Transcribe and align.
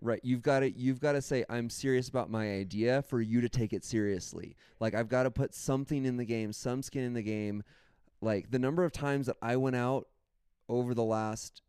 Right. 0.00 0.20
You've 0.22 0.42
got 0.42 0.60
to 0.60 0.70
you've 0.70 1.00
got 1.00 1.12
to 1.12 1.22
say 1.22 1.44
I'm 1.48 1.68
serious 1.68 2.08
about 2.08 2.30
my 2.30 2.52
idea 2.52 3.02
for 3.02 3.20
you 3.20 3.40
to 3.40 3.48
take 3.48 3.72
it 3.72 3.84
seriously. 3.84 4.54
Like 4.78 4.94
I've 4.94 5.08
got 5.08 5.24
to 5.24 5.30
put 5.30 5.54
something 5.54 6.04
in 6.04 6.16
the 6.16 6.24
game, 6.24 6.52
some 6.52 6.82
skin 6.82 7.02
in 7.02 7.14
the 7.14 7.22
game. 7.22 7.64
Like 8.20 8.50
the 8.50 8.60
number 8.60 8.84
of 8.84 8.92
times 8.92 9.26
that 9.26 9.36
I 9.42 9.56
went 9.56 9.74
out 9.74 10.06
over 10.68 10.94
the 10.94 11.04
last 11.04 11.62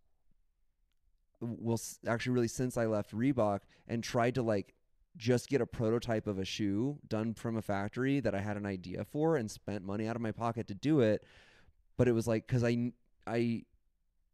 well 1.41 1.79
actually 2.05 2.33
really 2.33 2.47
since 2.47 2.77
I 2.77 2.85
left 2.85 3.15
Reebok 3.15 3.61
and 3.87 4.03
tried 4.03 4.35
to 4.35 4.43
like 4.43 4.75
just 5.17 5.49
get 5.49 5.61
a 5.61 5.65
prototype 5.65 6.27
of 6.27 6.37
a 6.37 6.45
shoe 6.45 6.99
done 7.07 7.33
from 7.33 7.57
a 7.57 7.61
factory 7.61 8.19
that 8.19 8.35
I 8.35 8.41
had 8.41 8.57
an 8.57 8.65
idea 8.65 9.05
for 9.05 9.37
and 9.37 9.49
spent 9.49 9.83
money 9.83 10.07
out 10.07 10.15
of 10.15 10.21
my 10.21 10.31
pocket 10.31 10.67
to 10.67 10.73
do 10.75 10.99
it, 10.99 11.23
but 11.97 12.07
it 12.07 12.11
was 12.11 12.27
like 12.27 12.47
cuz 12.47 12.63
I 12.63 12.93
I 13.25 13.63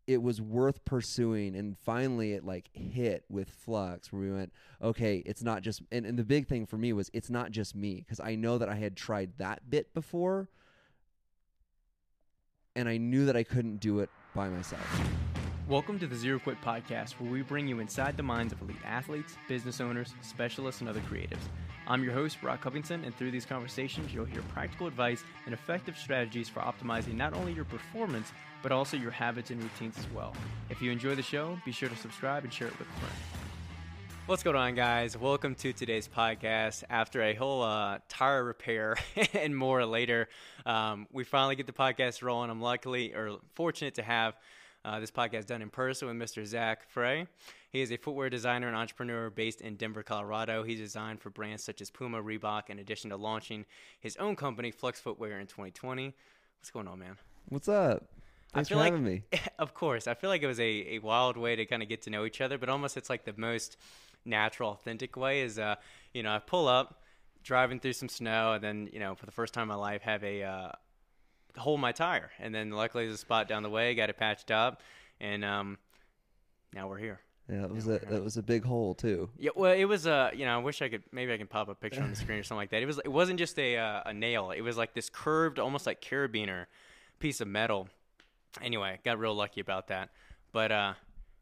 it 0.07 0.21
was 0.21 0.39
worth 0.41 0.85
pursuing 0.85 1.55
and 1.55 1.77
finally 1.79 2.33
it 2.33 2.45
like 2.45 2.69
hit 2.73 3.25
with 3.29 3.49
flux 3.49 4.11
where 4.11 4.21
we 4.21 4.31
went 4.31 4.51
okay 4.81 5.23
it's 5.25 5.43
not 5.43 5.61
just 5.61 5.81
and, 5.91 6.05
and 6.05 6.17
the 6.17 6.23
big 6.23 6.47
thing 6.47 6.65
for 6.65 6.77
me 6.77 6.93
was 6.93 7.09
it's 7.13 7.29
not 7.29 7.51
just 7.51 7.75
me 7.75 7.95
because 7.95 8.19
i 8.19 8.35
know 8.35 8.57
that 8.57 8.69
i 8.69 8.75
had 8.75 8.95
tried 8.95 9.31
that 9.37 9.69
bit 9.69 9.93
before 9.93 10.49
and 12.75 12.87
i 12.87 12.97
knew 12.97 13.25
that 13.25 13.35
i 13.35 13.43
couldn't 13.43 13.77
do 13.77 13.99
it 13.99 14.09
by 14.35 14.47
myself 14.49 14.85
Welcome 15.67 15.97
to 15.97 16.05
the 16.05 16.15
Zero 16.15 16.37
Quit 16.37 16.61
Podcast, 16.61 17.13
where 17.13 17.31
we 17.31 17.41
bring 17.41 17.67
you 17.67 17.79
inside 17.79 18.17
the 18.17 18.21
minds 18.21 18.53
of 18.53 18.61
elite 18.61 18.77
athletes, 18.85 19.35
business 19.47 19.81
owners, 19.81 20.13
specialists, 20.21 20.81
and 20.81 20.87
other 20.87 20.99
creatives. 20.99 21.41
I'm 21.87 22.03
your 22.03 22.13
host, 22.13 22.39
Brock 22.39 22.61
Covington, 22.61 23.03
and 23.03 23.15
through 23.15 23.31
these 23.31 23.47
conversations, 23.47 24.13
you'll 24.13 24.25
hear 24.25 24.43
practical 24.53 24.85
advice 24.85 25.23
and 25.45 25.55
effective 25.55 25.97
strategies 25.97 26.47
for 26.47 26.59
optimizing 26.59 27.15
not 27.15 27.33
only 27.33 27.51
your 27.51 27.65
performance, 27.65 28.31
but 28.61 28.71
also 28.71 28.95
your 28.95 29.09
habits 29.09 29.49
and 29.49 29.59
routines 29.59 29.97
as 29.97 30.07
well. 30.11 30.35
If 30.69 30.83
you 30.83 30.91
enjoy 30.91 31.15
the 31.15 31.23
show, 31.23 31.57
be 31.65 31.71
sure 31.71 31.89
to 31.89 31.95
subscribe 31.95 32.43
and 32.43 32.53
share 32.53 32.67
it 32.67 32.77
with 32.77 32.87
a 32.87 32.99
friend. 32.99 33.15
What's 34.27 34.43
going 34.43 34.55
on, 34.55 34.75
guys? 34.75 35.17
Welcome 35.17 35.55
to 35.55 35.73
today's 35.73 36.07
podcast. 36.07 36.83
After 36.91 37.23
a 37.23 37.33
whole 37.33 37.63
uh, 37.63 37.97
tire 38.07 38.43
repair 38.43 38.97
and 39.33 39.57
more 39.57 39.83
later, 39.83 40.29
um, 40.63 41.07
we 41.11 41.23
finally 41.23 41.55
get 41.55 41.65
the 41.65 41.73
podcast 41.73 42.21
rolling. 42.21 42.51
I'm 42.51 42.61
luckily 42.61 43.15
or 43.15 43.39
fortunate 43.55 43.95
to 43.95 44.03
have 44.03 44.35
uh, 44.85 44.99
this 44.99 45.11
podcast 45.11 45.47
done 45.47 45.61
in 45.61 45.69
person 45.69 46.07
with 46.07 46.17
Mr. 46.17 46.45
Zach 46.45 46.87
Frey. 46.89 47.27
He 47.71 47.81
is 47.81 47.91
a 47.91 47.97
footwear 47.97 48.29
designer 48.29 48.67
and 48.67 48.75
entrepreneur 48.75 49.29
based 49.29 49.59
in 49.59 49.75
Denver, 49.75 50.03
Colorado. 50.03 50.63
He 50.63 50.75
designed 50.75 51.19
for 51.21 51.29
brands 51.29 51.63
such 51.63 51.81
as 51.81 51.89
Puma, 51.89 52.21
Reebok, 52.21 52.69
in 52.69 52.79
addition 52.79 53.09
to 53.09 53.17
launching 53.17 53.65
his 53.99 54.15
own 54.17 54.35
company, 54.35 54.71
Flux 54.71 54.99
Footwear, 54.99 55.39
in 55.39 55.47
2020. 55.47 56.13
What's 56.59 56.71
going 56.71 56.87
on, 56.87 56.99
man? 56.99 57.17
what's 57.49 57.67
up 57.69 58.03
thanks 58.53 58.69
for 58.69 58.73
feel 58.73 58.79
like- 58.79 58.91
having 58.93 59.05
me 59.05 59.23
of 59.59 59.73
course. 59.73 60.07
I 60.07 60.13
feel 60.13 60.29
like 60.29 60.41
it 60.41 60.47
was 60.47 60.59
a, 60.59 60.95
a 60.95 60.99
wild 60.99 61.37
way 61.37 61.55
to 61.55 61.65
kind 61.65 61.83
of 61.83 61.89
get 61.89 62.01
to 62.03 62.09
know 62.09 62.25
each 62.25 62.41
other, 62.41 62.57
but 62.57 62.69
almost 62.69 62.97
it's 62.97 63.09
like 63.09 63.25
the 63.25 63.33
most 63.37 63.77
natural, 64.25 64.71
authentic 64.71 65.15
way 65.15 65.41
is, 65.41 65.59
uh, 65.59 65.75
you 66.13 66.23
know, 66.23 66.31
I 66.31 66.39
pull 66.39 66.67
up, 66.67 67.01
driving 67.43 67.79
through 67.79 67.93
some 67.93 68.09
snow, 68.09 68.53
and 68.53 68.63
then, 68.63 68.89
you 68.91 68.99
know, 68.99 69.13
for 69.13 69.25
the 69.27 69.31
first 69.31 69.53
time 69.53 69.63
in 69.63 69.67
my 69.69 69.75
life, 69.75 70.01
have 70.01 70.23
a 70.23 70.41
uh, 70.43 70.71
hole 71.57 71.77
my 71.77 71.91
tire. 71.91 72.31
And 72.39 72.53
then 72.53 72.71
luckily 72.71 73.05
there's 73.05 73.15
a 73.15 73.19
spot 73.19 73.47
down 73.47 73.63
the 73.63 73.69
way, 73.69 73.93
got 73.95 74.09
it 74.09 74.17
patched 74.17 74.51
up, 74.51 74.81
and 75.19 75.43
um, 75.43 75.77
now 76.73 76.87
we're 76.87 76.97
here. 76.97 77.19
yeah 77.49 77.63
it 77.63 77.71
was 77.71 77.87
a 77.87 77.95
it 78.13 78.23
was 78.23 78.37
a 78.37 78.43
big 78.43 78.65
hole 78.65 78.95
too 78.95 79.29
Yeah, 79.37 79.51
well, 79.55 79.73
it 79.73 79.85
was 79.85 80.07
uh, 80.07 80.31
you 80.33 80.45
know, 80.45 80.55
I 80.55 80.57
wish 80.63 80.81
I 80.81 80.89
could 80.89 81.03
maybe 81.11 81.33
I 81.33 81.37
can 81.37 81.47
pop 81.47 81.69
a 81.69 81.75
picture 81.75 82.01
on 82.01 82.09
the 82.09 82.15
screen 82.15 82.39
or 82.39 82.43
something 82.43 82.61
like 82.61 82.71
that. 82.71 82.81
It 82.81 82.87
was 82.87 82.99
it 82.99 83.11
wasn't 83.11 83.39
just 83.39 83.57
a 83.59 83.77
uh, 83.77 84.01
a 84.05 84.13
nail. 84.13 84.51
It 84.51 84.61
was 84.61 84.77
like 84.77 84.93
this 84.93 85.09
curved, 85.09 85.59
almost 85.59 85.85
like 85.85 86.01
carabiner 86.01 86.65
piece 87.19 87.41
of 87.41 87.47
metal. 87.47 87.87
Anyway, 88.61 88.99
got 89.03 89.19
real 89.19 89.35
lucky 89.35 89.61
about 89.61 89.87
that. 89.87 90.09
But 90.51 90.71
uh, 90.71 90.93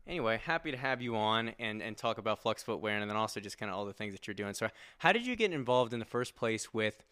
anyway, 0.08 0.40
happy 0.44 0.72
to 0.72 0.78
have 0.78 1.02
you 1.02 1.16
on 1.16 1.54
and 1.60 1.82
and 1.82 1.96
talk 1.96 2.18
about 2.18 2.40
Flux 2.40 2.64
Footwear 2.64 2.98
and 2.98 3.10
then 3.10 3.18
also 3.18 3.40
just 3.40 3.58
kind 3.58 3.72
of 3.72 3.78
all 3.78 3.86
the 3.86 3.94
things 3.94 4.14
that 4.14 4.28
you're 4.28 4.34
doing. 4.34 4.54
So, 4.54 4.70
how 4.98 5.12
did 5.12 5.26
you 5.26 5.36
get 5.36 5.54
involved 5.54 5.94
in 5.94 6.00
the 6.00 6.06
first 6.06 6.36
place 6.36 6.74
with 6.74 7.04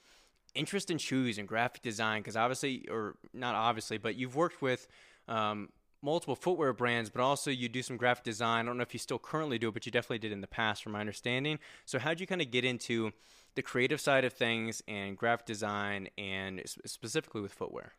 interest 0.55 0.91
in 0.91 0.97
shoes 0.97 1.37
and 1.37 1.47
graphic 1.47 1.81
design? 1.81 2.21
Because 2.21 2.35
obviously, 2.35 2.87
or 2.89 3.15
not 3.33 3.55
obviously, 3.55 3.97
but 3.97 4.15
you've 4.15 4.35
worked 4.35 4.61
with 4.61 4.87
um, 5.27 5.69
multiple 6.01 6.35
footwear 6.35 6.73
brands, 6.73 7.09
but 7.09 7.21
also 7.21 7.51
you 7.51 7.69
do 7.69 7.81
some 7.81 7.97
graphic 7.97 8.23
design. 8.23 8.65
I 8.65 8.69
don't 8.69 8.77
know 8.77 8.83
if 8.83 8.93
you 8.93 8.99
still 8.99 9.19
currently 9.19 9.57
do 9.59 9.69
it, 9.69 9.73
but 9.73 9.85
you 9.85 9.91
definitely 9.91 10.19
did 10.19 10.31
in 10.31 10.41
the 10.41 10.47
past, 10.47 10.83
from 10.83 10.93
my 10.93 10.99
understanding. 10.99 11.59
So, 11.85 11.99
how'd 11.99 12.19
you 12.19 12.27
kind 12.27 12.41
of 12.41 12.51
get 12.51 12.65
into 12.65 13.11
the 13.55 13.61
creative 13.61 13.99
side 13.99 14.25
of 14.25 14.33
things 14.33 14.81
and 14.87 15.17
graphic 15.17 15.45
design, 15.45 16.09
and 16.17 16.61
specifically 16.85 17.41
with 17.41 17.53
footwear? 17.53 17.93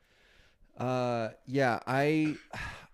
Uh, 0.79 1.31
yeah, 1.47 1.81
I 1.87 2.37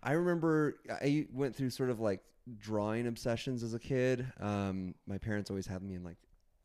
I 0.02 0.12
remember 0.12 0.76
I 0.90 1.26
went 1.32 1.54
through 1.56 1.70
sort 1.70 1.90
of 1.90 2.00
like 2.00 2.20
drawing 2.58 3.06
obsessions 3.06 3.62
as 3.62 3.74
a 3.74 3.78
kid. 3.78 4.26
Um, 4.40 4.94
my 5.06 5.18
parents 5.18 5.50
always 5.50 5.66
had 5.66 5.82
me 5.82 5.94
in 5.94 6.04
like 6.04 6.16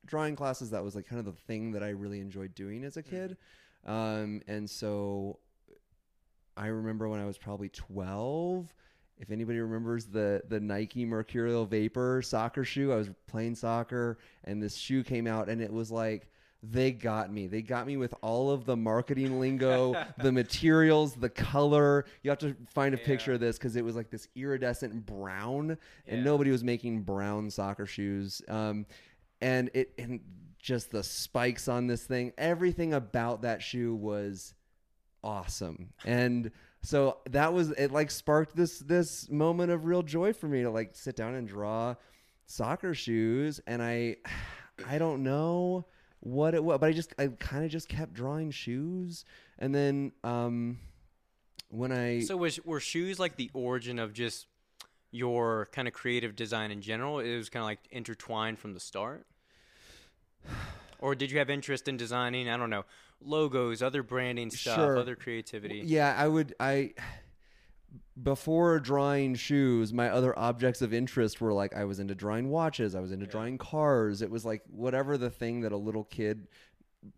drawing 0.06 0.36
classes. 0.36 0.70
That 0.72 0.84
was 0.84 0.96
like 0.96 1.08
kind 1.08 1.20
of 1.20 1.26
the 1.26 1.40
thing 1.48 1.72
that 1.74 1.84
I 1.84 1.90
really 1.90 2.20
enjoyed 2.20 2.54
doing 2.56 2.84
as 2.84 2.98
a 2.98 3.04
kid. 3.04 3.38
Um, 3.86 4.42
and 4.48 4.70
so 4.70 5.40
I 6.56 6.68
remember 6.68 7.08
when 7.10 7.20
I 7.20 7.26
was 7.26 7.38
probably 7.38 7.70
twelve. 7.70 8.74
If 9.20 9.32
anybody 9.32 9.60
remembers 9.60 10.06
the 10.06 10.42
the 10.50 10.60
Nike 10.60 11.06
Mercurial 11.06 11.66
Vapor 11.66 12.22
soccer 12.22 12.64
shoe, 12.64 12.92
I 12.92 12.96
was 12.96 13.10
playing 13.28 13.56
soccer 13.56 14.18
and 14.44 14.62
this 14.62 14.76
shoe 14.76 15.04
came 15.04 15.28
out 15.28 15.50
and 15.50 15.62
it 15.62 15.72
was 15.72 15.92
like 15.92 16.28
they 16.66 16.92
got 16.94 17.32
me. 17.32 17.48
They 17.48 17.62
got 17.62 17.86
me 17.86 17.98
with 17.98 18.14
all 18.22 18.50
of 18.50 18.64
the 18.66 18.76
marketing 18.78 19.40
lingo, 19.40 19.96
the 20.18 20.32
materials, 20.32 21.14
the 21.14 21.30
color. 21.30 22.06
You 22.22 22.30
have 22.30 22.40
to 22.40 22.56
find 22.74 22.96
a 22.96 22.98
picture 22.98 23.34
of 23.34 23.42
this 23.42 23.58
because 23.58 23.76
it 23.76 23.84
was 23.84 23.98
like 23.98 24.10
this 24.10 24.30
iridescent 24.36 25.06
brown, 25.06 25.78
and 26.08 26.18
Yeah. 26.20 26.24
nobody 26.24 26.52
was 26.52 26.64
making 26.64 27.02
brown 27.02 27.50
soccer 27.50 27.86
shoes. 27.86 28.42
Um, 28.48 28.86
and 29.44 29.70
it 29.74 29.94
and 30.00 30.22
just 30.58 30.92
the 30.92 31.04
spikes 31.04 31.68
on 31.68 31.88
this 31.88 32.06
thing, 32.06 32.32
everything 32.38 32.94
about 32.94 33.42
that 33.42 33.62
shoe 33.62 33.94
was 33.94 34.54
awesome. 35.22 35.90
And 36.06 36.52
so 36.82 37.18
that 37.30 37.54
was 37.54 37.72
it. 37.72 37.92
Like 37.92 38.10
sparked 38.10 38.56
this 38.56 38.80
this 38.80 39.30
moment 39.30 39.72
of 39.72 39.86
real 39.86 40.02
joy 40.02 40.32
for 40.34 40.48
me 40.48 40.64
to 40.64 40.72
like 40.72 40.96
sit 40.96 41.16
down 41.18 41.36
and 41.36 41.48
draw 41.48 41.96
soccer 42.46 42.94
shoes, 42.94 43.60
and 43.68 43.84
I 43.84 44.18
I 44.88 44.98
don't 44.98 45.22
know 45.22 45.86
what 46.22 46.56
it 46.56 46.64
was, 46.64 46.80
but 46.80 46.88
I 46.88 46.94
just 46.94 47.14
I 47.20 47.28
kind 47.28 47.66
of 47.66 47.70
just 47.70 47.90
kept 47.90 48.14
drawing 48.14 48.50
shoes, 48.52 49.26
and 49.60 49.76
then 49.76 50.14
um 50.24 50.80
when 51.68 51.92
I 51.92 52.22
So, 52.22 52.38
was 52.38 52.64
were 52.64 52.80
shoes 52.80 53.20
like 53.20 53.36
the 53.36 53.52
origin 53.54 54.00
of 54.00 54.14
just 54.14 54.48
your 55.12 55.68
kind 55.74 55.88
of 55.88 55.94
creative 55.94 56.36
design 56.36 56.72
in 56.72 56.82
general? 56.82 57.20
It 57.20 57.36
was 57.36 57.50
kind 57.50 57.64
of 57.64 57.68
like 57.68 57.80
intertwined 57.92 58.60
from 58.60 58.74
the 58.74 58.80
start. 58.80 59.26
Or 61.00 61.16
did 61.16 61.32
you 61.32 61.40
have 61.40 61.50
interest 61.50 61.88
in 61.88 61.98
designing? 61.98 62.50
I 62.50 62.58
don't 62.58 62.70
know 62.70 62.86
logos, 63.26 63.82
other 63.82 64.04
branding 64.04 64.50
stuff, 64.52 64.76
Sure. 64.76 64.98
other 64.98 65.16
creativity. 65.16 65.82
Yeah, 65.86 66.14
I 66.18 66.28
would. 66.28 66.54
I 66.60 66.94
before 68.22 68.80
drawing 68.80 69.36
shoes, 69.36 69.92
my 69.94 70.10
other 70.10 70.38
objects 70.38 70.82
of 70.82 70.94
interest 70.94 71.42
were 71.42 71.54
like 71.54 71.76
I 71.76 71.86
was 71.86 72.00
into 72.00 72.16
drawing 72.16 72.50
watches, 72.50 72.96
I 72.96 73.00
was 73.00 73.12
into 73.12 73.26
drawing 73.26 73.58
cars. 73.58 74.22
It 74.22 74.30
was 74.30 74.46
like 74.46 74.62
whatever 74.70 75.18
the 75.18 75.30
thing 75.30 75.62
that 75.62 75.72
a 75.72 75.78
little 75.78 76.04
kid 76.04 76.48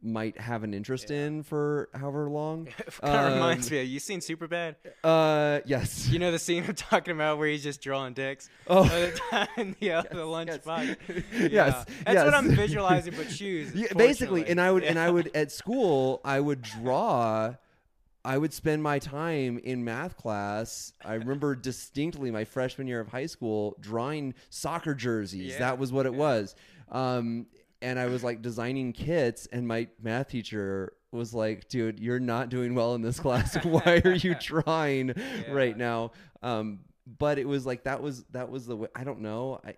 might 0.02 0.40
have 0.40 0.64
an 0.64 0.74
interest 0.74 1.12
in 1.12 1.44
for 1.44 1.90
however 1.94 2.30
long. 2.30 2.66
kind 3.02 3.28
of 3.28 3.34
reminds 3.34 3.68
Um, 3.72 3.78
me. 3.78 3.84
You 3.84 4.00
seen 4.00 4.20
Superbad? 4.20 4.76
Uh, 5.04 5.60
yes. 5.66 6.08
You 6.10 6.20
know 6.20 6.32
the 6.32 6.40
scene 6.40 6.64
I'm 6.68 6.76
talking 6.76 7.14
about 7.14 7.38
where 7.38 7.48
he's 7.48 7.64
just 7.64 7.82
drawing 7.82 8.14
dicks 8.14 8.50
Oh. 8.68 8.84
the 8.86 9.20
time. 9.30 9.76
Yeah, 9.80 10.02
the 10.02 10.26
lunch 10.26 10.50
yes. 10.52 10.66
box. 10.66 10.88
Yes, 11.08 11.52
Yeah. 11.52 11.84
that's 12.06 12.26
what 12.26 12.34
I'm 12.34 12.50
visualizing. 12.56 13.14
But 13.16 13.32
shoes, 13.32 13.74
Yeah, 13.76 13.94
basically, 13.96 14.48
and 14.48 14.60
I 14.60 14.72
would 14.72 14.84
and 14.84 14.98
I 14.98 15.10
would 15.10 15.30
at 15.36 15.52
school 15.52 16.22
I 16.26 16.40
would 16.40 16.62
draw. 16.62 17.56
I 18.24 18.40
would 18.40 18.54
spend 18.54 18.82
my 18.82 18.98
time 18.98 19.60
in 19.64 19.84
math 19.84 20.18
class. 20.18 20.94
I 21.06 21.14
remember 21.14 21.56
distinctly 21.56 22.32
my 22.32 22.44
freshman 22.44 22.88
year 22.88 23.00
of 23.00 23.08
high 23.08 23.28
school 23.28 23.76
drawing 23.80 24.34
soccer 24.50 24.96
jerseys. 24.96 25.54
Yeah, 25.54 25.60
That 25.60 25.78
was 25.78 25.92
what 25.92 26.08
it 26.08 26.14
yeah. 26.14 26.18
was. 26.20 26.56
Um, 26.92 27.46
and 27.82 28.00
I 28.00 28.08
was 28.08 28.24
like 28.24 28.42
designing 28.42 28.94
kits, 28.94 29.48
and 29.52 29.68
my 29.68 29.88
math 30.02 30.30
teacher 30.30 30.94
was 31.12 31.34
like, 31.34 31.68
"Dude, 31.68 32.00
you're 32.00 32.20
not 32.20 32.50
doing 32.50 32.76
well 32.76 32.96
in 32.96 33.02
this 33.02 33.20
class. 33.20 33.56
Why 33.64 34.02
are 34.04 34.14
you 34.14 34.36
drawing 34.36 35.14
right 35.50 35.78
now?" 35.78 36.12
Um, 36.42 36.80
but 37.06 37.38
it 37.38 37.48
was 37.48 37.66
like 37.66 37.84
that 37.84 38.02
was 38.02 38.24
that 38.32 38.50
was 38.50 38.66
the 38.66 38.76
way. 38.76 38.88
I 38.96 39.04
don't 39.04 39.22
know. 39.22 39.60
I 39.66 39.76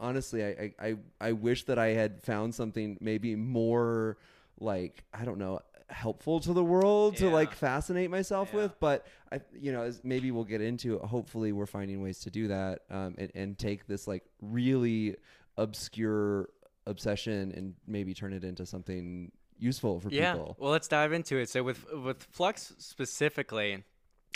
honestly, 0.00 0.44
I, 0.44 0.74
I, 0.80 0.96
I, 1.20 1.32
wish 1.32 1.64
that 1.64 1.78
I 1.78 1.88
had 1.88 2.22
found 2.22 2.54
something 2.54 2.98
maybe 3.00 3.34
more 3.34 4.16
like, 4.60 5.04
I 5.12 5.24
don't 5.24 5.38
know, 5.38 5.60
helpful 5.88 6.40
to 6.40 6.52
the 6.52 6.62
world 6.62 7.16
to 7.16 7.30
like 7.30 7.52
fascinate 7.54 8.10
myself 8.10 8.50
Yeah. 8.52 8.62
with. 8.62 8.80
But 8.80 9.06
I, 9.32 9.40
you 9.58 9.72
know, 9.72 9.82
as 9.82 10.02
maybe 10.04 10.30
we'll 10.30 10.44
get 10.44 10.60
into, 10.60 10.98
hopefully 10.98 11.52
we're 11.52 11.66
finding 11.66 12.02
ways 12.02 12.20
to 12.20 12.30
do 12.30 12.48
that 12.48 12.82
um, 12.90 13.14
and, 13.18 13.32
and 13.34 13.58
take 13.58 13.86
this 13.86 14.06
like 14.06 14.24
really 14.40 15.16
obscure 15.56 16.50
obsession 16.88 17.52
and 17.56 17.74
maybe 17.86 18.14
turn 18.14 18.32
it 18.32 18.44
into 18.44 18.66
something 18.66 19.30
useful 19.58 20.00
for 20.00 20.08
yeah. 20.10 20.32
people. 20.32 20.56
Well, 20.58 20.72
let's 20.72 20.88
dive 20.88 21.12
into 21.12 21.36
it. 21.36 21.48
So 21.48 21.62
with 21.62 21.84
with 21.92 22.22
Flux 22.30 22.74
specifically, 22.78 23.84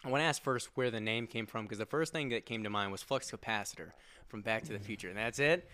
I 0.05 0.11
want 0.11 0.21
to 0.21 0.25
ask 0.27 0.43
first 0.43 0.69
where 0.75 0.91
the 0.91 1.01
name 1.01 1.27
came 1.27 1.47
from 1.47 1.65
because 1.65 1.79
the 1.79 1.87
first 1.87 2.13
thing 2.13 2.31
that 2.31 2.45
came 2.45 2.65
to 2.65 2.71
mind 2.71 2.91
was 2.91 3.03
flux 3.03 3.31
capacitor 3.31 3.91
from 4.27 4.43
Back 4.43 4.65
to 4.65 4.73
the 4.73 4.79
Future, 4.81 5.09
and 5.09 5.17
that's 5.17 5.39
it. 5.39 5.69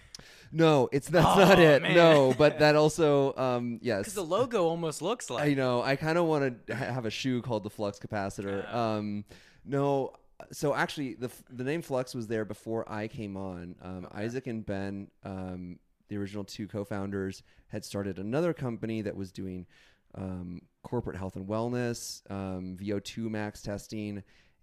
No, 0.53 0.89
it's 0.93 1.09
that's 1.09 1.27
Oh, 1.27 1.39
not 1.39 1.59
it. 1.59 1.81
man. 1.83 1.95
No, 1.95 2.35
but 2.37 2.59
that 2.59 2.77
also 2.77 3.35
um 3.37 3.79
yes. 3.83 4.01
Because 4.01 4.15
the 4.15 4.25
logo 4.25 4.65
almost 4.65 5.01
looks 5.01 5.31
like. 5.31 5.45
I 5.45 5.55
know. 5.55 5.81
I 5.83 5.97
kind 5.97 6.19
of 6.19 6.27
want 6.27 6.67
to 6.67 6.75
have 6.75 7.07
a 7.07 7.11
shoe 7.11 7.41
called 7.41 7.63
the 7.63 7.71
Flux 7.71 7.99
Capacitor. 7.99 8.65
Yeah. 8.65 8.97
Um, 8.97 9.25
no. 9.65 10.13
So 10.53 10.75
actually, 10.75 11.15
the 11.15 11.31
the 11.51 11.65
name 11.65 11.83
Flux 11.83 12.15
was 12.15 12.27
there 12.27 12.45
before 12.45 12.91
I 12.91 13.09
came 13.09 13.37
on. 13.37 13.77
Um, 13.81 14.09
Isaac 14.13 14.47
and 14.47 14.65
Ben, 14.65 15.09
um, 15.25 15.79
the 16.09 16.17
original 16.17 16.45
two 16.45 16.67
co-founders, 16.67 17.43
had 17.69 17.85
started 17.85 18.19
another 18.19 18.53
company 18.53 19.03
that 19.03 19.17
was 19.17 19.31
doing 19.31 19.67
um, 20.15 20.63
corporate 20.83 21.17
health 21.17 21.37
and 21.37 21.47
wellness, 21.47 22.23
um, 22.31 22.77
VO2 22.81 23.31
max 23.31 23.63
testing, 23.63 24.23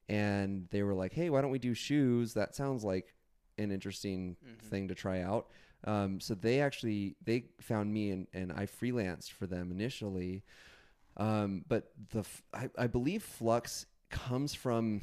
and 0.10 0.68
they 0.72 0.84
were 0.84 0.94
like, 0.94 1.14
"Hey, 1.14 1.30
why 1.30 1.42
don't 1.42 1.52
we 1.52 1.60
do 1.60 1.74
shoes? 1.74 2.34
That 2.34 2.56
sounds 2.56 2.84
like 2.84 3.14
an 3.58 3.72
interesting 3.72 4.36
thing 4.70 4.88
to 4.88 4.96
try 4.96 5.22
out." 5.22 5.48
Um, 5.86 6.20
so 6.20 6.34
they 6.34 6.62
actually 6.62 7.16
they 7.24 7.46
found 7.62 7.94
me 7.94 8.12
and, 8.12 8.28
and 8.34 8.52
I 8.52 8.66
freelanced 8.66 9.32
for 9.32 9.46
them 9.46 9.72
initially. 9.72 10.44
Um, 11.18 11.64
but 11.68 11.92
the 12.12 12.26
I, 12.54 12.70
I 12.78 12.88
believe 12.88 13.24
Flux 13.24 13.86
comes 14.10 14.54
from 14.54 15.02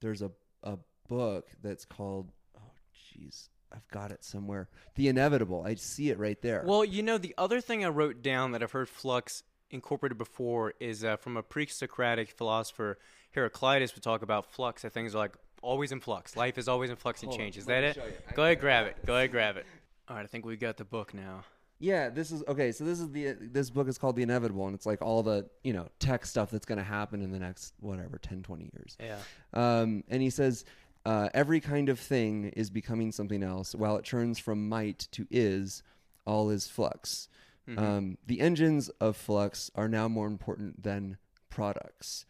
there's 0.00 0.22
a 0.22 0.30
a 0.62 0.78
book 1.08 1.50
that's 1.62 1.84
called 1.84 2.32
oh 2.56 2.72
jeez 2.94 3.48
I've 3.72 3.86
got 3.88 4.10
it 4.10 4.24
somewhere 4.24 4.68
The 4.94 5.08
Inevitable 5.08 5.64
I 5.66 5.74
see 5.74 6.10
it 6.10 6.18
right 6.18 6.40
there. 6.42 6.62
Well, 6.66 6.84
you 6.84 7.02
know, 7.02 7.18
the 7.18 7.34
other 7.38 7.60
thing 7.60 7.84
I 7.84 7.88
wrote 7.88 8.22
down 8.22 8.52
that 8.52 8.62
I've 8.62 8.72
heard 8.72 8.88
flux 8.88 9.42
incorporated 9.70 10.18
before 10.18 10.74
is 10.80 11.04
uh, 11.04 11.16
from 11.16 11.36
a 11.36 11.42
pre-Socratic 11.42 12.30
philosopher, 12.30 12.98
Heraclitus, 13.32 13.94
would 13.94 14.02
talk 14.02 14.22
about 14.22 14.50
flux. 14.52 14.82
That 14.82 14.92
things 14.92 15.14
are 15.14 15.18
like 15.18 15.36
always 15.62 15.92
in 15.92 16.00
flux. 16.00 16.36
Life 16.36 16.58
is 16.58 16.68
always 16.68 16.90
in 16.90 16.96
flux 16.96 17.22
and 17.22 17.28
Hold 17.28 17.40
on, 17.40 17.44
change. 17.46 17.58
Is 17.58 17.66
that 17.66 17.84
it? 17.84 17.94
show 17.96 18.04
you. 18.04 18.12
I 18.28 18.32
Go 18.32 18.44
ahead, 18.44 18.60
grab 18.60 18.86
it. 18.86 18.96
Go 19.04 19.16
ahead, 19.16 19.30
grab 19.30 19.56
it. 19.56 19.66
All 20.08 20.16
right, 20.16 20.22
I 20.22 20.26
think 20.26 20.46
we 20.46 20.56
got 20.56 20.76
the 20.76 20.84
book 20.84 21.12
now. 21.12 21.44
Yeah, 21.80 22.08
this 22.08 22.32
is 22.32 22.42
okay. 22.48 22.72
So 22.72 22.84
this 22.84 22.98
is 22.98 23.10
the 23.10 23.36
this 23.38 23.70
book 23.70 23.86
is 23.88 23.98
called 23.98 24.16
The 24.16 24.22
Inevitable, 24.22 24.66
and 24.66 24.74
it's 24.74 24.86
like 24.86 25.00
all 25.00 25.22
the 25.22 25.48
you 25.62 25.72
know 25.72 25.88
tech 26.00 26.26
stuff 26.26 26.50
that's 26.50 26.66
going 26.66 26.78
to 26.78 26.84
happen 26.84 27.22
in 27.22 27.30
the 27.30 27.38
next 27.38 27.74
whatever 27.78 28.18
10, 28.18 28.42
20 28.42 28.70
years. 28.74 28.96
Yeah. 28.98 29.18
Um, 29.52 30.02
and 30.08 30.20
he 30.20 30.30
says 30.30 30.64
uh, 31.08 31.28
every 31.32 31.60
kind 31.60 31.88
of 31.88 31.98
thing 31.98 32.44
is 32.56 32.68
becoming 32.70 33.12
something 33.12 33.42
else. 33.42 33.74
While 33.74 33.96
it 33.96 34.04
turns 34.04 34.38
from 34.38 34.68
might 34.68 35.08
to 35.12 35.26
is, 35.30 35.82
all 36.26 36.50
is 36.50 36.68
flux. 36.68 37.28
Mm-hmm. 37.68 37.78
Um, 37.84 38.18
the 38.26 38.40
engines 38.40 38.88
of 39.00 39.16
flux 39.16 39.70
are 39.74 39.88
now 39.88 40.08
more 40.08 40.26
important 40.26 40.82
than 40.82 41.16
products. 41.50 42.26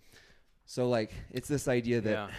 So 0.67 0.89
like 0.89 1.13
it's 1.31 1.49
this 1.49 1.67
idea 1.69 2.01
that, 2.03 2.31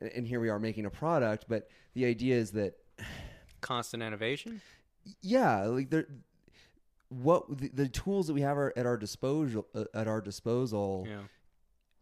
Yeah. 0.00 0.08
and 0.16 0.26
here 0.26 0.40
we 0.40 0.48
are 0.48 0.58
making 0.58 0.86
a 0.86 0.90
product, 0.90 1.46
but 1.48 1.68
the 1.94 2.04
idea 2.06 2.36
is 2.36 2.52
that 2.52 2.74
Constant 3.60 4.02
innovation. 4.02 4.60
yeah 5.20 5.62
like 5.64 5.90
there 5.90 6.06
what 7.08 7.44
the, 7.58 7.68
the 7.68 7.88
tools 7.88 8.26
that 8.26 8.32
we 8.34 8.40
have 8.40 8.56
are 8.56 8.72
at 8.76 8.86
our 8.86 8.96
disposal 8.96 9.66
uh, 9.74 9.84
at 9.94 10.08
our 10.08 10.20
disposal 10.20 11.06
Yeah. 11.08 11.22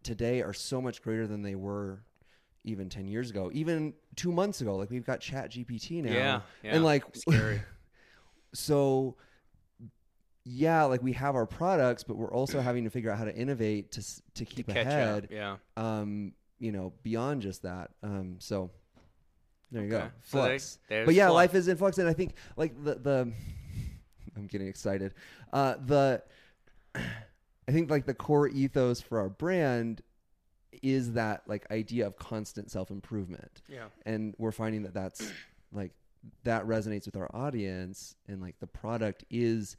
today 0.03 0.43
are 0.43 0.53
so 0.55 0.81
much 0.81 1.03
greater 1.03 1.27
than 1.27 1.43
they 1.43 1.55
were 1.57 2.03
even 2.65 2.89
10 2.89 3.07
years 3.09 3.31
ago 3.31 3.51
even 3.55 3.95
2 4.17 4.31
months 4.33 4.61
ago 4.61 4.77
like 4.77 4.91
we've 4.91 5.07
got 5.07 5.21
chat 5.21 5.51
gpt 5.51 6.03
now 6.03 6.13
Yeah. 6.13 6.41
Yeah. 6.63 6.75
and 6.75 6.85
like 6.85 7.05
scary. 7.15 7.63
so 8.55 9.17
yeah 10.45 10.85
like 10.85 11.03
we 11.03 11.13
have 11.13 11.35
our 11.35 11.47
products 11.47 12.03
but 12.03 12.17
we're 12.17 12.33
also 12.33 12.61
having 12.61 12.85
to 12.85 12.91
figure 12.91 13.11
out 13.11 13.19
how 13.19 13.25
to 13.25 13.35
innovate 13.35 13.93
to 13.93 14.05
to 14.35 14.45
keep 14.45 14.67
Catch 14.69 14.77
ahead 14.87 15.25
up. 15.25 15.31
Yeah. 15.31 15.57
um 15.77 16.33
you 16.59 16.73
know 16.73 16.93
beyond 17.03 17.43
just 17.43 17.63
that 17.63 17.91
um 18.03 18.37
so 18.39 18.71
there 19.71 19.85
you 19.85 19.91
go 19.91 19.97
Okay. 19.99 20.09
So 20.25 20.37
there- 20.43 20.47
flux 20.59 20.79
but 20.89 21.15
yeah 21.15 21.27
flux. 21.27 21.35
life 21.35 21.55
is 21.55 21.69
in 21.69 21.77
flux 21.77 21.99
and 21.99 22.09
i 22.09 22.13
think 22.13 22.35
like 22.57 22.73
the 22.83 22.95
the 22.97 23.33
i'm 24.37 24.47
getting 24.47 24.67
excited 24.69 25.15
uh 25.53 25.75
the 25.87 26.23
i 26.95 27.73
think 27.73 27.91
like 27.91 28.07
the 28.07 28.15
core 28.15 28.49
ethos 28.49 29.01
for 29.01 29.19
our 29.21 29.29
brand 29.29 30.03
is 30.83 31.13
that 31.15 31.43
like 31.47 31.71
idea 31.71 32.07
of 32.07 32.17
constant 32.17 32.71
self-improvement 32.71 33.63
Yeah. 33.69 33.89
and 34.07 34.35
we're 34.39 34.53
finding 34.53 34.83
that 34.85 34.95
that's 34.95 35.33
like 35.73 35.93
that 36.45 36.65
resonates 36.67 37.07
with 37.07 37.17
our 37.17 37.29
audience 37.35 38.15
and 38.29 38.41
like 38.41 38.59
the 38.61 38.67
product 38.67 39.25
is 39.31 39.77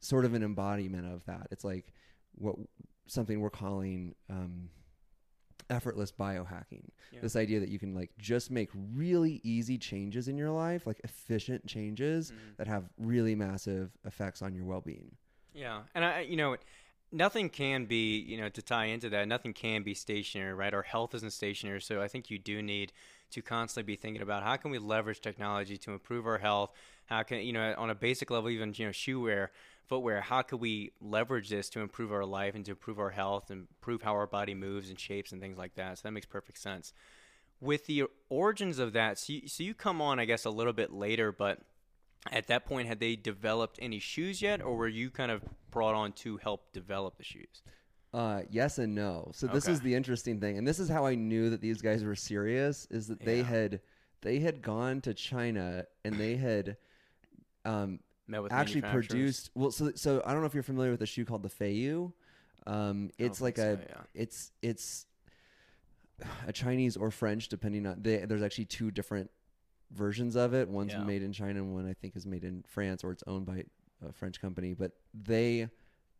sort 0.00 0.24
of 0.24 0.34
an 0.34 0.42
embodiment 0.42 1.06
of 1.12 1.24
that 1.26 1.48
it's 1.50 1.64
like 1.64 1.92
what 2.36 2.56
something 3.06 3.40
we're 3.40 3.50
calling 3.50 4.14
um 4.30 4.68
effortless 5.68 6.12
biohacking 6.12 6.88
Yeah. 7.10 7.20
this 7.22 7.34
idea 7.34 7.58
that 7.60 7.68
you 7.70 7.78
can 7.78 7.92
like 7.94 8.10
just 8.18 8.50
make 8.52 8.70
really 8.94 9.40
easy 9.42 9.76
changes 9.78 10.28
in 10.28 10.36
your 10.38 10.50
life 10.50 10.86
like 10.86 11.00
efficient 11.02 11.66
changes 11.66 12.30
Mhm. 12.30 12.56
that 12.56 12.68
have 12.68 12.88
really 12.98 13.34
massive 13.34 13.90
effects 14.04 14.42
on 14.42 14.54
your 14.54 14.64
well-being 14.64 15.16
Yeah, 15.52 15.82
and 15.94 16.04
I, 16.04 16.20
you 16.20 16.36
know, 16.36 16.54
nothing 17.12 17.48
can 17.48 17.86
be, 17.86 18.18
you 18.18 18.36
know, 18.36 18.48
to 18.48 18.62
tie 18.62 18.86
into 18.86 19.08
that, 19.10 19.28
nothing 19.28 19.52
can 19.52 19.82
be 19.82 19.94
stationary, 19.94 20.54
right? 20.54 20.74
Our 20.74 20.82
health 20.82 21.14
isn't 21.14 21.32
stationary, 21.32 21.80
so 21.80 22.02
I 22.02 22.08
think 22.08 22.30
you 22.30 22.38
do 22.38 22.62
need 22.62 22.92
to 23.30 23.42
constantly 23.42 23.92
be 23.92 23.96
thinking 23.96 24.22
about 24.22 24.42
how 24.42 24.56
can 24.56 24.70
we 24.70 24.78
leverage 24.78 25.20
technology 25.20 25.76
to 25.78 25.92
improve 25.92 26.26
our 26.26 26.38
health? 26.38 26.70
How 27.06 27.22
can, 27.22 27.38
you 27.38 27.52
know, 27.52 27.74
on 27.76 27.90
a 27.90 27.94
basic 27.94 28.30
level, 28.30 28.50
even 28.50 28.72
you 28.76 28.86
know, 28.86 28.92
shoe 28.92 29.20
wear, 29.20 29.52
footwear, 29.86 30.20
how 30.20 30.42
could 30.42 30.60
we 30.60 30.92
leverage 31.00 31.48
this 31.48 31.68
to 31.70 31.80
improve 31.80 32.12
our 32.12 32.24
life 32.24 32.54
and 32.54 32.64
to 32.64 32.72
improve 32.72 32.98
our 32.98 33.10
health 33.10 33.50
and 33.50 33.66
improve 33.70 34.02
how 34.02 34.12
our 34.12 34.26
body 34.26 34.54
moves 34.54 34.88
and 34.88 34.98
shapes 34.98 35.32
and 35.32 35.40
things 35.40 35.58
like 35.58 35.74
that? 35.74 35.98
So 35.98 36.02
that 36.04 36.12
makes 36.12 36.26
perfect 36.26 36.58
sense. 36.58 36.92
With 37.60 37.86
the 37.86 38.04
origins 38.28 38.78
of 38.78 38.92
that, 38.92 39.18
so 39.18 39.32
you, 39.32 39.48
so 39.48 39.62
you 39.62 39.74
come 39.74 40.02
on, 40.02 40.20
I 40.20 40.24
guess, 40.24 40.44
a 40.44 40.50
little 40.50 40.72
bit 40.72 40.92
later, 40.92 41.32
but 41.32 41.60
at 42.32 42.46
that 42.48 42.64
point 42.66 42.88
had 42.88 43.00
they 43.00 43.16
developed 43.16 43.78
any 43.82 43.98
shoes 43.98 44.40
yet 44.42 44.60
or 44.62 44.76
were 44.76 44.88
you 44.88 45.10
kind 45.10 45.30
of 45.30 45.42
brought 45.70 45.94
on 45.94 46.12
to 46.12 46.36
help 46.38 46.72
develop 46.72 47.16
the 47.18 47.24
shoes 47.24 47.62
Uh, 48.14 48.42
yes 48.50 48.78
and 48.78 48.94
no. 48.94 49.30
So 49.34 49.46
this 49.46 49.64
Okay. 49.64 49.72
is 49.72 49.80
the 49.80 49.94
interesting 49.94 50.40
thing, 50.40 50.56
and 50.56 50.66
this 50.66 50.78
is 50.78 50.88
how 50.88 51.04
I 51.04 51.14
knew 51.16 51.50
that 51.50 51.60
these 51.60 51.82
guys 51.82 52.02
were 52.02 52.14
serious. 52.14 52.86
Is 52.90 53.08
that 53.08 53.20
they 53.20 53.42
had 53.42 53.80
they 54.22 54.38
had 54.38 54.62
gone 54.62 55.02
to 55.02 55.12
China 55.12 55.84
and 56.04 56.14
they 56.18 56.36
had 56.36 56.78
um, 57.66 58.00
met 58.26 58.42
with 58.42 58.52
actually 58.52 58.82
produced. 58.82 59.50
Well, 59.54 59.70
so 59.70 59.92
so 59.96 60.22
I 60.24 60.32
don't 60.32 60.40
know 60.40 60.46
if 60.46 60.54
you're 60.54 60.62
familiar 60.62 60.92
with 60.92 61.02
a 61.02 61.06
shoe 61.06 61.26
called 61.26 61.42
the 61.42 61.50
Feiyue. 61.50 62.12
Um, 62.66 63.10
it's 63.18 63.40
like 63.42 63.56
think 63.56 63.80
a 63.80 63.82
so, 63.82 63.88
yeah. 63.90 64.02
it's 64.14 64.52
it's 64.62 65.06
a 66.46 66.52
Chinese 66.52 66.96
or 66.96 67.10
French, 67.10 67.48
depending 67.48 67.86
on. 67.86 68.00
They, 68.02 68.18
there's 68.24 68.42
actually 68.42 68.64
two 68.66 68.90
different 68.90 69.30
versions 69.92 70.36
of 70.36 70.54
it. 70.54 70.68
One's 70.68 70.92
Yeah. 70.92 71.04
made 71.04 71.22
in 71.22 71.32
China, 71.32 71.60
and 71.62 71.74
one 71.74 71.88
I 71.88 71.94
think 71.94 72.16
is 72.16 72.26
made 72.26 72.44
in 72.44 72.64
France, 72.66 73.02
or 73.04 73.12
it's 73.12 73.22
owned 73.26 73.46
by 73.46 73.64
a 74.06 74.12
French 74.12 74.40
company. 74.40 74.74
But 74.74 74.92
they, 75.14 75.68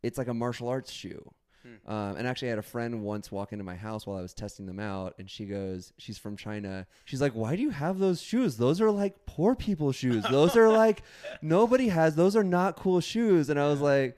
it's 0.03 0.19
like 0.19 0.29
a 0.29 0.35
martial 0.35 0.69
arts 0.69 0.91
shoe. 0.93 1.31
Hmm. 1.63 1.91
Um, 1.91 2.17
and 2.17 2.27
actually, 2.29 2.49
I 2.49 2.51
had 2.51 2.59
a 2.59 2.63
friend 2.63 3.03
once 3.03 3.33
walk 3.33 3.53
into 3.53 3.65
my 3.65 3.75
house 3.75 4.07
while 4.07 4.17
I 4.19 4.23
was 4.23 4.35
testing 4.35 4.67
them 4.67 4.79
out, 4.79 5.15
and 5.19 5.29
she 5.29 5.47
goes, 5.47 5.93
"She's 5.99 6.17
from 6.19 6.37
China." 6.37 6.87
She's 7.05 7.21
like, 7.21 7.33
"Why 7.33 7.57
do 7.57 7.63
you 7.63 7.71
have 7.71 7.99
those 7.99 8.21
shoes? 8.23 8.57
Those 8.57 8.81
are 8.81 8.91
like 8.91 9.27
poor 9.27 9.55
people 9.57 9.91
shoes. 9.93 10.25
Those 10.31 10.57
are 10.57 10.69
like 10.69 11.03
nobody 11.43 11.89
has. 11.89 12.15
Those 12.15 12.37
are 12.37 12.45
not 12.45 12.77
cool 12.77 13.01
shoes." 13.01 13.51
And 13.51 13.59
I 13.59 13.67
was 13.69 13.81
like, 13.81 14.17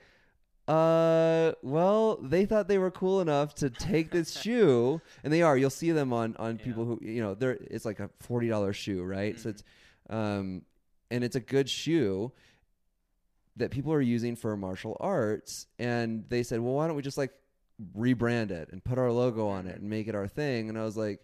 "Uh, 0.69 1.53
well, 1.63 2.17
they 2.17 2.45
thought 2.47 2.69
they 2.69 2.79
were 2.79 2.91
cool 2.91 3.21
enough 3.21 3.55
to 3.57 3.71
take 3.71 4.11
this 4.11 4.33
shoe, 4.43 5.01
and 5.25 5.33
they 5.33 5.43
are. 5.43 5.57
You'll 5.57 5.71
see 5.71 5.91
them 5.93 6.13
on 6.13 6.37
on 6.37 6.59
Yeah. 6.59 6.65
people 6.65 6.85
who 6.85 6.99
you 7.03 7.23
know. 7.23 7.35
They're 7.35 7.59
it's 7.71 7.85
like 7.85 8.01
a 8.01 8.11
forty 8.21 8.49
dollars 8.49 8.77
shoe, 8.77 9.03
right? 9.03 9.39
So 9.39 9.49
Mhm. 9.49 9.53
it's 9.53 9.65
um, 10.11 10.63
and 11.11 11.25
it's 11.25 11.37
a 11.37 11.41
good 11.41 11.69
shoe." 11.69 12.33
that 13.57 13.73
people 13.73 13.93
are 13.93 14.01
using 14.01 14.37
for 14.37 14.57
martial 14.57 14.97
arts 15.01 15.67
and 15.81 16.25
they 16.29 16.45
said 16.45 16.61
well 16.61 16.75
why 16.75 16.87
don't 16.87 16.95
we 16.95 17.03
just 17.03 17.19
like 17.19 17.33
rebrand 17.97 18.53
it 18.53 18.69
and 18.71 18.85
put 18.85 18.99
our 18.99 19.11
logo 19.11 19.49
on 19.49 19.67
it 19.67 19.75
and 19.81 19.91
make 19.91 20.07
it 20.07 20.15
our 20.15 20.29
thing 20.29 20.69
and 20.69 20.79
i 20.79 20.85
was 20.85 20.97
like 20.97 21.21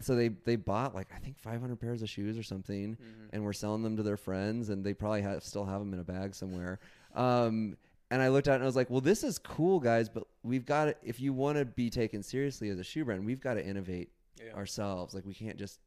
so 0.00 0.16
they 0.16 0.26
they 0.26 0.56
bought 0.56 0.92
like 0.92 1.06
i 1.14 1.18
think 1.20 1.38
500 1.38 1.76
pairs 1.78 2.02
of 2.02 2.08
shoes 2.08 2.36
or 2.36 2.42
something 2.42 2.96
Mhm. 2.96 3.28
and 3.32 3.44
we're 3.44 3.52
selling 3.52 3.82
them 3.84 3.96
to 3.96 4.02
their 4.02 4.16
friends 4.16 4.70
and 4.70 4.84
they 4.84 4.92
probably 4.92 5.22
have 5.22 5.44
still 5.44 5.64
have 5.66 5.78
them 5.78 5.94
in 5.94 6.00
a 6.00 6.04
bag 6.04 6.34
somewhere 6.34 6.80
um 7.14 7.76
and 8.10 8.22
i 8.22 8.28
looked 8.28 8.48
at 8.48 8.52
it 8.52 8.54
and 8.56 8.62
i 8.64 8.66
was 8.66 8.76
like 8.76 8.88
well 8.90 9.00
this 9.00 9.22
is 9.24 9.38
cool 9.38 9.78
guys 9.80 10.08
but 10.08 10.24
we've 10.42 10.64
got 10.66 10.86
to 10.86 10.96
if 11.02 11.20
you 11.20 11.32
want 11.32 11.58
to 11.58 11.64
be 11.64 11.90
taken 11.90 12.22
seriously 12.22 12.68
as 12.70 12.78
a 12.78 12.84
shoe 12.84 13.04
brand 13.04 13.24
we've 13.24 13.40
got 13.40 13.54
to 13.54 13.64
innovate 13.64 14.10
Yeah. 14.44 14.52
ourselves 14.54 15.14
like 15.14 15.24
we 15.26 15.34
can't 15.34 15.56
just 15.56 15.78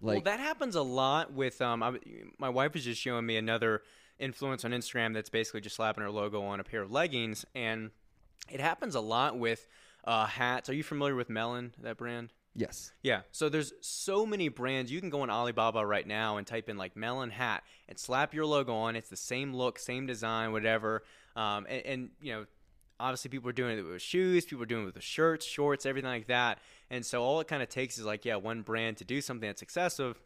well 0.00 0.20
that 0.20 0.40
happens 0.40 0.74
a 0.74 0.82
lot 0.82 1.32
with 1.32 1.60
um 1.62 1.82
I, 1.82 1.94
my 2.38 2.48
wife 2.48 2.74
was 2.74 2.84
just 2.84 3.00
showing 3.00 3.26
me 3.26 3.36
another 3.36 3.82
influence 4.18 4.64
on 4.64 4.70
instagram 4.72 5.14
that's 5.14 5.30
basically 5.30 5.60
just 5.60 5.76
slapping 5.76 6.02
her 6.02 6.10
logo 6.10 6.42
on 6.42 6.60
a 6.60 6.64
pair 6.64 6.82
of 6.82 6.90
leggings 6.90 7.44
and 7.54 7.90
it 8.50 8.60
happens 8.60 8.94
a 8.94 9.00
lot 9.00 9.38
with 9.38 9.66
uh, 10.04 10.24
hats 10.26 10.68
are 10.68 10.74
you 10.74 10.82
familiar 10.84 11.14
with 11.16 11.28
Melin 11.28 11.72
that 11.82 11.96
brand 11.96 12.32
yes 12.54 12.92
Yeah. 13.02 13.20
So 13.32 13.48
there's 13.50 13.72
so 13.82 14.24
many 14.24 14.48
brands. 14.48 14.90
You 14.90 15.00
can 15.00 15.10
go 15.10 15.20
on 15.22 15.28
Alibaba 15.30 15.84
right 15.84 16.06
now 16.06 16.38
and 16.38 16.46
type 16.46 16.68
in 16.70 16.76
like 16.78 16.96
Melin 16.96 17.28
hat 17.30 17.62
and 17.88 17.98
slap 17.98 18.32
your 18.32 18.46
logo 18.46 18.72
on. 18.74 18.96
It's 18.96 19.10
the 19.10 19.16
same 19.16 19.52
look, 19.52 19.78
same 19.78 20.06
design, 20.06 20.52
whatever. 20.52 21.02
Um, 21.36 21.66
and, 21.68 21.86
and 21.86 22.10
you 22.20 22.32
know, 22.32 22.46
obviously 22.98 23.28
people 23.28 23.48
are 23.48 23.52
doing 23.52 23.78
it 23.78 23.82
with 23.82 24.02
shoes, 24.02 24.44
people 24.44 24.62
are 24.62 24.66
doing 24.66 24.88
it 24.88 24.94
with 24.94 25.02
shirts, 25.02 25.46
shorts, 25.46 25.86
everything 25.86 26.10
like 26.10 26.26
that. 26.28 26.58
And 26.90 27.04
so 27.04 27.22
all 27.22 27.40
it 27.40 27.48
kind 27.48 27.62
of 27.62 27.68
takes 27.68 27.98
is 27.98 28.04
like, 28.04 28.24
yeah, 28.24 28.36
one 28.36 28.62
brand 28.62 28.96
to 28.98 29.04
do 29.04 29.20
something 29.20 29.48
that's 29.48 29.62
excessive 29.62 30.18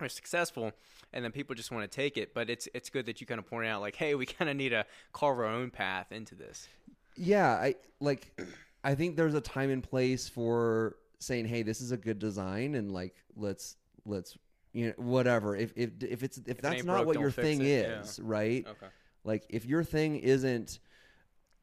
or 0.00 0.08
successful, 0.08 0.72
and 1.12 1.24
then 1.24 1.32
people 1.32 1.54
just 1.54 1.70
want 1.70 1.90
to 1.90 1.94
take 1.94 2.16
it. 2.16 2.34
But 2.34 2.50
it's 2.50 2.68
it's 2.74 2.90
good 2.90 3.06
that 3.06 3.20
you 3.20 3.26
kind 3.26 3.38
of 3.38 3.46
point 3.46 3.68
out 3.68 3.80
like, 3.80 3.96
hey, 3.96 4.14
we 4.14 4.26
kind 4.26 4.50
of 4.50 4.56
need 4.56 4.70
to 4.70 4.84
carve 5.12 5.38
our 5.38 5.46
own 5.46 5.70
path 5.70 6.12
into 6.12 6.34
this. 6.34 6.68
Yeah, 7.16 7.48
I 7.48 7.74
like. 8.00 8.38
I 8.84 8.94
think 8.94 9.16
there's 9.16 9.34
a 9.34 9.40
time 9.40 9.70
and 9.70 9.82
place 9.82 10.28
for 10.28 10.96
saying, 11.18 11.46
"Hey, 11.46 11.62
this 11.62 11.80
is 11.80 11.90
a 11.90 11.96
good 11.96 12.18
design," 12.18 12.74
and 12.74 12.92
like, 12.92 13.16
let's 13.36 13.76
let's 14.06 14.38
you 14.72 14.86
know 14.86 14.92
whatever. 14.96 15.56
If 15.56 15.72
if 15.76 15.90
if 16.00 16.22
it's 16.22 16.38
if, 16.38 16.48
it 16.48 16.62
that's 16.62 16.84
not 16.84 16.98
broke, 16.98 17.06
what 17.08 17.20
your 17.20 17.30
thing 17.30 17.60
it. 17.62 17.88
Yeah. 17.88 18.00
is, 18.00 18.20
right? 18.20 18.64
Okay. 18.66 18.86
Like 19.24 19.44
if 19.48 19.64
your 19.66 19.84
thing 19.84 20.16
isn't 20.16 20.78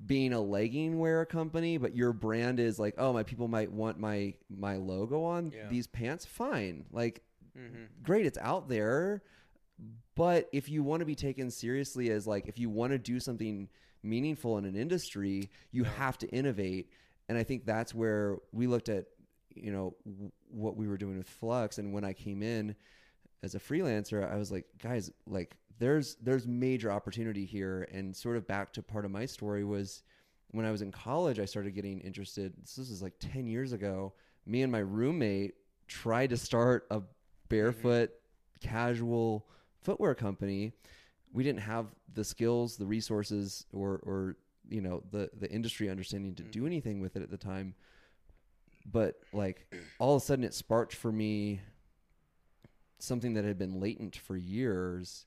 being 0.06 0.34
a 0.34 0.42
legging 0.42 1.00
wear 1.00 1.26
company, 1.26 1.78
but 1.78 1.96
your 1.96 2.12
brand 2.14 2.60
is 2.60 2.78
like, 2.78 2.96
oh, 2.98 3.14
my 3.14 3.24
people 3.24 3.48
might 3.48 3.72
want 3.72 4.00
my 4.00 4.34
my 4.50 4.76
logo 4.76 5.24
on 5.24 5.52
Yeah. 5.56 5.68
these 5.70 5.88
pants. 5.88 6.26
Fine, 6.26 6.86
like 6.92 7.22
Mm-hmm. 7.58 7.84
great, 8.04 8.26
it's 8.26 8.38
out 8.40 8.68
there. 8.68 9.22
But 10.16 10.50
if 10.54 10.70
you 10.70 10.84
want 10.84 11.02
to 11.02 11.06
be 11.06 11.16
taken 11.16 11.50
seriously 11.52 12.10
as 12.10 12.26
like 12.28 12.48
if 12.48 12.60
you 12.60 12.70
want 12.70 12.92
to 12.92 12.98
do 12.98 13.20
something 13.20 13.70
meaningful 14.04 14.58
in 14.58 14.66
an 14.66 14.76
industry, 14.76 15.50
you 15.72 15.84
Yeah. 15.84 15.90
have 15.98 16.18
to 16.20 16.28
innovate. 16.30 16.90
And 17.28 17.38
I 17.38 17.44
think 17.44 17.66
that's 17.66 17.94
where 17.96 18.38
we 18.52 18.68
looked 18.68 18.88
at, 18.90 19.06
you 19.56 19.72
know, 19.72 19.96
w- 20.06 20.32
what 20.50 20.76
we 20.78 20.88
were 20.88 20.98
doing 20.98 21.18
with 21.18 21.28
Flux. 21.28 21.78
And 21.78 21.92
when 21.94 22.04
I 22.06 22.14
came 22.14 22.44
in 22.44 22.76
as 23.46 23.54
a 23.54 23.60
freelancer, 23.60 24.30
I 24.30 24.38
was 24.38 24.52
like, 24.52 24.66
guys, 24.82 25.12
like 25.28 25.56
there's 25.78 26.16
there's 26.16 26.48
major 26.48 26.92
opportunity 26.92 27.46
here. 27.46 27.88
And 27.94 28.14
sort 28.14 28.38
of 28.38 28.48
back 28.48 28.74
to 28.74 28.82
part 28.82 29.06
of 29.06 29.12
my 29.12 29.25
story 29.25 29.64
was 29.64 30.02
when 30.50 30.66
I 30.66 30.72
was 30.72 30.82
in 30.82 30.92
college, 30.92 31.40
I 31.40 31.46
started 31.46 31.75
getting 31.75 32.00
interested. 32.02 32.54
This 32.60 32.78
is 32.78 33.04
like 33.04 33.14
ten 33.20 33.46
years 33.46 33.72
ago. 33.72 34.14
Me 34.48 34.64
and 34.64 34.72
my 34.72 34.80
roommate 34.80 35.54
tried 35.88 36.32
to 36.32 36.38
start 36.38 36.88
a 36.90 37.02
barefoot 37.48 38.10
mm-hmm. 38.10 38.68
casual 38.68 39.48
footwear 39.84 40.16
company. 40.16 40.74
We 41.32 41.44
didn't 41.44 41.62
have 41.62 41.88
the 42.14 42.24
skills, 42.24 42.78
the 42.78 42.86
resources, 42.88 43.68
or 43.72 44.02
or 44.04 44.38
you 44.68 44.82
know 44.82 45.04
the 45.12 45.30
the 45.40 45.52
industry 45.52 45.88
understanding 45.88 46.34
to 46.34 46.44
do 46.44 46.60
mm-hmm. 46.60 46.68
anything 46.68 47.00
with 47.00 47.16
it 47.16 47.22
at 47.22 47.30
the 47.30 47.38
time. 47.38 47.75
But 48.92 49.20
like 49.34 49.72
all 50.00 50.16
of 50.16 50.24
a 50.24 50.25
sudden, 50.25 50.44
it 50.44 50.56
sparked 50.56 50.96
for 50.96 51.12
me 51.12 51.62
something 53.00 53.34
that 53.34 53.46
had 53.46 53.58
been 53.58 53.80
latent 53.80 54.16
for 54.16 54.36
years. 54.38 55.25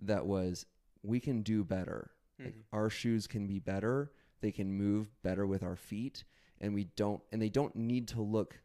That 0.00 0.26
was 0.26 0.66
we 1.02 1.20
can 1.20 1.42
do 1.42 1.64
better. 1.64 2.10
Like 2.38 2.54
Mhm. 2.54 2.62
our 2.72 2.90
shoes 2.90 3.26
can 3.26 3.46
be 3.46 3.58
better. 3.58 4.12
They 4.40 4.50
can 4.52 4.72
move 4.72 5.10
better 5.22 5.46
with 5.46 5.62
our 5.62 5.76
feet, 5.76 6.24
and 6.60 6.72
we 6.74 6.84
don't. 6.96 7.22
And 7.32 7.40
they 7.42 7.50
don't 7.50 7.76
need 7.76 8.08
to 8.08 8.22
look 8.22 8.60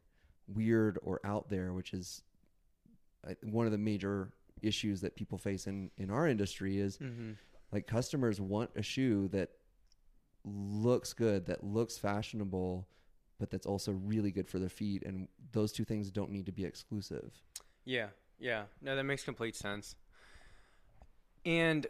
weird 0.47 0.97
or 1.01 1.19
out 1.25 1.49
there, 1.49 1.73
which 1.73 1.93
is 1.93 2.23
uh, 3.25 3.33
one 3.43 3.65
of 3.65 3.71
the 3.71 3.77
major 3.77 4.31
issues 4.61 5.01
that 5.01 5.15
people 5.15 5.37
face 5.37 5.67
in 5.67 5.91
in 5.97 6.09
our 6.09 6.27
industry 6.27 6.79
is 6.79 6.97
Mm-hmm. 6.99 7.31
like 7.71 7.87
customers 7.87 8.39
want 8.39 8.69
a 8.75 8.81
shoe 8.81 9.27
that 9.29 9.51
looks 10.43 11.13
good 11.13 11.45
that 11.47 11.63
looks 11.63 11.97
fashionable 11.97 12.87
but 13.39 13.49
that's 13.49 13.65
also 13.65 13.91
really 13.91 14.31
good 14.31 14.47
for 14.47 14.59
their 14.59 14.69
feet 14.69 15.03
and 15.03 15.27
those 15.51 15.71
two 15.71 15.83
things 15.83 16.11
don't 16.11 16.31
need 16.31 16.45
to 16.45 16.51
be 16.51 16.63
exclusive 16.63 17.33
Yeah, 17.85 18.07
yeah. 18.39 18.63
No, 18.81 18.95
that 18.95 19.03
makes 19.03 19.23
complete 19.23 19.55
sense. 19.55 19.95
And 21.45 21.87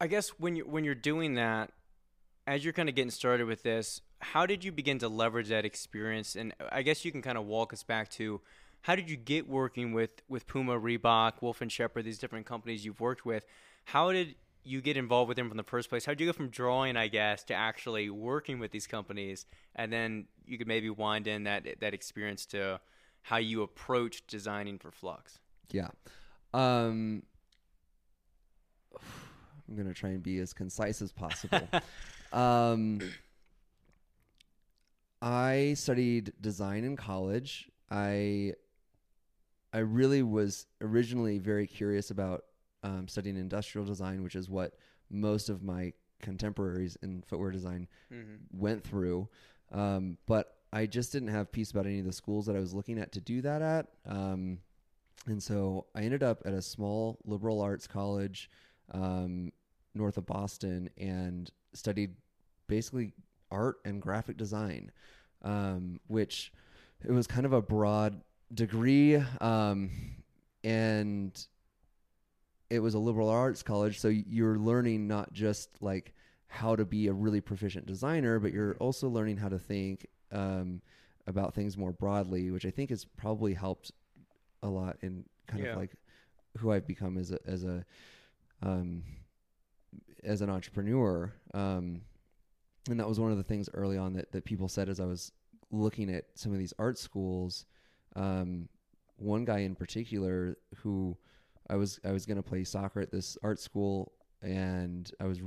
I 0.00 0.06
guess 0.06 0.30
when 0.30 0.56
you 0.56 0.64
when 0.64 0.84
you're 0.84 0.94
doing 0.94 1.34
that, 1.34 1.72
as 2.46 2.64
you're 2.64 2.74
kind 2.74 2.88
of 2.88 2.94
getting 2.94 3.10
started 3.10 3.46
with 3.46 3.62
this, 3.62 4.02
how 4.20 4.46
did 4.46 4.64
you 4.64 4.70
begin 4.70 4.98
to 4.98 5.08
leverage 5.08 5.48
that 5.48 5.64
experience? 5.64 6.36
And 6.36 6.54
I 6.70 6.82
guess 6.82 7.04
you 7.04 7.10
can 7.10 7.22
kind 7.22 7.38
of 7.38 7.46
walk 7.46 7.72
us 7.72 7.82
back 7.82 8.10
to 8.10 8.40
how 8.82 8.96
did 8.96 9.08
you 9.08 9.16
get 9.16 9.48
working 9.48 9.92
with 9.92 10.10
with 10.28 10.46
Puma, 10.46 10.78
Reebok, 10.78 11.40
Wolf 11.40 11.60
and 11.60 11.72
Shepherd, 11.72 12.04
these 12.04 12.18
different 12.18 12.46
companies 12.46 12.84
you've 12.84 13.00
worked 13.00 13.24
with? 13.24 13.46
How 13.86 14.12
did 14.12 14.34
you 14.64 14.80
get 14.80 14.96
involved 14.96 15.28
with 15.28 15.36
them 15.36 15.48
from 15.48 15.56
the 15.56 15.64
first 15.64 15.88
place? 15.88 16.04
How 16.04 16.12
did 16.12 16.20
you 16.20 16.26
go 16.26 16.32
from 16.32 16.48
drawing, 16.48 16.96
I 16.96 17.08
guess, 17.08 17.42
to 17.44 17.54
actually 17.54 18.10
working 18.10 18.58
with 18.58 18.70
these 18.70 18.86
companies? 18.86 19.46
And 19.74 19.92
then 19.92 20.26
you 20.46 20.58
could 20.58 20.68
maybe 20.68 20.90
wind 20.90 21.26
in 21.26 21.44
that 21.44 21.66
that 21.80 21.94
experience 21.94 22.44
to 22.46 22.80
how 23.22 23.36
you 23.38 23.62
approach 23.62 24.26
designing 24.26 24.78
for 24.78 24.90
Flux. 24.90 25.38
yeah 25.70 25.88
um 26.54 27.22
i'm 29.68 29.74
going 29.74 29.86
to 29.88 29.94
try 29.94 30.10
and 30.10 30.22
be 30.22 30.38
as 30.38 30.52
concise 30.52 31.00
as 31.00 31.12
possible 31.12 31.66
um 32.32 33.00
i 35.20 35.74
studied 35.76 36.32
design 36.40 36.84
in 36.84 36.96
college 36.96 37.68
i 37.90 38.52
i 39.72 39.78
really 39.78 40.22
was 40.22 40.66
originally 40.80 41.38
very 41.38 41.66
curious 41.66 42.10
about 42.10 42.44
um, 42.84 43.06
studying 43.06 43.36
industrial 43.36 43.86
design 43.86 44.22
which 44.22 44.34
is 44.34 44.50
what 44.50 44.74
most 45.10 45.48
of 45.48 45.62
my 45.62 45.92
contemporaries 46.20 46.96
in 47.02 47.22
footwear 47.26 47.50
design 47.50 47.86
Mm-hmm. 48.12 48.34
went 48.60 48.84
through. 48.84 49.26
Um, 49.72 50.18
but 50.26 50.54
I 50.72 50.86
just 50.86 51.12
didn't 51.12 51.28
have 51.28 51.52
peace 51.52 51.70
about 51.70 51.86
any 51.86 51.98
of 51.98 52.06
the 52.06 52.12
schools 52.12 52.46
that 52.46 52.56
I 52.56 52.60
was 52.60 52.72
looking 52.72 52.98
at 52.98 53.12
to 53.12 53.20
do 53.20 53.42
that 53.42 53.60
at. 53.60 53.88
Um, 54.06 54.58
and 55.26 55.42
so 55.42 55.86
I 55.94 56.02
ended 56.02 56.22
up 56.22 56.42
at 56.44 56.52
a 56.54 56.62
small 56.62 57.18
liberal 57.24 57.60
arts 57.60 57.86
college 57.86 58.50
um, 58.92 59.52
north 59.94 60.16
of 60.16 60.26
Boston 60.26 60.88
and 60.96 61.50
studied 61.74 62.16
basically 62.66 63.12
art 63.50 63.76
and 63.84 64.00
graphic 64.00 64.36
design, 64.36 64.90
um, 65.42 66.00
which 66.06 66.52
it 67.04 67.12
was 67.12 67.26
kind 67.26 67.44
of 67.44 67.52
a 67.52 67.62
broad 67.62 68.22
degree. 68.54 69.16
Um, 69.40 69.90
and 70.64 71.46
it 72.70 72.78
was 72.78 72.94
a 72.94 72.98
liberal 72.98 73.28
arts 73.28 73.62
college. 73.62 74.00
So 74.00 74.08
you're 74.08 74.58
learning 74.58 75.06
not 75.06 75.32
just 75.32 75.70
like 75.82 76.14
how 76.46 76.76
to 76.76 76.84
be 76.84 77.08
a 77.08 77.12
really 77.12 77.40
proficient 77.40 77.86
designer, 77.86 78.38
but 78.38 78.52
you're 78.52 78.76
also 78.76 79.08
learning 79.08 79.36
how 79.36 79.48
to 79.48 79.58
think 79.58 80.06
um, 80.32 80.80
about 81.26 81.54
things 81.54 81.76
more 81.76 81.92
broadly, 81.92 82.50
which 82.50 82.66
I 82.66 82.70
think 82.70 82.90
has 82.90 83.04
probably 83.04 83.54
helped 83.54 83.92
a 84.62 84.68
lot 84.68 84.96
in 85.02 85.24
kind 85.46 85.62
Yeah. 85.62 85.72
of 85.72 85.76
like 85.78 85.94
who 86.58 86.72
I've 86.72 86.86
become 86.86 87.16
as 87.18 87.30
a 87.32 87.38
as 87.46 87.64
a 87.64 87.84
um, 88.62 89.02
as 90.24 90.40
an 90.40 90.50
entrepreneur. 90.50 91.32
Um, 91.54 92.02
and 92.90 92.98
that 92.98 93.08
was 93.08 93.20
one 93.20 93.30
of 93.30 93.36
the 93.36 93.44
things 93.44 93.68
early 93.74 93.96
on 93.96 94.12
that, 94.14 94.32
that 94.32 94.44
people 94.44 94.68
said 94.68 94.88
as 94.88 94.98
I 95.00 95.04
was 95.04 95.32
looking 95.70 96.10
at 96.12 96.24
some 96.34 96.52
of 96.52 96.58
these 96.58 96.74
art 96.78 96.98
schools. 96.98 97.66
Um, 98.16 98.68
one 99.16 99.44
guy 99.44 99.60
in 99.60 99.74
particular 99.74 100.56
who 100.76 101.16
I 101.70 101.76
was 101.76 102.00
I 102.04 102.10
was 102.12 102.26
going 102.26 102.36
to 102.36 102.42
play 102.42 102.64
soccer 102.64 103.00
at 103.00 103.10
this 103.12 103.38
art 103.42 103.60
school, 103.60 104.12
and 104.42 105.10
I 105.20 105.24
was 105.24 105.40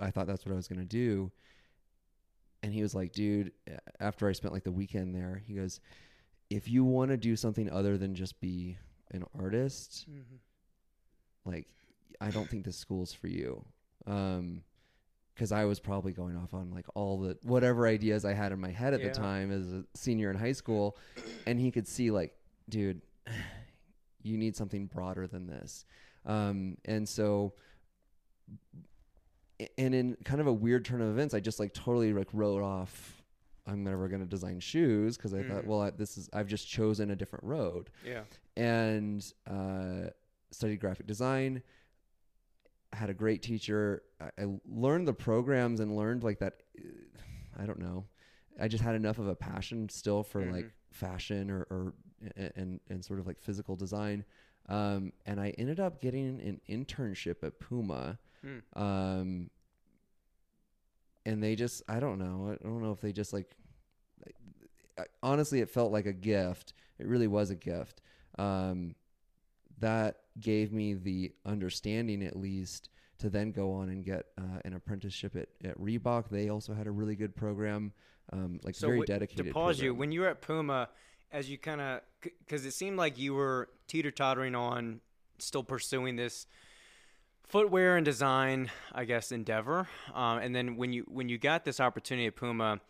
I 0.00 0.10
thought 0.10 0.26
that's 0.26 0.44
what 0.46 0.52
I 0.52 0.56
was 0.56 0.68
going 0.68 0.80
to 0.80 0.84
do. 0.86 1.30
And 2.68 2.74
he 2.74 2.82
was 2.82 2.94
like, 2.94 3.12
dude, 3.12 3.52
after 3.98 4.28
I 4.28 4.32
spent 4.32 4.52
like 4.52 4.62
the 4.64 4.70
weekend 4.70 5.14
there, 5.14 5.40
he 5.46 5.54
goes, 5.54 5.80
if 6.50 6.68
you 6.68 6.84
want 6.84 7.10
to 7.10 7.16
do 7.16 7.34
something 7.34 7.70
other 7.70 7.96
than 7.96 8.14
just 8.14 8.38
be 8.42 8.76
an 9.10 9.24
artist, 9.38 10.04
Mm-hmm. 10.06 10.36
like 11.50 11.66
I 12.20 12.28
don't 12.30 12.46
think 12.50 12.66
this 12.66 12.76
school's 12.76 13.14
for 13.14 13.28
you. 13.28 13.64
Um, 14.06 14.64
because 15.34 15.50
I 15.50 15.64
was 15.64 15.80
probably 15.80 16.12
going 16.12 16.36
off 16.36 16.52
on 16.52 16.70
like 16.70 16.84
all 16.94 17.18
the 17.20 17.38
whatever 17.42 17.86
ideas 17.86 18.26
I 18.26 18.34
had 18.34 18.52
in 18.52 18.60
my 18.60 18.70
head 18.70 18.92
at 18.92 19.00
Yeah. 19.00 19.08
the 19.08 19.14
time 19.14 19.50
as 19.50 19.72
a 19.72 19.84
senior 19.94 20.30
in 20.30 20.36
high 20.36 20.52
school, 20.52 20.98
and 21.46 21.58
he 21.58 21.70
could 21.70 21.88
see 21.88 22.10
like, 22.10 22.36
dude, 22.68 23.00
you 24.22 24.36
need 24.36 24.56
something 24.56 24.88
broader 24.88 25.26
than 25.26 25.46
this. 25.46 25.86
Um, 26.26 26.76
and 26.84 27.08
so, 27.08 27.54
and 29.76 29.94
in 29.94 30.16
kind 30.24 30.40
of 30.40 30.46
a 30.46 30.52
weird 30.52 30.84
turn 30.84 31.00
of 31.00 31.08
events, 31.08 31.34
I 31.34 31.40
just 31.40 31.58
like 31.60 31.72
totally 31.74 32.12
like 32.12 32.28
wrote 32.32 32.62
off. 32.62 33.22
I'm 33.66 33.84
never 33.84 34.08
going 34.08 34.22
to 34.22 34.26
design 34.28 34.60
shoes 34.60 35.16
because 35.16 35.34
I 35.34 35.42
thought, 35.42 35.64
Mhm. 35.64 35.66
well, 35.66 35.82
I, 35.82 35.90
this 35.90 36.16
is 36.16 36.30
I've 36.32 36.46
just 36.46 36.66
chosen 36.68 37.10
a 37.10 37.16
different 37.16 37.44
road 37.44 37.90
Yeah. 38.04 38.22
and 38.56 39.22
uh, 39.46 40.10
studied 40.50 40.80
graphic 40.80 41.06
design. 41.06 41.62
Had 42.94 43.10
a 43.10 43.14
great 43.14 43.42
teacher. 43.42 44.02
I, 44.20 44.30
I 44.42 44.46
learned 44.66 45.06
the 45.06 45.12
programs 45.12 45.80
and 45.80 45.94
learned 45.94 46.22
like 46.24 46.38
that. 46.38 46.62
I 47.58 47.66
don't 47.66 47.78
know. 47.78 48.06
I 48.58 48.68
just 48.68 48.82
had 48.82 48.94
enough 48.94 49.18
of 49.18 49.28
a 49.28 49.34
passion 49.34 49.88
still 49.90 50.22
for 50.22 50.40
like 50.50 50.64
Mhm. 50.66 50.70
fashion 50.90 51.50
or, 51.50 51.66
or 51.70 51.94
and 52.56 52.80
and 52.88 53.04
sort 53.04 53.20
of 53.20 53.26
like 53.26 53.38
physical 53.38 53.76
design. 53.76 54.24
Um, 54.70 55.12
and 55.26 55.38
I 55.40 55.50
ended 55.58 55.78
up 55.80 56.00
getting 56.00 56.40
an 56.40 56.60
internship 56.68 57.42
at 57.44 57.60
Puma. 57.60 58.18
Hmm. 58.42 58.80
Um, 58.80 59.50
and 61.26 61.42
they 61.42 61.56
just 61.56 61.82
I 61.88 62.00
don't 62.00 62.18
know. 62.18 62.56
I 62.60 62.62
don't 62.62 62.82
know 62.82 62.92
if 62.92 63.00
they 63.00 63.12
just 63.12 63.32
like 63.32 63.54
I- 64.98 65.04
honestly 65.22 65.60
it 65.60 65.70
felt 65.70 65.92
like 65.92 66.06
a 66.06 66.12
gift. 66.12 66.72
It 66.98 67.06
really 67.06 67.26
was 67.28 67.50
a 67.50 67.54
gift. 67.54 68.00
Um, 68.38 68.94
that 69.80 70.16
gave 70.40 70.72
me 70.72 70.94
the 70.94 71.32
understanding 71.44 72.22
at 72.24 72.36
least 72.36 72.88
to 73.18 73.28
then 73.30 73.50
go 73.52 73.72
on 73.72 73.88
and 73.88 74.04
get 74.04 74.26
uh, 74.38 74.60
an 74.64 74.74
apprenticeship 74.74 75.36
at, 75.36 75.48
at 75.68 75.78
Reebok. 75.78 76.28
They 76.30 76.48
also 76.48 76.72
had 76.72 76.86
a 76.86 76.90
really 76.90 77.16
good 77.16 77.34
program, 77.34 77.92
um, 78.32 78.60
like 78.62 78.74
So 78.74 78.88
very 78.88 79.00
wh- 79.00 79.06
dedicated. 79.06 79.46
To 79.46 79.52
pause 79.52 79.80
you, 79.80 79.94
when 79.94 80.12
you 80.12 80.20
were 80.20 80.28
at 80.28 80.40
Puma, 80.40 80.88
as 81.32 81.50
you 81.50 81.58
kind 81.58 81.80
of, 81.80 82.00
because 82.20 82.64
it 82.64 82.72
seemed 82.72 82.96
like 82.96 83.18
you 83.18 83.34
were 83.34 83.68
teeter 83.86 84.10
tottering 84.10 84.54
on 84.54 85.00
still 85.38 85.64
pursuing 85.64 86.16
this 86.16 86.46
footwear 87.48 87.96
and 87.96 88.04
design, 88.04 88.70
I 88.92 89.04
guess, 89.04 89.32
endeavor. 89.32 89.88
Um, 90.14 90.38
and 90.38 90.54
then 90.54 90.76
when 90.76 90.92
you 90.92 91.04
when 91.08 91.28
you 91.28 91.38
got 91.38 91.64
this 91.64 91.80
opportunity 91.80 92.26
at 92.26 92.36
Puma, 92.36 92.80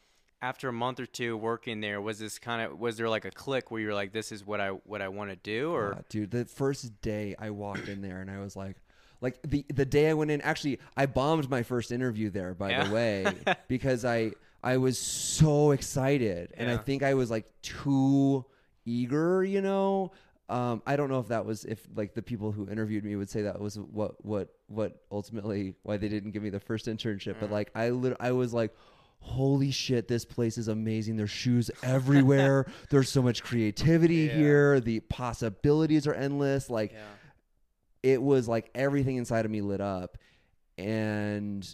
after 0.40 0.68
a 0.68 0.72
month 0.72 1.00
or 1.00 1.06
two 1.06 1.36
working 1.36 1.80
there, 1.80 2.00
was 2.00 2.18
this 2.18 2.38
kind 2.38 2.62
of 2.62 2.78
was 2.78 2.96
there 2.96 3.08
like 3.08 3.24
a 3.24 3.30
click 3.30 3.70
where 3.70 3.80
you 3.80 3.88
were 3.88 3.94
like, 3.94 4.12
this 4.12 4.30
is 4.32 4.44
what 4.46 4.60
I 4.60 4.70
what 4.70 5.02
I 5.02 5.08
want 5.08 5.30
to 5.30 5.36
do, 5.36 5.72
or 5.74 5.94
Uh, 5.94 6.02
dude, 6.08 6.30
the 6.30 6.44
first 6.44 7.00
day 7.02 7.34
I 7.38 7.50
walked 7.50 7.88
in 7.88 8.02
there 8.02 8.20
and 8.20 8.30
I 8.30 8.38
was 8.38 8.54
like, 8.56 8.76
like 9.20 9.38
the 9.42 9.64
the 9.74 9.84
day 9.86 10.08
I 10.10 10.14
went 10.14 10.30
in, 10.30 10.40
actually, 10.42 10.78
I 10.96 11.06
bombed 11.06 11.48
my 11.50 11.62
first 11.62 11.90
interview 11.92 12.30
there, 12.30 12.54
by 12.54 12.70
Yeah. 12.70 12.84
the 12.84 12.94
way, 12.94 13.34
because 13.68 14.04
I 14.04 14.32
I 14.62 14.76
was 14.76 14.98
so 14.98 15.70
excited 15.72 16.52
and 16.56 16.68
I 16.70 16.76
think 16.76 17.02
I 17.02 17.14
was 17.14 17.30
like 17.30 17.46
too 17.62 18.44
eager, 18.84 19.44
you 19.44 19.60
know. 19.60 20.12
Um, 20.50 20.82
I 20.86 20.96
don't 20.96 21.10
know 21.10 21.18
if 21.20 21.28
that 21.28 21.44
was 21.44 21.64
if 21.66 21.86
like 21.94 22.14
the 22.14 22.22
people 22.22 22.52
who 22.52 22.68
interviewed 22.70 23.04
me 23.04 23.14
would 23.16 23.28
say 23.28 23.42
that 23.42 23.60
was 23.60 23.78
what 23.78 24.24
what 24.24 24.48
what 24.68 25.02
ultimately 25.12 25.74
why 25.82 25.98
they 25.98 26.08
didn't 26.08 26.30
give 26.30 26.42
me 26.42 26.48
the 26.50 26.60
first 26.60 26.86
internship, 26.86 27.34
Mm. 27.34 27.40
but 27.40 27.50
like 27.50 27.70
I 27.74 27.90
lit- 27.90 28.16
I 28.20 28.32
was 28.32 28.52
like. 28.54 28.74
Holy 29.20 29.72
shit, 29.72 30.06
this 30.06 30.24
place 30.24 30.56
is 30.58 30.68
amazing. 30.68 31.16
There's 31.16 31.28
shoes 31.28 31.72
everywhere. 31.82 32.66
There's 32.90 33.08
so 33.08 33.20
much 33.20 33.42
creativity 33.42 34.14
Yeah. 34.26 34.34
here. 34.36 34.80
The 34.80 35.00
possibilities 35.00 36.06
are 36.06 36.14
endless. 36.14 36.70
Like 36.70 36.92
yeah, 36.92 37.00
it 38.04 38.22
was 38.22 38.46
like 38.46 38.70
everything 38.76 39.16
inside 39.16 39.44
of 39.44 39.50
me 39.50 39.60
lit 39.60 39.80
up 39.80 40.18
and 40.78 41.66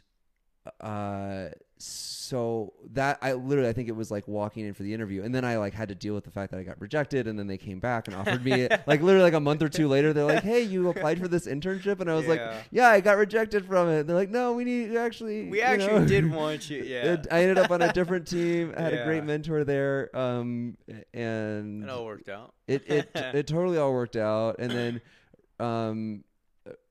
uh 0.81 1.49
so 1.77 2.73
that 2.93 3.19
i 3.21 3.33
literally 3.33 3.69
i 3.69 3.73
think 3.73 3.89
it 3.89 3.97
was 3.97 4.11
like 4.11 4.27
walking 4.29 4.65
in 4.65 4.73
for 4.73 4.83
the 4.83 4.95
interview 4.95 5.23
and 5.23 5.35
then 5.35 5.45
i 5.45 5.59
like 5.59 5.75
had 5.75 5.89
to 5.89 5.95
deal 5.95 6.15
with 6.15 6.25
the 6.25 6.31
fact 6.31 6.51
that 6.53 6.59
i 6.59 6.63
got 6.63 6.81
rejected 6.81 7.27
and 7.27 7.39
then 7.39 7.47
they 7.47 7.59
came 7.59 7.81
back 7.81 8.07
and 8.07 8.17
offered 8.17 8.43
me 8.45 8.53
it 8.63 8.71
like 8.87 9.03
literally 9.03 9.25
like 9.25 9.35
a 9.35 9.41
month 9.41 9.61
or 9.61 9.69
two 9.69 9.89
later 9.89 10.13
they're 10.13 10.25
like 10.25 10.43
hey 10.45 10.63
you 10.63 10.89
applied 10.89 11.19
for 11.19 11.29
this 11.29 11.47
internship 11.47 12.01
and 12.01 12.11
i 12.11 12.15
was 12.15 12.25
Yeah. 12.27 12.31
like 12.31 12.65
yeah 12.71 12.89
i 12.89 13.01
got 13.01 13.17
rejected 13.19 13.67
from 13.67 13.89
it 13.89 14.07
they're 14.07 14.17
like 14.17 14.31
no 14.31 14.53
we 14.53 14.65
need 14.65 14.97
actually 14.97 15.51
we 15.51 15.61
actually 15.61 16.01
know." 16.01 16.07
did 16.07 16.31
want 16.33 16.71
you, 16.71 16.83
yeah, 16.85 17.17
i 17.31 17.43
ended 17.43 17.59
up 17.59 17.71
on 17.71 17.83
a 17.83 17.93
different 17.93 18.27
team 18.27 18.73
i 18.77 18.81
had 18.81 18.95
a 18.95 19.05
great 19.05 19.25
mentor 19.25 19.65
there 19.65 20.17
um 20.17 20.77
and 21.13 21.83
it 21.85 21.91
all 21.91 22.05
worked 22.05 22.29
out. 22.29 22.55
it 22.69 22.83
it 22.89 23.11
it 23.15 23.47
totally 23.47 23.79
all 23.79 23.93
worked 23.93 24.17
out 24.17 24.57
and 24.61 24.71
then 24.71 25.01
um 25.61 26.25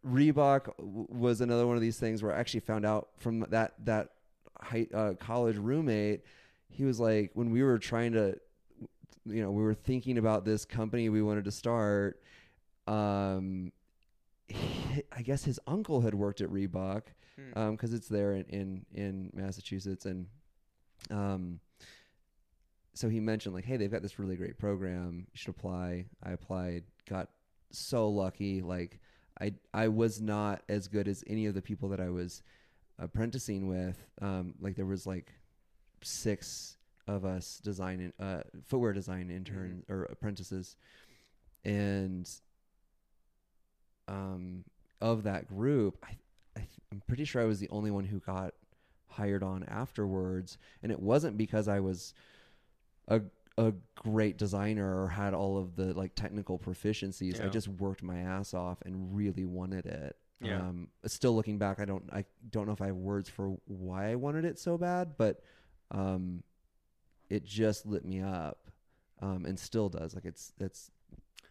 Reebok 0.06 0.66
w- 0.78 1.08
was 1.10 1.42
another 1.42 1.66
one 1.66 1.76
of 1.76 1.82
these 1.82 1.98
things 1.98 2.22
where 2.22 2.32
I 2.32 2.40
actually 2.40 2.60
found 2.60 2.86
out 2.86 3.10
from 3.18 3.40
that 3.50 3.74
that 3.86 4.10
high, 4.64 4.88
uh, 4.94 5.14
college 5.20 5.58
roommate 5.58 6.22
he 6.70 6.84
was 6.86 7.00
like 7.00 7.32
when 7.34 7.52
we 7.52 7.62
were 7.64 7.78
trying 7.78 8.12
to 8.14 8.36
you 9.26 9.42
know 9.42 9.52
we 9.52 9.62
were 9.64 9.74
thinking 9.74 10.18
about 10.18 10.44
this 10.46 10.66
company 10.66 11.10
we 11.10 11.22
wanted 11.22 11.44
to 11.46 11.52
start 11.52 12.22
um 12.88 13.72
he- 14.48 15.04
I 15.12 15.22
guess 15.22 15.44
his 15.44 15.60
uncle 15.68 16.02
had 16.02 16.14
worked 16.14 16.42
at 16.42 16.50
Reebok 16.50 17.04
Hmm. 17.56 17.72
because 17.72 17.94
it's 17.96 18.08
there 18.08 18.34
in, 18.34 18.44
in 18.46 18.86
in 18.94 19.32
Massachusetts, 19.34 20.06
and 20.06 20.28
um, 21.10 21.60
so 22.94 23.10
he 23.10 23.20
mentioned 23.20 23.56
like, 23.56 23.66
hey, 23.66 23.76
they've 23.76 23.92
got 23.92 24.04
this 24.04 24.20
really 24.20 24.36
great 24.36 24.60
program. 24.60 25.26
You 25.32 25.38
should 25.38 25.50
apply. 25.50 26.06
I 26.22 26.32
applied, 26.34 26.84
got 27.10 27.30
so 27.72 28.08
lucky. 28.08 28.62
Like, 28.62 29.00
I 29.42 29.54
I 29.74 29.88
was 29.88 30.22
not 30.22 30.62
as 30.70 30.88
good 30.88 31.08
as 31.08 31.24
any 31.26 31.48
of 31.48 31.56
the 31.56 31.62
people 31.64 31.90
that 31.90 32.00
I 32.00 32.10
was 32.12 32.44
apprenticing 33.04 33.68
with. 33.68 33.98
Um, 34.22 34.56
like 34.60 34.76
there 34.76 34.86
was 34.86 35.06
like 35.06 35.34
six 36.02 36.78
of 37.08 37.26
us 37.26 37.60
design 37.62 38.14
uh 38.20 38.42
footwear 38.66 38.94
design 38.94 39.30
interns 39.30 39.84
or 39.90 40.04
apprentices, 40.06 40.78
and 41.66 42.30
um 44.08 44.64
of 45.02 45.24
that 45.24 45.48
group, 45.48 45.98
I, 46.04 46.18
I, 46.58 46.68
I'm 46.92 47.02
pretty 47.08 47.26
sure 47.26 47.42
I 47.42 47.46
was 47.46 47.60
the 47.60 47.70
only 47.70 47.92
one 47.92 48.06
who 48.06 48.20
got 48.20 48.54
hired 49.08 49.44
on 49.44 49.64
afterwards, 49.64 50.58
and 50.82 50.92
it 50.92 51.00
wasn't 51.00 51.38
because 51.38 51.68
I 51.68 51.80
was 51.82 52.14
a 53.08 53.22
a 53.58 53.74
great 53.96 54.38
designer 54.38 55.04
or 55.04 55.08
had 55.10 55.34
all 55.34 55.58
of 55.58 55.76
the 55.76 55.94
like 55.94 56.16
technical 56.16 56.58
proficiencies. 56.58 57.40
I 57.40 57.46
just 57.50 57.68
worked 57.68 58.02
my 58.02 58.18
ass 58.20 58.54
off 58.54 58.82
and 58.86 59.16
really 59.16 59.46
wanted 59.46 59.86
it. 59.86 60.16
Yeah. 60.42 60.58
Um, 60.60 60.90
still 61.06 61.36
looking 61.36 61.58
back, 61.58 61.80
I 61.80 61.86
don't 61.86 62.04
I 62.12 62.26
don't 62.50 62.66
know 62.68 62.74
if 62.74 62.82
I 62.82 62.88
have 62.88 62.96
words 62.96 63.30
for 63.30 63.56
why 63.66 64.12
I 64.12 64.16
wanted 64.16 64.46
it 64.46 64.60
so 64.60 64.78
bad, 64.78 65.14
but 65.18 65.42
um, 65.92 66.44
it 67.30 67.46
just 67.46 67.86
lit 67.86 68.04
me 68.04 68.22
up, 68.22 68.70
um, 69.22 69.46
and 69.46 69.58
still 69.58 69.90
does. 69.90 70.14
Like 70.16 70.26
it's 70.26 70.54
it's 70.60 70.92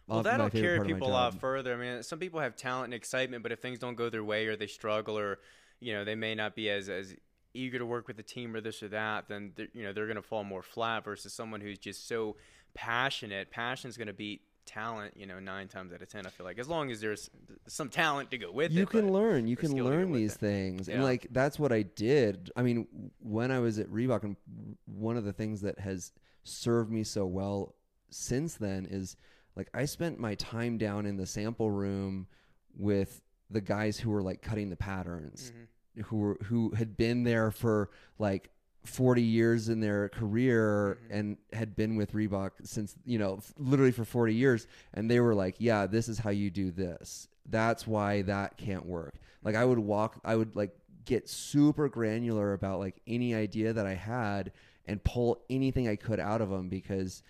Well, 0.07 0.21
that'll 0.23 0.45
carry 0.61 0.77
part 0.77 0.87
of 0.87 0.91
my 0.91 0.95
people 0.97 1.07
a 1.07 1.11
lot 1.11 1.33
further. 1.39 1.73
I 1.73 1.77
mean, 1.77 2.03
some 2.03 2.19
people 2.19 2.39
have 2.39 2.55
talent 2.55 2.85
and 2.85 2.93
excitement, 2.93 3.41
but 3.43 3.51
if 3.51 3.59
things 3.59 3.79
don't 3.79 3.95
go 3.95 4.09
their 4.09 4.23
way 4.23 4.47
or 4.47 4.55
they 4.55 4.67
struggle 4.67 5.17
or, 5.17 5.39
you 5.79 5.93
know, 5.93 6.03
they 6.05 6.15
may 6.15 6.35
not 6.35 6.55
be 6.55 6.69
as, 6.69 6.89
as 6.89 7.15
eager 7.53 7.79
to 7.79 7.85
work 7.85 8.07
with 8.07 8.17
the 8.17 8.23
team 8.23 8.55
or 8.55 8.61
this 8.61 8.83
or 8.83 8.89
that, 8.89 9.27
then, 9.29 9.53
they're- 9.55 9.69
you 9.73 9.83
know, 9.83 9.93
they're 9.93 10.07
going 10.07 10.17
to 10.17 10.21
fall 10.21 10.43
more 10.43 10.61
flat 10.61 11.03
versus 11.05 11.33
someone 11.33 11.61
who's 11.61 11.79
just 11.79 12.07
so 12.07 12.35
passionate. 12.73 13.49
Passion's 13.49 13.95
going 13.97 14.07
to 14.07 14.13
beat 14.13 14.41
talent, 14.65 15.13
you 15.17 15.25
know, 15.25 15.39
nine 15.39 15.67
times 15.67 15.93
out 15.93 16.01
of 16.01 16.07
10, 16.09 16.25
I 16.25 16.29
feel 16.29 16.45
like. 16.45 16.59
As 16.59 16.67
long 16.67 16.91
as 16.91 17.01
there's 17.01 17.29
some 17.67 17.89
talent 17.89 18.31
to 18.31 18.37
go 18.37 18.51
with 18.51 18.71
it. 18.71 18.75
you 18.75 18.83
it. 18.83 18.89
can 18.89 19.11
learn 19.13 19.47
you 19.47 19.55
can 19.55 19.69
skill 19.69 19.85
to 19.85 19.89
go 19.91 19.95
learn 19.97 20.11
these 20.11 20.33
it. 20.35 20.39
things 20.39 20.89
and 20.89 21.03
like 21.03 21.27
that's 21.31 21.57
what 21.57 21.71
i 21.71 21.81
did 21.81 22.51
i 22.57 22.61
mean 22.61 22.85
when 23.19 23.51
i 23.51 23.59
was 23.59 23.79
at 23.79 23.87
reebok 23.89 24.23
and 24.23 24.35
one 24.85 25.15
of 25.15 25.23
the 25.23 25.31
things 25.33 25.61
that 25.61 25.79
has 25.79 26.11
served 26.43 26.91
me 26.91 27.03
so 27.03 27.25
well 27.25 27.73
since 28.09 28.55
then 28.55 28.85
is 28.89 29.15
like 29.55 29.69
i 29.73 29.85
spent 29.85 30.19
my 30.19 30.35
time 30.35 30.77
down 30.77 31.05
in 31.05 31.15
the 31.15 31.25
sample 31.25 31.71
room 31.71 32.27
with 32.77 33.21
the 33.49 33.61
guys 33.61 33.97
who 33.97 34.09
were 34.09 34.21
like 34.23 34.41
cutting 34.41 34.69
the 34.69 34.75
patterns 34.75 35.51
Mhm. 35.97 36.03
who 36.05 36.17
were 36.17 36.37
who 36.43 36.71
had 36.75 36.97
been 36.97 37.23
there 37.23 37.49
for 37.51 37.89
like 38.19 38.49
40 38.83 39.21
years 39.21 39.69
in 39.69 39.79
their 39.79 40.09
career 40.09 40.97
Mhm. 41.09 41.15
and 41.19 41.37
had 41.53 41.75
been 41.75 41.95
with 41.95 42.13
Reebok 42.13 42.51
since 42.63 42.95
you 43.05 43.17
know 43.17 43.37
f- 43.37 43.53
literally 43.57 43.91
for 43.91 44.03
40 44.05 44.33
years 44.33 44.67
and 44.93 45.09
they 45.09 45.19
were 45.19 45.33
like 45.33 45.55
yeah 45.59 45.85
this 45.87 46.09
is 46.09 46.19
how 46.19 46.29
you 46.31 46.49
do 46.49 46.69
this 46.71 47.27
that's 47.49 47.87
why 47.87 48.21
that 48.23 48.57
can't 48.57 48.85
work 48.85 49.13
like 49.43 49.55
I 49.55 49.63
would 49.63 49.79
walk 49.79 50.19
I 50.25 50.35
would 50.35 50.55
like 50.55 50.75
get 51.05 51.27
super 51.29 51.87
granular 51.89 52.53
about 52.53 52.79
like 52.79 52.95
any 53.07 53.33
idea 53.35 53.71
that 53.73 53.85
I 53.85 53.93
had 53.95 54.51
and 54.85 55.01
pull 55.03 55.41
anything 55.49 55.87
I 55.87 55.95
could 55.95 56.19
out 56.19 56.41
of 56.41 56.49
them 56.49 56.67
because 56.69 57.23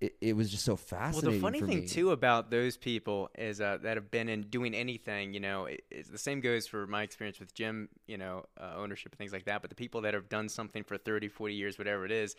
it, 0.00 0.16
it 0.20 0.36
was 0.36 0.50
just 0.50 0.64
so 0.64 0.76
fascinating. 0.76 1.40
Well, 1.42 1.50
the 1.52 1.58
funny 1.58 1.60
thing 1.60 1.80
me. 1.82 1.86
too 1.86 2.10
about 2.10 2.50
those 2.50 2.76
people 2.78 3.30
is 3.36 3.60
uh, 3.60 3.78
that 3.82 3.96
have 3.96 4.10
been 4.10 4.28
in 4.28 4.42
doing 4.42 4.74
anything. 4.74 5.34
You 5.34 5.40
know, 5.40 5.66
it, 5.66 5.84
the 6.10 6.18
same 6.18 6.40
goes 6.40 6.66
for 6.66 6.86
my 6.86 7.02
experience 7.02 7.38
with 7.38 7.54
gym, 7.54 7.90
you 8.06 8.16
know, 8.16 8.46
uh, 8.58 8.74
ownership 8.78 9.12
and 9.12 9.18
things 9.18 9.32
like 9.32 9.44
that. 9.44 9.60
But 9.60 9.68
the 9.68 9.76
people 9.76 10.00
that 10.02 10.14
have 10.14 10.28
done 10.30 10.48
something 10.48 10.84
for 10.84 10.96
30, 10.96 11.28
40 11.28 11.54
years, 11.54 11.78
whatever 11.78 12.06
it 12.06 12.12
is, 12.12 12.34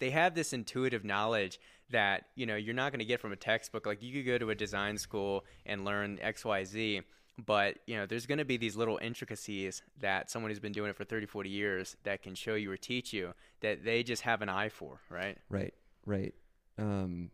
they 0.00 0.10
have 0.10 0.34
this 0.34 0.52
intuitive 0.52 1.04
knowledge 1.04 1.60
that 1.90 2.24
you 2.34 2.46
know 2.46 2.56
you're 2.56 2.74
not 2.74 2.90
going 2.90 2.98
to 2.98 3.04
get 3.04 3.20
from 3.20 3.32
a 3.32 3.36
textbook. 3.36 3.86
Like 3.86 4.02
you 4.02 4.12
could 4.12 4.26
go 4.26 4.38
to 4.38 4.50
a 4.50 4.54
design 4.54 4.98
school 4.98 5.44
and 5.64 5.84
learn 5.84 6.18
X, 6.20 6.44
Y, 6.44 6.64
Z. 6.64 7.02
But 7.46 7.78
you 7.86 7.96
know, 7.96 8.06
there's 8.06 8.26
going 8.26 8.38
to 8.38 8.44
be 8.44 8.56
these 8.56 8.74
little 8.74 8.98
intricacies 9.00 9.82
that 10.00 10.30
someone 10.30 10.50
who's 10.50 10.60
been 10.60 10.72
doing 10.72 10.90
it 10.90 10.96
for 10.96 11.04
30, 11.04 11.26
40 11.26 11.48
years 11.48 11.96
that 12.02 12.22
can 12.22 12.34
show 12.34 12.54
you 12.54 12.72
or 12.72 12.76
teach 12.76 13.12
you 13.12 13.34
that 13.60 13.84
they 13.84 14.02
just 14.02 14.22
have 14.22 14.42
an 14.42 14.48
eye 14.48 14.68
for, 14.68 15.00
right? 15.10 15.38
Right, 15.48 15.74
right. 16.06 16.34
Um, 16.78 17.30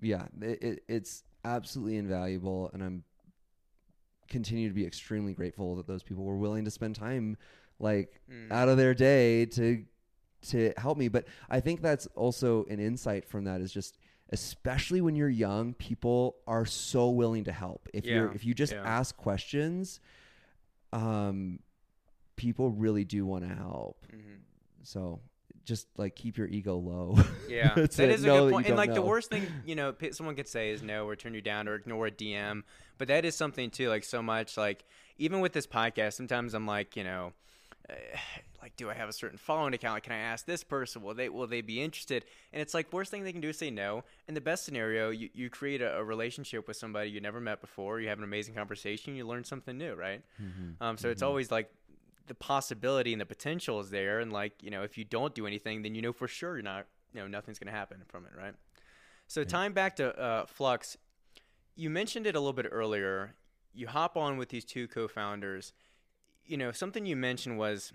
yeah, 0.00 0.26
it, 0.40 0.62
it, 0.62 0.84
it's 0.88 1.24
absolutely 1.44 1.96
invaluable, 1.96 2.70
and 2.72 2.82
I'm 2.82 3.04
continue 4.28 4.68
to 4.68 4.74
be 4.74 4.86
extremely 4.86 5.32
grateful 5.34 5.74
that 5.76 5.86
those 5.86 6.02
people 6.02 6.24
were 6.24 6.36
willing 6.36 6.64
to 6.64 6.70
spend 6.70 6.94
time, 6.94 7.36
like 7.78 8.20
Mm. 8.30 8.52
out 8.52 8.68
of 8.68 8.76
their 8.76 8.94
day 8.94 9.46
to 9.46 9.84
to 10.42 10.72
help 10.78 10.96
me. 10.96 11.08
But 11.08 11.26
I 11.50 11.60
think 11.60 11.82
that's 11.82 12.06
also 12.14 12.64
an 12.70 12.80
insight 12.80 13.26
from 13.28 13.44
that 13.44 13.60
is 13.60 13.72
just 13.72 13.98
especially 14.32 15.00
when 15.00 15.16
you're 15.16 15.28
young, 15.28 15.74
people 15.74 16.36
are 16.46 16.64
so 16.64 17.10
willing 17.10 17.44
to 17.44 17.52
help. 17.52 17.88
If 17.92 18.04
you're 18.06 18.32
if 18.34 18.44
you 18.44 18.54
just 18.54 18.72
yeah. 18.72 18.82
ask 18.84 19.16
questions, 19.16 20.00
um, 20.92 21.58
people 22.36 22.70
really 22.70 23.04
do 23.04 23.26
want 23.26 23.46
to 23.48 23.54
help. 23.54 24.06
hmm 24.10 24.36
So 24.82 25.20
just 25.64 25.86
like 25.96 26.16
keep 26.16 26.36
your 26.36 26.46
ego 26.48 26.76
low. 26.76 27.18
Yeah, 27.48 27.74
that 27.74 27.98
it. 27.98 28.10
is 28.10 28.22
a 28.22 28.28
Know 28.28 28.44
good 28.44 28.52
point. 28.52 28.66
And 28.68 28.76
like 28.76 28.94
the 28.94 29.02
worst 29.02 29.28
thing, 29.28 29.44
you 29.66 29.74
know, 29.74 29.92
someone 30.12 30.36
could 30.36 30.46
say 30.46 30.70
is 30.70 30.82
no 30.82 31.04
or 31.04 31.16
turn 31.16 31.34
you 31.34 31.40
down 31.40 31.66
or 31.66 31.74
ignore 31.74 32.06
a 32.06 32.10
DM. 32.12 32.62
But 32.96 33.08
that 33.08 33.24
is 33.24 33.34
something 33.34 33.70
too. 33.70 33.88
Like 33.88 34.04
so 34.04 34.22
much. 34.22 34.56
Like 34.56 34.84
even 35.18 35.40
with 35.40 35.52
this 35.52 35.66
podcast, 35.66 36.12
sometimes 36.12 36.54
I'm 36.54 36.64
like, 36.64 36.94
you 36.94 37.02
know, 37.02 37.32
uh, 37.88 37.94
like, 38.62 38.76
do 38.76 38.90
I 38.90 38.94
have 38.94 39.08
a 39.08 39.12
certain 39.12 39.38
following 39.38 39.74
account? 39.74 40.02
Can 40.02 40.12
I 40.12 40.18
ask 40.18 40.44
this 40.44 40.62
person? 40.62 41.02
Will 41.02 41.14
they 41.14 41.28
will 41.28 41.46
they 41.46 41.60
be 41.60 41.82
interested? 41.82 42.24
And 42.52 42.62
it's 42.62 42.74
like 42.74 42.92
worst 42.92 43.10
thing 43.10 43.24
they 43.24 43.32
can 43.32 43.40
do 43.40 43.48
is 43.48 43.58
say 43.58 43.70
no. 43.70 44.04
In 44.28 44.34
the 44.34 44.40
best 44.40 44.64
scenario, 44.64 45.10
you, 45.10 45.28
you 45.34 45.50
create 45.50 45.82
a, 45.82 45.96
a 45.96 46.04
relationship 46.04 46.68
with 46.68 46.76
somebody 46.76 47.10
you 47.10 47.20
never 47.20 47.40
met 47.40 47.60
before. 47.60 48.00
You 48.00 48.08
have 48.08 48.18
an 48.18 48.24
amazing 48.24 48.54
conversation. 48.54 49.16
You 49.16 49.26
learn 49.26 49.44
something 49.44 49.76
new, 49.76 49.94
right? 49.94 50.22
Mm-hmm. 50.40 50.82
Um, 50.82 50.98
so 50.98 51.08
it's 51.08 51.22
always 51.22 51.50
like 51.50 51.70
the 52.30 52.34
possibility 52.36 53.10
and 53.12 53.20
the 53.20 53.26
potential 53.26 53.80
is 53.80 53.90
there. 53.90 54.20
And 54.20 54.32
like 54.32 54.52
you 54.62 54.70
know, 54.70 54.82
if 54.82 54.96
you 54.96 55.04
don't 55.04 55.34
do 55.34 55.48
anything, 55.48 55.82
then 55.82 55.96
you 55.96 56.00
know 56.00 56.12
for 56.12 56.28
sure 56.28 56.54
you're 56.54 56.62
not 56.62 56.86
you 57.12 57.20
know 57.20 57.26
nothing's 57.26 57.58
going 57.58 57.70
to 57.72 57.76
happen 57.76 57.98
from 58.06 58.24
it, 58.24 58.30
right? 58.38 58.54
So 59.26 59.42
time 59.42 59.72
back 59.72 59.96
to 59.96 60.16
uh, 60.16 60.46
Flux, 60.46 60.96
you 61.74 61.90
mentioned 61.90 62.28
it 62.28 62.36
a 62.36 62.38
little 62.38 62.52
bit 62.52 62.68
earlier. 62.70 63.34
You 63.74 63.88
hop 63.88 64.16
on 64.16 64.36
with 64.36 64.48
these 64.48 64.64
two 64.64 64.86
co-founders. 64.86 65.72
You 66.46 66.56
know, 66.56 66.70
something 66.70 67.04
you 67.04 67.16
mentioned 67.16 67.58
was 67.58 67.92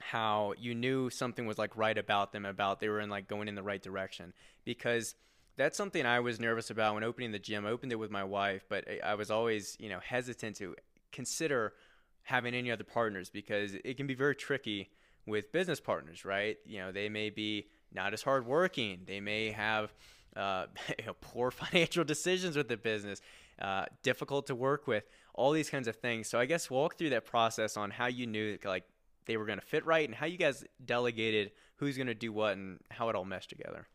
how 0.00 0.54
you 0.58 0.74
knew 0.74 1.10
something 1.10 1.44
was 1.44 1.58
like 1.58 1.76
right 1.76 1.98
about 1.98 2.32
them, 2.32 2.46
about 2.46 2.80
they 2.80 2.88
were 2.88 3.00
in 3.00 3.10
like 3.10 3.28
going 3.28 3.46
in 3.46 3.56
the 3.56 3.62
right 3.62 3.82
direction 3.82 4.32
because 4.64 5.14
that's 5.58 5.76
something 5.76 6.06
I 6.06 6.20
was 6.20 6.40
nervous 6.40 6.70
about 6.70 6.94
when 6.94 7.04
opening 7.04 7.32
the 7.32 7.38
gym. 7.38 7.66
I 7.66 7.70
opened 7.70 7.92
it 7.92 7.96
with 7.96 8.10
my 8.10 8.24
wife, 8.24 8.64
but 8.70 8.86
I 9.04 9.14
was 9.16 9.30
always, 9.30 9.76
you 9.78 9.90
know, 9.90 10.00
hesitant 10.02 10.56
to 10.56 10.74
consider 11.12 11.74
having 12.22 12.54
any 12.54 12.70
other 12.70 12.84
partners 12.84 13.30
because 13.30 13.74
it 13.84 13.96
can 13.96 14.06
be 14.06 14.14
very 14.14 14.34
tricky 14.34 14.90
with 15.26 15.52
business 15.52 15.80
partners, 15.80 16.24
right? 16.24 16.56
You 16.64 16.80
know, 16.80 16.92
they 16.92 17.08
may 17.08 17.30
be 17.30 17.68
not 17.92 18.12
as 18.12 18.22
hardworking. 18.22 19.00
They 19.06 19.20
may 19.20 19.50
have 19.50 19.92
uh, 20.36 20.66
you 20.98 21.06
know, 21.06 21.14
poor 21.20 21.50
financial 21.50 22.04
decisions 22.04 22.56
with 22.56 22.68
the 22.68 22.76
business, 22.76 23.20
uh, 23.60 23.86
difficult 24.02 24.46
to 24.48 24.54
work 24.54 24.86
with, 24.86 25.04
all 25.34 25.52
these 25.52 25.70
kinds 25.70 25.88
of 25.88 25.96
things. 25.96 26.28
So 26.28 26.38
I 26.38 26.46
guess 26.46 26.70
walk 26.70 26.98
through 26.98 27.10
that 27.10 27.24
process 27.24 27.76
on 27.76 27.90
how 27.90 28.06
you 28.06 28.26
knew 28.26 28.58
like 28.64 28.84
they 29.26 29.36
were 29.36 29.46
going 29.46 29.60
to 29.60 29.64
fit 29.64 29.86
right 29.86 30.06
and 30.08 30.14
how 30.14 30.26
you 30.26 30.38
guys 30.38 30.64
delegated 30.84 31.52
who's 31.76 31.96
going 31.96 32.08
to 32.08 32.14
do 32.14 32.32
what 32.32 32.56
and 32.56 32.78
how 32.90 33.08
it 33.08 33.16
all 33.16 33.24
meshed 33.24 33.48
together. 33.48 33.86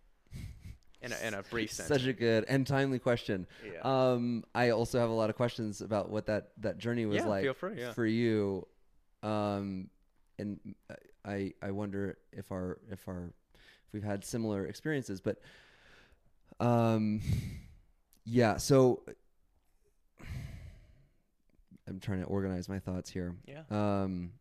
In 1.06 1.14
a, 1.14 1.28
in 1.28 1.34
a 1.36 1.44
brief 1.44 1.72
sense. 1.74 1.88
Such 1.88 2.06
a 2.06 2.14
good 2.14 2.46
and 2.48 2.66
timely 2.66 3.00
question. 3.00 3.48
Yeah. 3.64 3.80
Um, 3.84 4.44
I 4.54 4.72
also 4.72 5.00
have 5.00 5.10
a 5.10 5.14
lot 5.14 5.30
of 5.30 5.36
questions 5.36 5.82
about 5.82 6.10
what 6.10 6.26
that 6.26 6.50
that 6.60 6.78
journey 6.78 7.06
was 7.06 7.18
Yeah, 7.18 7.28
like 7.28 7.56
free, 7.56 7.80
yeah. 7.80 7.94
for 7.94 8.06
you. 8.06 8.68
Um, 9.24 9.90
and 10.38 10.60
I 11.24 11.54
I 11.62 11.72
wonder 11.72 12.18
if 12.34 12.52
our 12.52 12.80
if 12.92 13.08
our 13.08 13.32
if 13.54 13.94
we've 13.94 14.04
had 14.04 14.26
similar 14.26 14.66
experiences, 14.66 15.22
but 15.22 15.40
um, 16.60 17.22
yeah. 18.26 18.58
So 18.58 19.04
I'm 21.88 22.00
trying 22.00 22.20
to 22.22 22.26
organize 22.26 22.68
my 22.68 22.80
thoughts 22.80 23.10
here. 23.10 23.36
Yeah. 23.48 23.62
Um, 23.70 24.32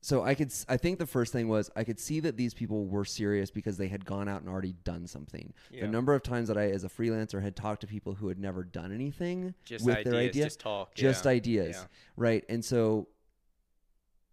so 0.00 0.22
I 0.22 0.34
could, 0.34 0.52
I 0.68 0.76
think 0.76 0.98
the 0.98 1.06
first 1.06 1.32
thing 1.32 1.48
was 1.48 1.70
I 1.74 1.82
could 1.84 1.98
see 1.98 2.20
that 2.20 2.36
these 2.36 2.54
people 2.54 2.86
were 2.86 3.04
serious 3.04 3.50
because 3.50 3.76
they 3.78 3.88
had 3.88 4.04
gone 4.04 4.28
out 4.28 4.40
and 4.40 4.48
already 4.48 4.74
done 4.84 5.06
something. 5.06 5.52
Yeah. 5.70 5.82
The 5.82 5.88
number 5.88 6.14
of 6.14 6.22
times 6.22 6.48
that 6.48 6.56
I, 6.56 6.70
as 6.70 6.84
a 6.84 6.88
freelancer, 6.88 7.42
had 7.42 7.56
talked 7.56 7.80
to 7.80 7.86
people 7.88 8.14
who 8.14 8.28
had 8.28 8.38
never 8.38 8.62
done 8.62 8.92
anything 8.92 9.54
Just 9.64 9.84
with 9.84 9.96
ideas, 9.96 10.12
their 10.12 10.20
idea, 10.20 10.44
just 10.44 10.60
talk. 10.60 10.94
just 10.94 11.24
yeah. 11.24 11.30
ideas, 11.32 11.76
Yeah. 11.76 11.86
right? 12.16 12.44
And 12.48 12.64
so 12.64 13.08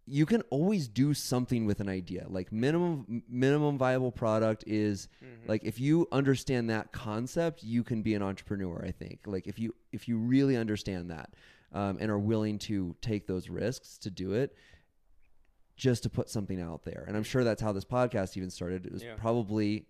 you 0.08 0.24
can 0.24 0.40
always 0.50 0.86
do 0.86 1.12
something 1.14 1.66
with 1.66 1.80
an 1.80 1.88
idea. 1.88 2.26
Like 2.28 2.52
minimum 2.52 3.24
minimum 3.28 3.76
viable 3.76 4.12
product 4.12 4.62
is 4.68 5.08
Mhm. 5.20 5.48
like 5.48 5.64
if 5.64 5.80
you 5.80 6.06
understand 6.12 6.70
that 6.70 6.92
concept, 6.92 7.64
you 7.64 7.82
can 7.82 8.02
be 8.02 8.14
an 8.14 8.22
entrepreneur. 8.22 8.84
I 8.86 8.92
think 8.92 9.20
like 9.26 9.48
if 9.48 9.58
you 9.58 9.74
if 9.90 10.06
you 10.06 10.16
really 10.18 10.56
understand 10.56 11.10
that 11.10 11.34
um, 11.72 11.98
and 12.00 12.08
are 12.08 12.18
willing 12.20 12.58
to 12.60 12.94
take 13.00 13.26
those 13.26 13.48
risks 13.48 13.98
to 13.98 14.10
do 14.10 14.32
it, 14.34 14.54
just 15.76 16.02
to 16.04 16.10
put 16.10 16.28
something 16.28 16.60
out 16.60 16.84
there. 16.84 17.04
And 17.06 17.16
I'm 17.16 17.24
sure 17.24 17.44
that's 17.44 17.62
how 17.62 17.72
this 17.72 17.84
podcast 17.84 18.36
even 18.36 18.50
started. 18.50 18.86
It 18.86 18.92
was 18.92 19.02
Yeah. 19.02 19.14
probably. 19.16 19.86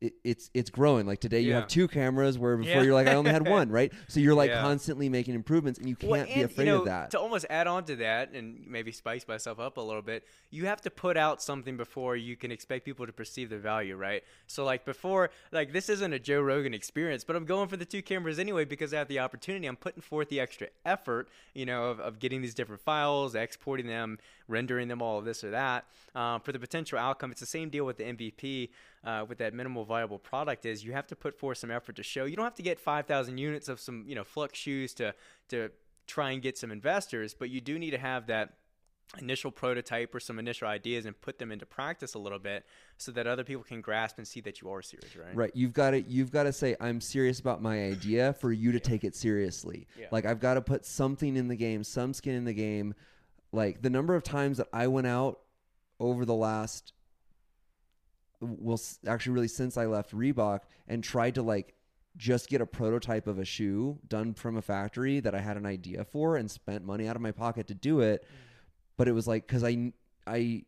It, 0.00 0.12
it's 0.22 0.48
it's 0.54 0.70
growing. 0.70 1.06
Like 1.06 1.18
today, 1.18 1.40
you 1.40 1.50
Yeah. 1.50 1.56
have 1.56 1.66
two 1.66 1.88
cameras, 1.88 2.38
where 2.38 2.56
before 2.56 2.72
Yeah. 2.72 2.82
you're 2.82 2.94
like 2.94 3.08
I 3.08 3.14
only 3.16 3.32
had 3.32 3.48
one, 3.48 3.68
right? 3.68 3.92
So 4.06 4.20
you're 4.20 4.32
like 4.32 4.50
Yeah. 4.50 4.60
constantly 4.60 5.08
making 5.08 5.34
improvements, 5.34 5.80
and 5.80 5.88
you 5.88 5.96
can't 5.96 6.08
Well, 6.12 6.24
be 6.24 6.42
afraid 6.42 6.66
you 6.66 6.70
know, 6.72 6.78
of 6.78 6.84
that. 6.84 7.10
To 7.10 7.18
almost 7.18 7.46
add 7.50 7.66
on 7.66 7.84
to 7.86 7.96
that 7.96 8.30
and 8.32 8.64
maybe 8.68 8.92
spice 8.92 9.26
myself 9.26 9.58
up 9.58 9.76
a 9.76 9.80
little 9.80 10.02
bit, 10.02 10.24
you 10.50 10.66
have 10.66 10.80
to 10.82 10.90
put 10.90 11.16
out 11.16 11.42
something 11.42 11.76
before 11.76 12.14
you 12.14 12.36
can 12.36 12.52
expect 12.52 12.84
people 12.84 13.06
to 13.06 13.12
perceive 13.12 13.50
the 13.50 13.58
value, 13.58 13.96
right? 13.96 14.22
So 14.46 14.64
like 14.64 14.84
before, 14.84 15.30
like 15.50 15.72
this 15.72 15.88
isn't 15.88 16.12
a 16.12 16.20
Joe 16.20 16.42
Rogan 16.42 16.74
experience, 16.74 17.24
but 17.24 17.34
I'm 17.34 17.44
going 17.44 17.66
for 17.66 17.76
the 17.76 17.84
two 17.84 18.00
cameras 18.00 18.38
anyway 18.38 18.64
because 18.66 18.94
I 18.94 18.98
have 18.98 19.08
the 19.08 19.18
opportunity. 19.18 19.66
I'm 19.66 19.74
putting 19.74 20.00
forth 20.02 20.28
the 20.28 20.38
extra 20.38 20.68
effort, 20.86 21.28
you 21.54 21.66
know, 21.66 21.86
of, 21.86 21.98
of 21.98 22.20
getting 22.20 22.40
these 22.40 22.54
different 22.54 22.82
files, 22.82 23.34
exporting 23.34 23.88
them, 23.88 24.18
rendering 24.48 24.88
them, 24.88 25.00
all 25.00 25.18
of 25.18 25.24
this 25.24 25.44
or 25.44 25.50
that. 25.50 25.84
Um, 26.14 26.40
for 26.40 26.52
the 26.52 26.58
potential 26.58 26.98
outcome, 26.98 27.30
it's 27.30 27.40
the 27.40 27.46
same 27.46 27.68
deal 27.68 27.84
with 27.84 27.98
the 27.98 28.04
MVP. 28.04 28.70
Uh, 29.04 29.24
with 29.28 29.38
that 29.38 29.54
minimal 29.54 29.84
viable 29.84 30.18
product 30.18 30.66
is 30.66 30.82
you 30.82 30.92
have 30.92 31.06
to 31.06 31.14
put 31.14 31.38
forth 31.38 31.58
some 31.58 31.70
effort 31.70 31.94
to 31.94 32.02
show 32.02 32.24
you 32.24 32.34
don't 32.34 32.44
have 32.44 32.56
to 32.56 32.62
get 32.62 32.80
5000 32.80 33.38
units 33.38 33.68
of 33.68 33.78
some 33.78 34.04
you 34.08 34.16
know 34.16 34.24
flux 34.24 34.58
shoes 34.58 34.92
to 34.94 35.14
to 35.50 35.70
try 36.08 36.32
and 36.32 36.42
get 36.42 36.58
some 36.58 36.72
investors, 36.72 37.34
but 37.34 37.50
you 37.50 37.60
do 37.60 37.78
need 37.78 37.92
to 37.92 37.98
have 37.98 38.26
that 38.26 38.54
initial 39.18 39.50
prototype 39.50 40.14
or 40.14 40.20
some 40.20 40.38
initial 40.38 40.68
ideas 40.68 41.06
and 41.06 41.18
put 41.20 41.38
them 41.38 41.50
into 41.50 41.64
practice 41.64 42.14
a 42.14 42.18
little 42.18 42.38
bit 42.38 42.66
so 42.98 43.10
that 43.12 43.26
other 43.26 43.42
people 43.42 43.62
can 43.62 43.80
grasp 43.80 44.18
and 44.18 44.28
see 44.28 44.40
that 44.40 44.60
you 44.60 44.70
are 44.70 44.82
serious, 44.82 45.16
right? 45.16 45.34
Right. 45.34 45.50
You've 45.54 45.72
got 45.72 45.92
to 45.92 46.02
you've 46.02 46.30
got 46.30 46.42
to 46.42 46.52
say 46.52 46.76
I'm 46.80 47.00
serious 47.00 47.40
about 47.40 47.62
my 47.62 47.84
idea 47.84 48.34
for 48.34 48.52
you 48.52 48.72
to 48.72 48.80
take 48.80 49.04
it 49.04 49.14
seriously. 49.14 49.86
Yeah. 49.98 50.06
Like 50.10 50.26
I've 50.26 50.40
got 50.40 50.54
to 50.54 50.60
put 50.60 50.84
something 50.84 51.36
in 51.36 51.48
the 51.48 51.56
game, 51.56 51.84
some 51.84 52.12
skin 52.12 52.34
in 52.34 52.44
the 52.44 52.52
game. 52.52 52.94
Like 53.52 53.82
the 53.82 53.90
number 53.90 54.14
of 54.14 54.22
times 54.22 54.58
that 54.58 54.68
I 54.72 54.86
went 54.86 55.06
out 55.06 55.40
over 56.00 56.24
the 56.24 56.34
last 56.34 56.92
well 58.40 58.80
actually 59.06 59.32
really 59.32 59.48
since 59.48 59.76
I 59.76 59.86
left 59.86 60.14
Reebok 60.14 60.60
and 60.86 61.02
tried 61.02 61.34
to 61.34 61.42
like 61.42 61.74
just 62.16 62.48
get 62.48 62.60
a 62.60 62.66
prototype 62.66 63.26
of 63.26 63.38
a 63.38 63.44
shoe 63.44 63.98
done 64.06 64.34
from 64.34 64.56
a 64.56 64.62
factory 64.62 65.20
that 65.20 65.34
I 65.34 65.40
had 65.40 65.56
an 65.56 65.66
idea 65.66 66.04
for 66.04 66.36
and 66.36 66.50
spent 66.50 66.84
money 66.84 67.08
out 67.08 67.16
of 67.16 67.22
my 67.22 67.32
pocket 67.32 67.68
to 67.68 67.74
do 67.74 68.00
it. 68.00 68.24
But 68.96 69.08
it 69.08 69.12
was 69.12 69.26
like 69.26 69.46
cuz 69.46 69.64
I 69.64 69.92
I 70.26 70.64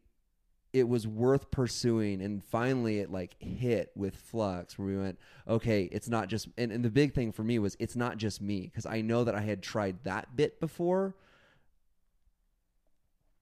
it 0.73 0.89
was 0.89 1.07
worth 1.07 1.51
pursuing 1.51 2.23
and 2.23 2.45
finally 2.45 3.01
it 3.01 3.11
like 3.11 3.35
hit 3.41 3.91
with 3.97 4.15
flux 4.15 4.79
where 4.79 4.89
we 4.89 4.97
went 4.97 5.19
okay 5.49 5.89
it's 5.91 6.09
not 6.09 6.29
just 6.29 6.49
and, 6.57 6.71
and 6.71 6.85
the 6.85 6.91
big 6.91 7.13
thing 7.13 7.33
for 7.33 7.43
me 7.43 7.59
was 7.59 7.77
it's 7.81 7.97
not 7.97 8.17
just 8.19 8.41
me 8.41 8.61
because 8.61 8.87
i 8.87 9.01
know 9.01 9.25
that 9.25 9.35
i 9.35 9.41
had 9.41 9.63
tried 9.63 9.97
that 10.05 10.37
bit 10.37 10.61
before 10.61 11.17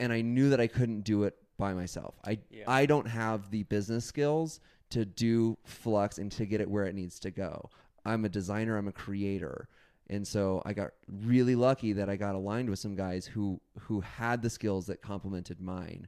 and 0.01 0.13
i 0.13 0.21
knew 0.21 0.51
that 0.51 0.61
i 0.61 0.67
couldn't 0.67 1.03
do 1.03 1.25
it 1.25 1.35
by 1.59 1.75
myself. 1.75 2.15
I 2.25 2.39
Yeah. 2.51 2.65
i 2.69 2.87
don't 2.87 3.09
have 3.09 3.51
the 3.51 3.65
business 3.65 4.05
skills 4.05 4.61
to 4.91 5.05
do 5.05 5.59
flux 5.65 6.19
and 6.19 6.31
to 6.33 6.47
get 6.47 6.61
it 6.61 6.71
where 6.71 6.85
it 6.87 6.95
needs 6.95 7.19
to 7.21 7.31
go. 7.31 7.69
I'm 8.05 8.25
a 8.25 8.29
designer 8.29 8.77
i'm 8.79 8.87
a 8.89 8.93
creator. 8.93 9.69
And 10.09 10.27
so 10.27 10.63
i 10.65 10.73
got 10.73 10.91
really 11.09 11.57
lucky 11.57 11.93
that 11.95 12.09
i 12.09 12.17
got 12.17 12.35
aligned 12.37 12.71
with 12.71 12.79
some 12.79 12.95
guys 12.95 13.27
who 13.27 13.61
who 13.81 14.01
had 14.01 14.41
the 14.43 14.51
skills 14.51 14.87
that 14.87 15.03
complemented 15.03 15.61
mine. 15.61 16.07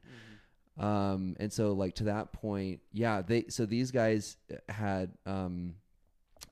Um 0.77 1.35
and 1.39 1.51
so 1.51 1.73
like 1.73 1.95
to 1.95 2.05
that 2.05 2.31
point 2.31 2.79
yeah 2.93 3.21
they 3.21 3.45
so 3.49 3.65
these 3.65 3.91
guys 3.91 4.37
had 4.69 5.11
um 5.25 5.75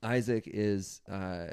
isaac 0.02 0.44
is 0.46 1.00
uh 1.10 1.48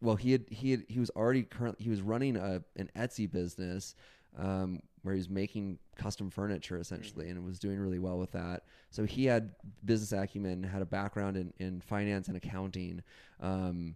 well 0.00 0.16
he 0.16 0.32
had 0.32 0.44
he 0.48 0.70
had 0.70 0.84
he 0.88 1.00
was 1.00 1.10
already 1.10 1.42
currently 1.42 1.82
he 1.84 1.90
was 1.90 2.00
running 2.02 2.36
a 2.36 2.62
an 2.76 2.88
etsy 2.96 3.30
business 3.30 3.94
um 4.38 4.80
where 5.04 5.14
he 5.14 5.18
was 5.18 5.28
making 5.28 5.78
custom 5.96 6.30
furniture 6.30 6.78
essentially 6.78 7.28
and 7.28 7.44
was 7.44 7.58
doing 7.60 7.78
really 7.78 7.98
well 8.00 8.18
with 8.18 8.32
that 8.32 8.64
so 8.90 9.04
he 9.04 9.26
had 9.26 9.54
business 9.84 10.12
acumen 10.12 10.62
had 10.64 10.82
a 10.82 10.86
background 10.86 11.36
in 11.36 11.52
in 11.58 11.80
finance 11.80 12.26
and 12.26 12.36
accounting 12.36 13.00
um 13.40 13.94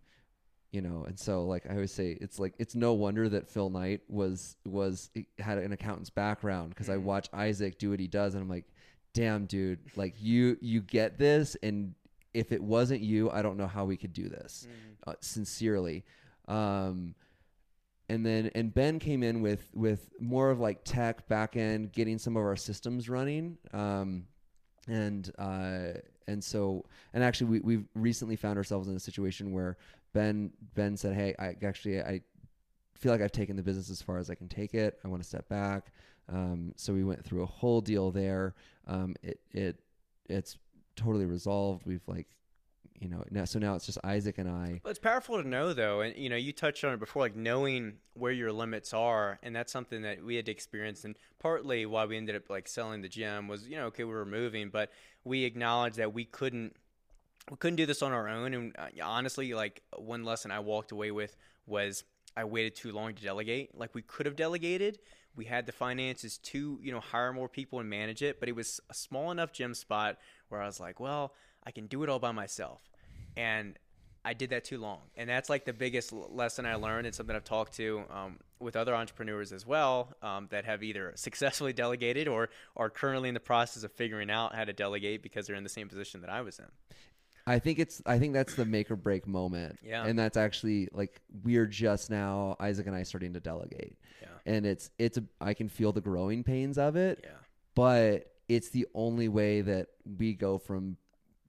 you 0.71 0.81
know 0.83 1.05
and 1.09 1.19
so 1.19 1.45
like 1.47 1.65
i 1.69 1.73
always 1.73 1.91
say 1.93 2.17
it's 2.21 2.39
like 2.39 2.55
it's 2.59 2.75
no 2.75 2.93
wonder 2.93 3.29
that 3.29 3.49
phil 3.49 3.71
knight 3.71 4.03
was 4.09 4.57
was 4.67 5.11
had 5.39 5.59
an 5.59 5.73
accountant's 5.73 6.11
background 6.11 6.69
because 6.71 6.89
i 6.91 6.97
Mhm. 6.97 7.03
watch 7.03 7.29
isaac 7.33 7.79
do 7.79 7.91
what 7.91 7.99
he 8.01 8.07
does 8.07 8.35
and 8.35 8.43
i'm 8.43 8.49
like 8.51 8.67
damn 9.15 9.47
dude 9.47 9.81
like 9.97 10.15
you 10.21 10.57
you 10.61 10.81
get 10.83 11.19
this 11.19 11.57
and 11.63 11.95
if 12.35 12.53
it 12.53 12.63
wasn't 12.63 13.01
you 13.01 13.31
i 13.31 13.41
don't 13.41 13.57
know 13.57 13.67
how 13.67 13.85
we 13.87 13.97
could 13.97 14.13
do 14.13 14.29
this 14.29 14.69
Mhm. 14.69 15.11
uh, 15.11 15.15
sincerely 15.21 16.05
um 16.47 17.15
and 18.09 18.25
then 18.25 18.51
and 18.55 18.73
ben 18.73 18.99
came 18.99 19.23
in 19.23 19.43
with 19.43 19.71
with 19.75 20.09
more 20.21 20.51
of 20.51 20.61
like 20.61 20.81
tech 20.85 21.29
back 21.29 21.57
end 21.57 21.93
getting 21.93 22.19
some 22.19 22.37
of 22.37 22.43
our 22.43 22.57
systems 22.57 23.09
running. 23.09 23.59
Um 23.73 24.27
and 24.89 25.31
uh 25.39 25.99
and 26.27 26.43
so 26.43 26.85
and 27.13 27.23
actually 27.23 27.47
we 27.47 27.61
we've 27.61 27.89
recently 27.95 28.37
found 28.37 28.57
ourselves 28.57 28.89
in 28.89 28.97
a 28.97 29.01
situation 29.01 29.53
where 29.53 29.77
ben 30.15 30.51
ben 30.75 30.97
said 30.97 31.15
hey 31.15 31.35
i 31.39 31.55
actually 31.67 32.01
i 32.01 32.21
feel 32.95 33.13
like 33.13 33.21
i've 33.21 33.33
taken 33.33 33.55
the 33.55 33.63
business 33.63 33.91
as 33.91 34.01
far 34.01 34.19
as 34.19 34.31
i 34.31 34.35
can 34.35 34.49
take 34.49 34.75
it. 34.75 34.99
I 35.05 35.09
want 35.09 35.23
to 35.23 35.29
step 35.29 35.49
back. 35.49 35.93
Um 36.29 36.73
so 36.77 36.93
we 36.93 37.05
went 37.05 37.25
through 37.25 37.43
a 37.43 37.47
whole 37.47 37.81
deal 37.81 38.11
there. 38.11 38.55
Um 38.87 39.15
it 39.23 39.41
it 39.51 39.81
it's 40.29 40.57
totally 40.97 41.27
resolved. 41.27 41.87
We've 41.87 42.07
like 42.07 42.27
you 43.01 43.09
know, 43.09 43.25
now, 43.31 43.45
so 43.45 43.59
now 43.59 43.75
it's 43.75 43.87
just 43.87 43.99
Isaac 44.05 44.39
and 44.39 44.49
I. 44.49 44.81
Well, 44.83 44.91
it's 44.91 44.99
powerful 44.99 45.41
to 45.41 45.49
know 45.49 45.73
though, 45.73 46.01
and 46.01 46.17
you 46.17 46.29
know, 46.29 46.37
you 46.37 46.53
touched 46.53 46.85
on 46.85 46.93
it 46.93 47.01
before, 47.01 47.23
like 47.23 47.37
knowing 47.37 47.95
where 48.15 48.33
your 48.33 48.53
limits 48.53 48.93
are, 48.93 49.39
and 49.43 49.55
that's 49.55 49.73
something 49.73 50.03
that 50.03 50.25
we 50.25 50.37
had 50.37 50.47
to 50.47 50.53
experience. 50.53 51.05
And 51.05 51.17
partly 51.39 51.87
why 51.87 52.05
we 52.07 52.17
ended 52.17 52.37
up 52.37 52.51
like 52.51 52.67
selling 52.69 53.03
the 53.03 53.09
gym 53.09 53.49
was, 53.49 53.69
you 53.69 53.77
know, 53.77 53.87
okay, 53.87 54.05
we 54.05 54.13
were 54.13 54.27
moving, 54.27 54.71
but 54.71 54.91
we 55.25 55.45
acknowledged 55.45 55.97
that 55.97 56.13
we 56.13 56.25
couldn't 56.25 56.75
we 57.51 57.57
couldn't 57.57 57.77
do 57.77 57.87
this 57.87 58.03
on 58.03 58.13
our 58.13 58.29
own. 58.29 58.55
And 58.55 58.77
uh, 58.79 58.89
honestly, 59.03 59.55
like 59.55 59.83
one 59.97 60.25
lesson 60.25 60.51
I 60.51 60.61
walked 60.61 60.93
away 60.93 61.11
with 61.11 61.37
was 61.67 62.05
I 62.37 62.45
waited 62.45 62.75
too 62.75 62.93
long 62.93 63.15
to 63.15 63.23
delegate. 63.23 63.77
Like 63.77 63.95
we 63.95 64.03
could 64.03 64.27
have 64.27 64.37
delegated. 64.37 64.99
We 65.37 65.45
had 65.45 65.67
the 65.67 65.73
finances 65.73 66.39
to, 66.39 66.79
you 66.83 66.91
know, 66.91 67.01
hire 67.01 67.33
more 67.33 67.49
people 67.49 67.79
and 67.79 67.89
manage 67.89 68.23
it, 68.23 68.41
but 68.41 68.49
it 68.49 68.57
was 68.57 68.81
a 68.91 68.95
small 68.95 69.31
enough 69.31 69.53
gym 69.53 69.73
spot 69.75 70.19
where 70.49 70.61
I 70.61 70.67
was 70.67 70.81
like, 70.81 70.99
well, 70.99 71.33
I 71.69 71.71
can 71.71 71.87
do 71.87 72.03
it 72.03 72.09
all 72.09 72.19
by 72.19 72.33
myself. 72.33 72.81
And 73.37 73.79
I 74.25 74.33
did 74.33 74.51
that 74.51 74.65
too 74.65 74.79
long. 74.79 75.01
And 75.19 75.29
that's 75.29 75.51
like 75.51 75.67
the 75.67 75.75
biggest 75.75 76.15
lesson 76.15 76.65
I 76.65 76.77
learned 76.77 77.07
and 77.07 77.15
something 77.15 77.37
I've 77.37 77.45
talked 77.45 77.75
to 77.75 78.05
um, 78.11 78.39
with 78.59 78.75
other 78.75 78.95
entrepreneurs 78.95 79.53
as 79.53 79.67
well 79.67 80.15
um, 80.23 80.49
that 80.51 80.65
have 80.65 80.83
either 80.83 81.13
successfully 81.17 81.75
delegated 81.75 82.27
or 82.27 82.49
are 82.75 82.89
currently 82.89 83.29
in 83.29 83.35
the 83.35 83.41
process 83.41 83.85
of 83.85 83.93
figuring 83.93 84.31
out 84.31 84.55
how 84.55 84.65
to 84.65 84.73
delegate 84.73 85.23
because 85.23 85.47
they're 85.47 85.57
in 85.57 85.63
the 85.63 85.69
same 85.69 85.89
position 85.91 86.23
that 86.23 86.31
I 86.31 86.41
was 86.41 86.59
in. 86.59 86.65
I 87.47 87.59
think 87.59 87.79
it's 87.79 88.01
I 88.07 88.19
think 88.19 88.33
that's 88.33 88.55
the 88.55 88.65
make 88.65 88.91
or 88.91 88.97
break 88.97 89.27
moment. 89.27 89.79
Yeah. 89.83 90.05
And 90.07 90.19
that's 90.19 90.39
actually 90.39 90.89
like 90.93 91.21
we're 91.45 91.67
just 91.67 92.11
now 92.11 92.57
Isaac 92.61 92.87
and 92.87 92.97
I 92.97 93.03
starting 93.03 93.35
to 93.35 93.41
delegate. 93.41 93.99
Yeah. 94.23 94.29
And 94.47 94.65
it's 94.65 94.91
it's 94.99 95.19
a 95.19 95.25
I 95.39 95.53
can 95.53 95.69
feel 95.69 95.93
the 95.93 96.01
growing 96.01 96.45
pains 96.45 96.79
of 96.79 96.97
it, 96.97 97.21
Yeah. 97.23 97.31
but 97.75 98.33
it's 98.49 98.71
the 98.71 98.87
only 98.95 99.29
way 99.29 99.61
that 99.61 99.89
we 100.19 100.33
go 100.33 100.57
from 100.57 100.97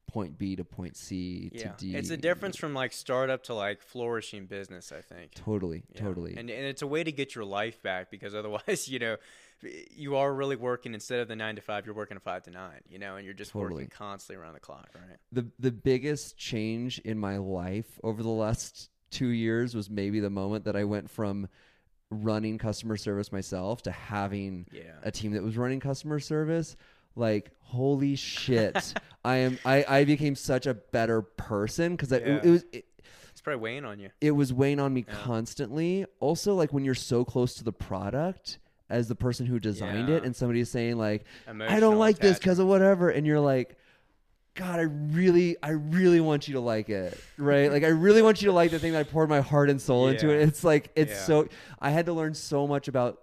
point 0.10 0.38
B 0.38 0.56
to 0.56 0.63
point 0.63 0.98
C 0.98 1.52
Yeah. 1.54 1.72
to 1.72 1.86
D. 1.86 1.95
It's 1.95 2.10
a 2.10 2.17
difference 2.17 2.58
from 2.58 2.74
like 2.74 2.91
startup 2.93 3.43
to 3.43 3.54
like 3.54 3.82
flourishing 3.82 4.45
business, 4.48 4.91
I 4.91 5.02
think. 5.02 5.34
Totally, 5.36 5.84
Yeah. 5.93 6.02
totally. 6.02 6.32
And 6.36 6.50
and 6.50 6.65
it's 6.65 6.82
a 6.82 6.88
way 6.88 7.04
to 7.04 7.12
get 7.12 7.36
your 7.36 7.45
life 7.45 7.82
back 7.84 8.10
because 8.12 8.34
otherwise, 8.39 8.88
you 8.89 9.00
know, 9.00 9.17
you 9.91 10.15
are 10.15 10.34
really 10.34 10.56
working 10.56 10.93
instead 10.93 11.19
of 11.19 11.28
the 11.28 11.36
nine 11.36 11.56
to 11.56 11.62
five, 11.62 11.86
you're 11.86 11.93
working 11.95 12.17
a 12.17 12.19
five 12.19 12.43
to 12.43 12.52
nine, 12.52 12.80
you 12.89 12.98
know, 12.98 13.17
and 13.17 13.26
you're 13.26 13.34
just 13.34 13.52
Totally. 13.52 13.74
working 13.84 13.89
constantly 13.89 14.41
around 14.41 14.54
the 14.54 14.60
clock, 14.60 14.89
right? 14.95 15.17
the 15.32 15.45
the 15.60 15.72
biggest 15.72 16.38
change 16.38 17.00
in 17.00 17.17
my 17.19 17.38
life 17.38 18.00
over 18.04 18.24
the 18.24 18.30
last 18.30 18.89
two 19.12 19.28
years 19.30 19.76
was 19.76 19.89
maybe 19.89 20.19
the 20.19 20.30
moment 20.30 20.65
that 20.65 20.76
I 20.76 20.84
went 20.86 21.10
from 21.10 21.48
running 22.12 22.58
customer 22.58 22.98
service 22.98 23.32
myself 23.32 23.84
to 23.84 23.91
having 23.91 24.65
Yeah. 24.72 24.93
a 25.04 25.12
team 25.12 25.34
that 25.34 25.43
was 25.43 25.58
running 25.58 25.80
customer 25.80 26.19
service. 26.19 26.76
Like 27.15 27.52
holy 27.62 28.15
shit, 28.15 28.93
I 29.26 29.38
am 29.38 29.60
I 29.65 29.86
I 29.88 30.04
became 30.06 30.36
such 30.36 30.65
a 30.67 30.74
better 30.74 31.22
person 31.22 31.95
because 31.95 32.12
Yeah. 32.12 32.17
it, 32.17 32.45
it 32.45 32.50
was. 32.50 32.65
It, 32.72 32.86
It's 33.32 33.41
probably 33.41 33.62
weighing 33.62 33.86
on 33.86 34.00
you. 34.00 34.10
it 34.22 34.32
was 34.32 34.52
weighing 34.54 34.80
on 34.80 34.93
me 34.93 35.06
Yeah. 35.08 35.13
constantly. 35.15 36.06
Also, 36.19 36.56
like 36.56 36.74
when 36.74 36.84
you're 36.86 36.95
so 36.95 37.24
close 37.26 37.54
to 37.56 37.63
the 37.63 37.74
product 37.74 38.60
as 38.89 39.08
the 39.08 39.15
person 39.15 39.45
who 39.45 39.60
designed 39.60 40.10
it, 40.10 40.22
Yeah. 40.22 40.26
and 40.26 40.36
somebody's 40.36 40.69
saying 40.69 40.98
like, 40.98 41.26
"I 41.48 41.80
don't 41.80 41.98
like 41.98 42.19
this 42.19 42.38
because 42.39 42.60
of 42.60 42.67
whatever," 42.67 43.10
and 43.10 43.26
you're 43.28 43.39
like, 43.39 43.78
"God, 44.56 44.80
I 44.80 44.84
really, 44.84 45.56
I 45.62 45.69
really 45.69 46.19
want 46.19 46.48
you 46.48 46.56
to 46.56 46.60
like 46.60 46.89
it, 46.89 47.17
right? 47.38 47.72
like, 47.72 47.84
I 47.84 47.89
really 47.89 48.22
want 48.24 48.41
you 48.41 48.48
to 48.48 48.52
like 48.52 48.72
the 48.72 48.80
thing 48.80 48.93
that 48.93 49.00
I 49.00 49.04
poured 49.04 49.30
my 49.30 49.41
heart 49.41 49.69
and 49.69 49.80
soul 49.80 50.08
into 50.08 50.32
it." 50.32 50.41
It's 50.41 50.63
like 50.63 50.91
it's 50.95 51.24
so. 51.26 51.48
I 51.80 51.91
had 51.91 52.08
to 52.08 52.13
learn 52.13 52.34
so 52.34 52.65
much 52.67 52.88
about 52.88 53.19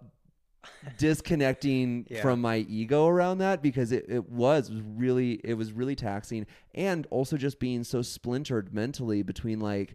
disconnecting 0.98 2.07
Yeah. 2.09 2.22
from 2.22 2.40
my 2.40 2.59
ego 2.68 3.07
around 3.07 3.38
that 3.38 3.62
because 3.62 3.92
it, 3.92 4.07
it 4.09 4.29
was 4.29 4.70
really 4.72 5.40
it 5.44 5.55
was 5.55 5.72
really 5.72 5.94
taxing 5.96 6.46
and 6.74 7.07
also 7.11 7.37
just 7.37 7.59
being 7.59 7.85
so 7.85 8.02
splintered 8.02 8.72
mentally 8.74 9.22
between 9.22 9.61
like 9.61 9.94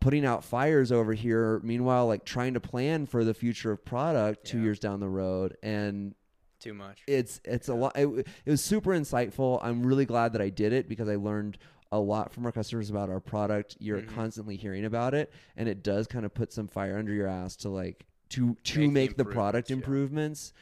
putting 0.00 0.24
out 0.26 0.44
fires 0.44 0.92
over 0.92 1.14
here 1.14 1.60
meanwhile 1.62 2.06
like 2.06 2.24
trying 2.24 2.54
to 2.54 2.60
plan 2.60 3.06
for 3.06 3.24
the 3.24 3.32
future 3.34 3.72
of 3.72 3.84
product 3.84 4.44
two 4.44 4.60
years 4.60 4.78
down 4.78 5.00
the 5.00 5.08
road 5.08 5.56
and 5.62 6.14
Too 6.60 6.74
much. 6.74 7.02
it's 7.06 7.40
it's 7.44 7.68
a 7.68 7.74
lot 7.74 7.92
it, 7.96 8.06
it 8.44 8.50
was 8.50 8.62
super 8.62 8.90
insightful 8.90 9.60
i'm 9.62 9.84
really 9.84 10.04
glad 10.04 10.32
that 10.34 10.42
i 10.42 10.50
did 10.50 10.72
it 10.72 10.88
because 10.88 11.08
i 11.08 11.14
learned 11.16 11.56
a 11.92 11.98
lot 11.98 12.32
from 12.32 12.44
our 12.44 12.52
customers 12.52 12.90
about 12.90 13.08
our 13.08 13.20
product 13.20 13.76
you're 13.78 14.00
Mhm. 14.00 14.08
constantly 14.14 14.56
hearing 14.56 14.84
about 14.84 15.14
it 15.14 15.32
and 15.56 15.68
it 15.68 15.82
does 15.82 16.06
kind 16.06 16.24
of 16.26 16.34
put 16.34 16.52
some 16.52 16.66
fire 16.68 16.98
under 16.98 17.12
your 17.12 17.28
ass 17.28 17.56
to 17.56 17.68
like 17.70 18.04
to 18.30 18.56
to 18.64 18.80
Make 18.80 18.90
make, 18.92 19.16
the 19.16 19.24
product 19.24 19.70
improvements, 19.70 20.52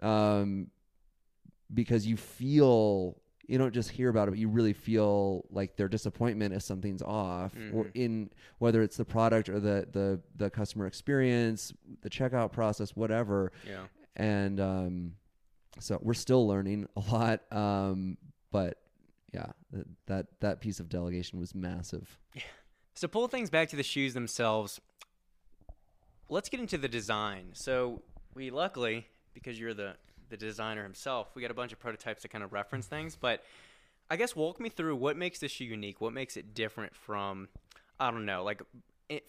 improvements 0.00 0.40
um 0.40 0.70
because 1.72 2.06
you 2.06 2.16
feel 2.16 3.16
you 3.46 3.58
don't 3.58 3.74
just 3.74 3.90
hear 3.90 4.08
about 4.08 4.28
it 4.28 4.30
but 4.32 4.38
you 4.38 4.48
really 4.48 4.72
feel 4.72 5.44
like 5.50 5.76
their 5.76 5.88
disappointment 5.88 6.54
if 6.54 6.62
something's 6.62 7.02
off 7.02 7.52
or 7.72 7.84
Mhm. 7.84 7.90
in 7.94 8.30
whether 8.58 8.80
it's 8.82 8.96
the 8.96 9.04
product 9.04 9.48
or 9.48 9.60
the 9.60 9.86
the 9.92 10.20
the 10.36 10.48
customer 10.50 10.86
experience 10.86 11.72
the 12.02 12.10
checkout 12.10 12.52
process 12.52 12.96
whatever 12.96 13.52
Yeah. 13.66 13.86
and 14.16 14.60
um, 14.60 15.14
so 15.78 15.98
we're 16.02 16.14
still 16.14 16.46
learning 16.48 16.86
a 16.96 17.00
lot. 17.00 17.40
Um, 17.52 18.18
but 18.50 18.78
yeah, 19.32 19.52
that 20.06 20.26
that 20.40 20.60
piece 20.60 20.80
of 20.80 20.88
delegation 20.88 21.38
was 21.38 21.54
massive. 21.54 22.18
yeah 22.34 22.42
So 22.94 23.06
pull 23.08 23.28
things 23.28 23.50
back 23.50 23.68
to 23.68 23.76
the 23.76 23.82
shoes 23.84 24.12
themselves. 24.14 24.80
Let's 26.30 26.48
get 26.48 26.60
into 26.60 26.78
the 26.78 26.88
design. 26.88 27.50
So 27.52 28.02
we 28.34 28.50
luckily, 28.50 29.06
because 29.34 29.58
you're 29.58 29.74
the 29.74 29.94
the 30.28 30.36
designer 30.36 30.84
himself, 30.84 31.28
we 31.34 31.42
got 31.42 31.50
a 31.50 31.54
bunch 31.54 31.72
of 31.72 31.80
prototypes 31.80 32.22
to 32.22 32.28
kind 32.28 32.44
of 32.44 32.52
reference 32.52 32.86
things. 32.86 33.16
But 33.16 33.42
I 34.08 34.16
guess 34.16 34.34
walk 34.36 34.60
me 34.60 34.68
through 34.68 34.96
what 34.96 35.16
makes 35.16 35.40
this 35.40 35.50
shoe 35.50 35.64
unique. 35.64 36.00
What 36.00 36.12
makes 36.12 36.36
it 36.36 36.54
different 36.54 36.94
from, 36.94 37.48
I 37.98 38.10
don't 38.10 38.26
know, 38.26 38.44
like 38.44 38.62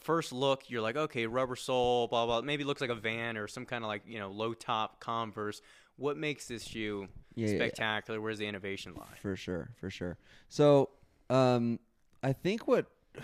first 0.02 0.32
look, 0.32 0.70
you're 0.70 0.82
like, 0.82 0.96
okay, 0.96 1.26
rubber 1.26 1.56
sole, 1.56 2.08
blah 2.08 2.26
blah. 2.26 2.42
Maybe 2.42 2.64
it 2.64 2.68
looks 2.68 2.82
like 2.82 2.92
a 2.92 2.96
Van 2.96 3.36
or 3.36 3.48
some 3.48 3.66
kind 3.66 3.84
of 3.84 3.88
like 3.88 4.04
you 4.06 4.20
know 4.20 4.30
low 4.30 4.54
top 4.54 5.00
Converse. 5.00 5.62
What 5.98 6.18
makes 6.18 6.48
this 6.48 6.64
shoe 6.64 7.08
Yeah, 7.36 7.48
yeah, 7.48 7.52
yeah. 7.52 7.58
spectacular? 7.58 8.22
Where's 8.22 8.38
the 8.40 8.48
innovation 8.48 8.94
lie? 8.96 9.18
For 9.22 9.36
sure, 9.36 9.70
for 9.80 9.90
sure. 9.90 10.18
So 10.50 10.90
um, 11.30 11.80
I 12.24 12.34
think 12.34 12.68
what 12.68 12.86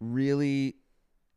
really 0.00 0.76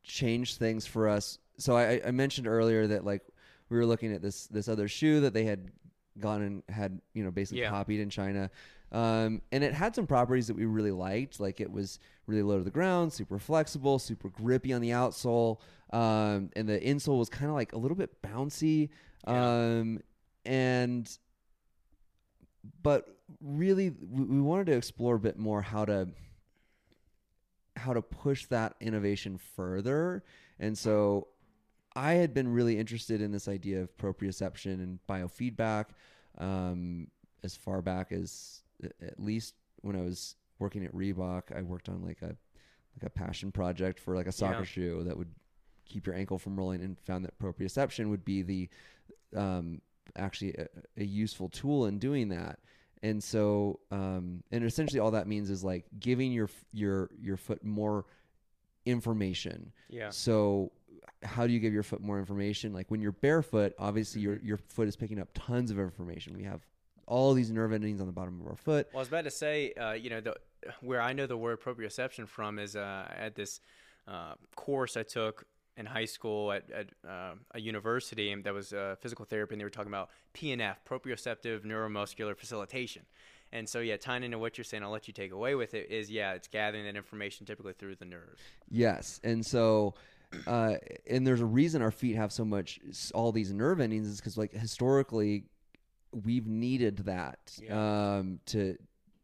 changed 0.06 0.58
things 0.58 0.86
for 0.86 1.10
us. 1.10 1.38
So 1.58 1.76
I, 1.76 2.02
I 2.06 2.12
mentioned 2.12 2.48
earlier 2.48 2.88
that 2.88 3.04
like 3.06 3.22
we 3.70 3.78
were 3.78 3.86
looking 3.86 4.14
at 4.14 4.22
this 4.22 4.48
this 4.48 4.68
other 4.68 4.88
shoe 4.88 5.22
that 5.22 5.34
they 5.34 5.44
had 5.46 5.72
gone 6.20 6.42
and 6.42 6.64
had 6.70 7.02
you 7.14 7.24
know 7.24 7.32
basically 7.32 7.62
Yeah. 7.62 7.70
copied 7.70 8.00
in 8.00 8.10
China, 8.10 8.50
um, 8.92 9.42
and 9.52 9.64
it 9.64 9.74
had 9.74 9.96
some 9.96 10.08
properties 10.08 10.48
that 10.48 10.56
we 10.56 10.66
really 10.66 10.92
liked. 10.92 11.40
Like 11.40 11.60
it 11.60 11.72
was 11.72 12.00
really 12.28 12.44
low 12.44 12.58
to 12.58 12.64
the 12.64 12.72
ground, 12.72 13.12
super 13.12 13.40
flexible, 13.40 14.00
super 14.00 14.30
grippy 14.30 14.72
on 14.74 14.82
the 14.82 14.92
outsole, 14.92 15.60
um, 15.92 16.50
and 16.56 16.70
the 16.70 16.80
insole 16.80 17.20
was 17.20 17.30
kind 17.30 17.50
of 17.50 17.56
like 17.56 17.74
a 17.74 17.78
little 17.78 17.98
bit 17.98 18.22
bouncy, 18.22 18.90
Yeah. 19.28 19.78
um, 19.80 20.00
and 20.46 21.10
but 22.82 23.18
really 23.42 23.90
we, 23.90 24.24
we 24.26 24.42
wanted 24.42 24.68
to 24.68 24.74
explore 24.74 25.16
a 25.16 25.20
bit 25.20 25.38
more 25.38 25.62
how 25.62 25.86
to 25.86 26.08
how 27.76 27.94
to 27.94 28.02
push 28.02 28.46
that 28.48 28.76
innovation 28.80 29.38
further 29.38 30.24
and 30.60 30.78
so 30.78 31.28
i 31.96 32.14
had 32.14 32.34
been 32.34 32.48
really 32.48 32.78
interested 32.78 33.22
in 33.22 33.32
this 33.32 33.48
idea 33.48 33.82
of 33.82 33.96
proprioception 33.98 34.76
and 34.76 35.00
biofeedback 35.10 35.86
um, 36.38 37.08
as 37.44 37.56
far 37.56 37.82
back 37.82 38.12
as 38.12 38.62
at 39.02 39.20
least 39.20 39.56
when 39.82 39.96
i 39.96 40.02
was 40.02 40.36
working 40.60 40.86
at 40.86 40.94
reebok 40.96 41.44
i 41.56 41.62
worked 41.62 41.90
on 41.90 42.02
like 42.04 42.22
a 42.22 42.36
like 42.96 43.04
a 43.04 43.10
passion 43.10 43.52
project 43.52 44.00
for 44.00 44.16
like 44.16 44.28
a 44.28 44.32
soccer 44.32 44.60
Yeah. 44.60 44.64
shoe 44.64 45.04
that 45.04 45.18
would 45.18 45.34
keep 45.86 46.08
your 46.08 46.16
ankle 46.16 46.38
from 46.40 46.56
rolling 46.58 46.82
and 46.82 46.98
found 47.00 47.26
that 47.26 47.38
proprioception 47.40 48.10
would 48.10 48.24
be 48.26 48.42
the 48.42 48.70
um, 49.36 49.82
actually 50.16 50.54
a, 50.54 50.68
a 50.98 51.04
useful 51.04 51.50
tool 51.50 51.86
in 51.88 52.00
doing 52.00 52.30
that. 52.30 52.60
And 53.04 53.24
so, 53.24 53.80
um, 53.92 54.44
and 54.52 54.64
essentially, 54.64 55.00
all 55.00 55.12
that 55.12 55.28
means 55.28 55.50
is 55.50 55.64
like 55.64 55.86
giving 56.00 56.32
your 56.32 56.50
your 56.72 57.10
your 57.22 57.38
foot 57.38 57.64
more 57.64 58.06
information. 58.86 59.72
Yeah. 59.90 60.10
So, 60.10 60.72
how 61.24 61.46
do 61.48 61.54
you 61.54 61.60
give 61.60 61.74
your 61.74 61.84
foot 61.84 62.02
more 62.02 62.20
information? 62.20 62.74
Like 62.74 62.90
when 62.90 63.02
you're 63.02 63.12
barefoot, 63.12 63.74
obviously 63.78 64.22
your 64.22 64.38
your 64.38 64.58
foot 64.58 64.88
is 64.88 64.96
picking 64.96 65.20
up 65.20 65.30
tons 65.34 65.72
of 65.72 65.80
information. 65.80 66.36
We 66.36 66.44
have 66.44 66.62
all 67.08 67.34
these 67.34 67.52
nerve 67.52 67.72
endings 67.72 68.02
on 68.02 68.08
the 68.08 68.14
bottom 68.14 68.42
of 68.42 68.48
our 68.48 68.56
foot. 68.56 68.88
Well, 68.92 69.00
I 69.00 69.02
was 69.02 69.08
about 69.08 69.26
to 69.26 69.32
say, 69.32 69.74
uh, 69.74 69.92
you 69.92 70.10
know, 70.10 70.22
the, 70.22 70.36
where 70.82 71.02
I 71.02 71.14
know 71.14 71.28
the 71.28 71.38
word 71.38 71.62
proprioception 71.62 72.28
from 72.28 72.58
is 72.58 72.76
uh, 72.76 73.08
at 73.16 73.36
this 73.36 73.62
uh, 74.08 74.34
course 74.56 74.98
I 74.98 75.04
took 75.04 75.46
in 75.78 75.86
high 75.86 76.06
school 76.06 76.52
at, 76.52 76.70
at 76.72 76.88
uh, 77.08 77.34
a 77.52 77.60
university, 77.60 78.34
that 78.34 78.54
was 78.54 78.74
uh, 78.74 78.96
physical 79.00 79.26
therapy, 79.26 79.56
and 79.56 79.60
they 79.62 79.66
were 79.66 79.70
talking 79.70 79.92
about 79.92 80.10
PNF, 80.34 80.78
proprioceptive 80.90 81.66
neuromuscular 81.66 82.36
facilitation. 82.38 83.04
And 83.52 83.68
so, 83.68 83.80
yeah, 83.80 83.98
tying 83.98 84.24
into 84.24 84.40
what 84.40 84.58
you're 84.58 84.66
saying, 84.66 84.84
I'll 84.84 84.90
let 84.92 85.08
you 85.08 85.14
take 85.14 85.32
away 85.32 85.56
with 85.56 85.74
it. 85.74 85.90
Is 85.92 86.10
yeah, 86.10 86.34
it's 86.34 86.48
gathering 86.48 86.86
that 86.86 86.96
information 86.96 87.46
typically 87.46 87.74
through 87.74 87.96
the 87.96 88.06
nerves. 88.06 88.42
Yes, 88.70 89.20
and 89.24 89.46
so, 89.46 89.94
uh, 90.48 90.76
and 91.10 91.26
there's 91.26 91.42
a 91.42 91.46
reason 91.46 91.82
our 91.82 91.92
feet 91.92 92.16
have 92.16 92.32
so 92.34 92.44
much 92.44 92.80
all 93.14 93.32
these 93.32 93.54
nerve 93.54 93.80
endings 93.80 94.08
is 94.08 94.18
because 94.20 94.38
like 94.38 94.52
historically, 94.52 95.46
we've 96.12 96.48
needed 96.48 96.98
that 97.00 97.58
Yeah. 97.62 98.16
um, 98.18 98.40
to 98.48 98.78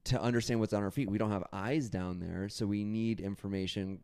to 0.04 0.20
understand 0.22 0.60
what's 0.60 0.74
on 0.74 0.82
our 0.84 0.92
feet. 0.92 1.10
We 1.10 1.18
don't 1.18 1.32
have 1.32 1.46
eyes 1.54 1.90
down 1.90 2.20
there, 2.20 2.50
so 2.50 2.66
we 2.66 2.84
need 2.84 3.20
information 3.20 4.00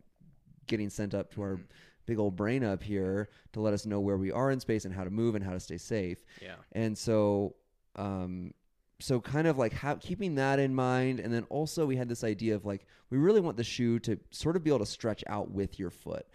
getting 0.66 0.90
sent 0.90 1.14
up 1.14 1.32
to 1.34 1.42
our 1.42 1.56
Mhm. 1.56 1.64
Big 2.08 2.18
old 2.18 2.34
brain 2.34 2.64
up 2.64 2.82
here 2.82 3.28
to 3.52 3.60
let 3.60 3.74
us 3.74 3.84
know 3.84 4.00
where 4.00 4.16
we 4.16 4.32
are 4.32 4.50
in 4.50 4.58
space 4.58 4.86
and 4.86 4.94
how 4.94 5.04
to 5.04 5.10
move 5.10 5.34
and 5.34 5.44
how 5.44 5.52
to 5.52 5.60
stay 5.60 5.76
safe. 5.76 6.24
Yeah. 6.42 6.54
And 6.72 6.96
so, 6.96 7.54
um, 7.96 8.54
so 8.98 9.20
kind 9.20 9.46
of 9.46 9.58
like 9.58 9.74
how, 9.74 9.96
keeping 9.96 10.36
that 10.36 10.58
in 10.58 10.74
mind, 10.74 11.20
and 11.20 11.32
then 11.32 11.44
also 11.50 11.84
we 11.84 11.96
had 11.96 12.08
this 12.08 12.24
idea 12.24 12.54
of 12.56 12.64
like 12.64 12.86
we 13.10 13.18
really 13.18 13.40
want 13.40 13.58
the 13.58 13.62
shoe 13.64 13.98
to 14.00 14.18
sort 14.30 14.56
of 14.56 14.64
be 14.64 14.70
able 14.70 14.80
to 14.80 14.86
stretch 14.86 15.22
out 15.28 15.50
with 15.50 15.78
your 15.78 15.90
foot, 15.90 16.26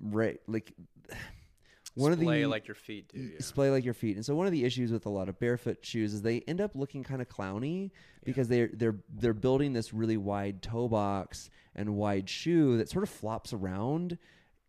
right? 0.00 0.40
Like 0.46 0.72
one 1.94 2.12
of 2.12 2.20
Splay 2.20 2.42
the 2.42 2.46
like 2.46 2.68
your 2.68 2.76
feet 2.76 3.08
do. 3.12 3.18
Yeah. 3.18 3.40
splay 3.40 3.70
like 3.70 3.84
your 3.84 3.92
feet. 3.92 4.14
And 4.16 4.24
so 4.24 4.36
one 4.36 4.46
of 4.46 4.52
the 4.52 4.64
issues 4.64 4.92
with 4.92 5.04
a 5.04 5.10
lot 5.10 5.28
of 5.28 5.38
barefoot 5.40 5.78
shoes 5.82 6.14
is 6.14 6.22
they 6.22 6.40
end 6.46 6.60
up 6.60 6.70
looking 6.74 7.02
kind 7.02 7.20
of 7.20 7.28
clowny 7.28 7.90
because 8.24 8.48
they're 8.48 8.70
they're 8.72 8.96
they're 9.12 9.34
building 9.34 9.72
this 9.72 9.92
really 9.92 10.16
wide 10.16 10.62
toe 10.62 10.88
box 10.88 11.50
and 11.74 11.96
wide 11.96 12.30
shoe 12.30 12.78
that 12.78 12.88
sort 12.88 13.02
of 13.02 13.10
flops 13.10 13.52
around. 13.52 14.16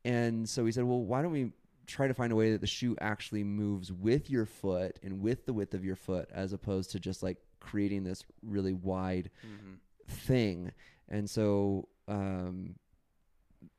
And 0.06 0.48
so 0.48 0.66
he 0.66 0.72
said, 0.72 0.84
well, 0.84 1.02
why 1.02 1.22
don't 1.22 1.32
we 1.32 1.52
try 1.86 2.08
to 2.08 2.14
find 2.14 2.32
a 2.32 2.36
way 2.36 2.52
that 2.52 2.62
the 2.62 2.68
shoe 2.68 2.96
actually 3.02 3.44
moves 3.44 3.92
with 3.92 4.30
your 4.30 4.46
foot 4.46 5.00
and 5.04 5.22
with 5.22 5.46
the 5.46 5.54
width 5.54 5.74
of 5.74 5.84
your 5.84 5.96
foot 5.96 6.30
as 6.34 6.54
opposed 6.54 6.92
to 6.92 7.00
just 7.00 7.22
like 7.24 7.38
creating 7.60 8.04
this 8.04 8.24
really 8.42 8.74
wide 8.74 9.30
Mhm. 9.46 9.78
thing. 10.08 10.72
And 11.10 11.30
so 11.30 11.88
um 12.08 12.76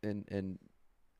and 0.02 0.24
and 0.30 0.58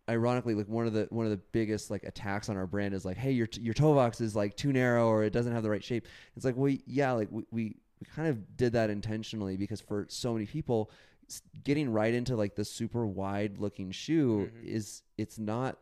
ironically 0.08 0.54
like 0.54 0.68
one 0.68 0.86
of 0.86 0.92
the 0.92 1.06
one 1.10 1.24
of 1.26 1.30
the 1.30 1.40
biggest 1.52 1.90
like 1.90 2.02
attacks 2.04 2.48
on 2.48 2.56
our 2.56 2.66
brand 2.66 2.94
is 2.94 3.04
like 3.04 3.16
hey 3.16 3.30
your 3.32 3.48
your 3.60 3.72
toe 3.74 3.94
box 3.94 4.20
is 4.20 4.36
like 4.36 4.54
too 4.56 4.72
narrow 4.72 5.08
or 5.08 5.24
it 5.24 5.32
doesn't 5.32 5.52
have 5.52 5.62
the 5.62 5.70
right 5.70 5.84
shape 5.84 6.06
it's 6.36 6.44
like 6.44 6.56
well 6.56 6.74
yeah 6.86 7.12
like 7.12 7.28
we 7.30 7.44
we, 7.50 7.76
we 8.00 8.06
kind 8.14 8.28
of 8.28 8.56
did 8.56 8.72
that 8.74 8.90
intentionally 8.90 9.56
because 9.56 9.80
for 9.80 10.06
so 10.08 10.32
many 10.34 10.44
people 10.46 10.90
getting 11.64 11.90
right 11.90 12.14
into 12.14 12.37
like 12.37 12.54
the 12.54 12.64
super 12.64 13.06
wide 13.06 13.58
looking 13.58 13.90
shoe 13.90 14.50
Mhm. 14.52 14.64
is 14.64 15.02
it's 15.16 15.38
not 15.38 15.78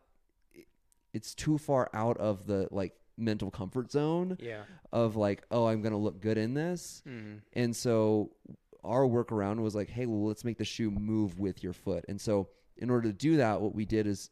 it's 1.13 1.35
too 1.35 1.59
far 1.59 1.91
out 1.93 2.17
of 2.19 2.47
the 2.47 2.69
like 2.71 2.95
mental 3.17 3.51
comfort 3.51 3.91
zone 3.91 4.37
Yeah. 4.41 4.65
of 4.93 5.17
like 5.17 5.45
oh 5.51 5.67
i'm 5.67 5.83
gonna 5.83 5.99
look 5.99 6.21
good 6.21 6.39
in 6.39 6.55
this 6.55 7.03
Mhm. 7.07 7.41
and 7.53 7.77
so 7.77 8.33
our 8.85 9.05
workaround 9.07 9.61
was 9.61 9.77
like, 9.77 9.89
hey, 9.89 10.07
well, 10.07 10.25
let's 10.25 10.45
make 10.45 10.59
the 10.59 10.65
shoe 10.65 10.91
move 10.91 11.39
with 11.39 11.63
your 11.63 11.73
foot. 11.73 12.05
And 12.09 12.21
so 12.21 12.49
in 12.77 12.91
order 12.91 13.13
to 13.13 13.17
do 13.17 13.37
that, 13.37 13.61
what 13.61 13.77
we 13.77 13.85
did 13.85 14.09
is 14.09 14.29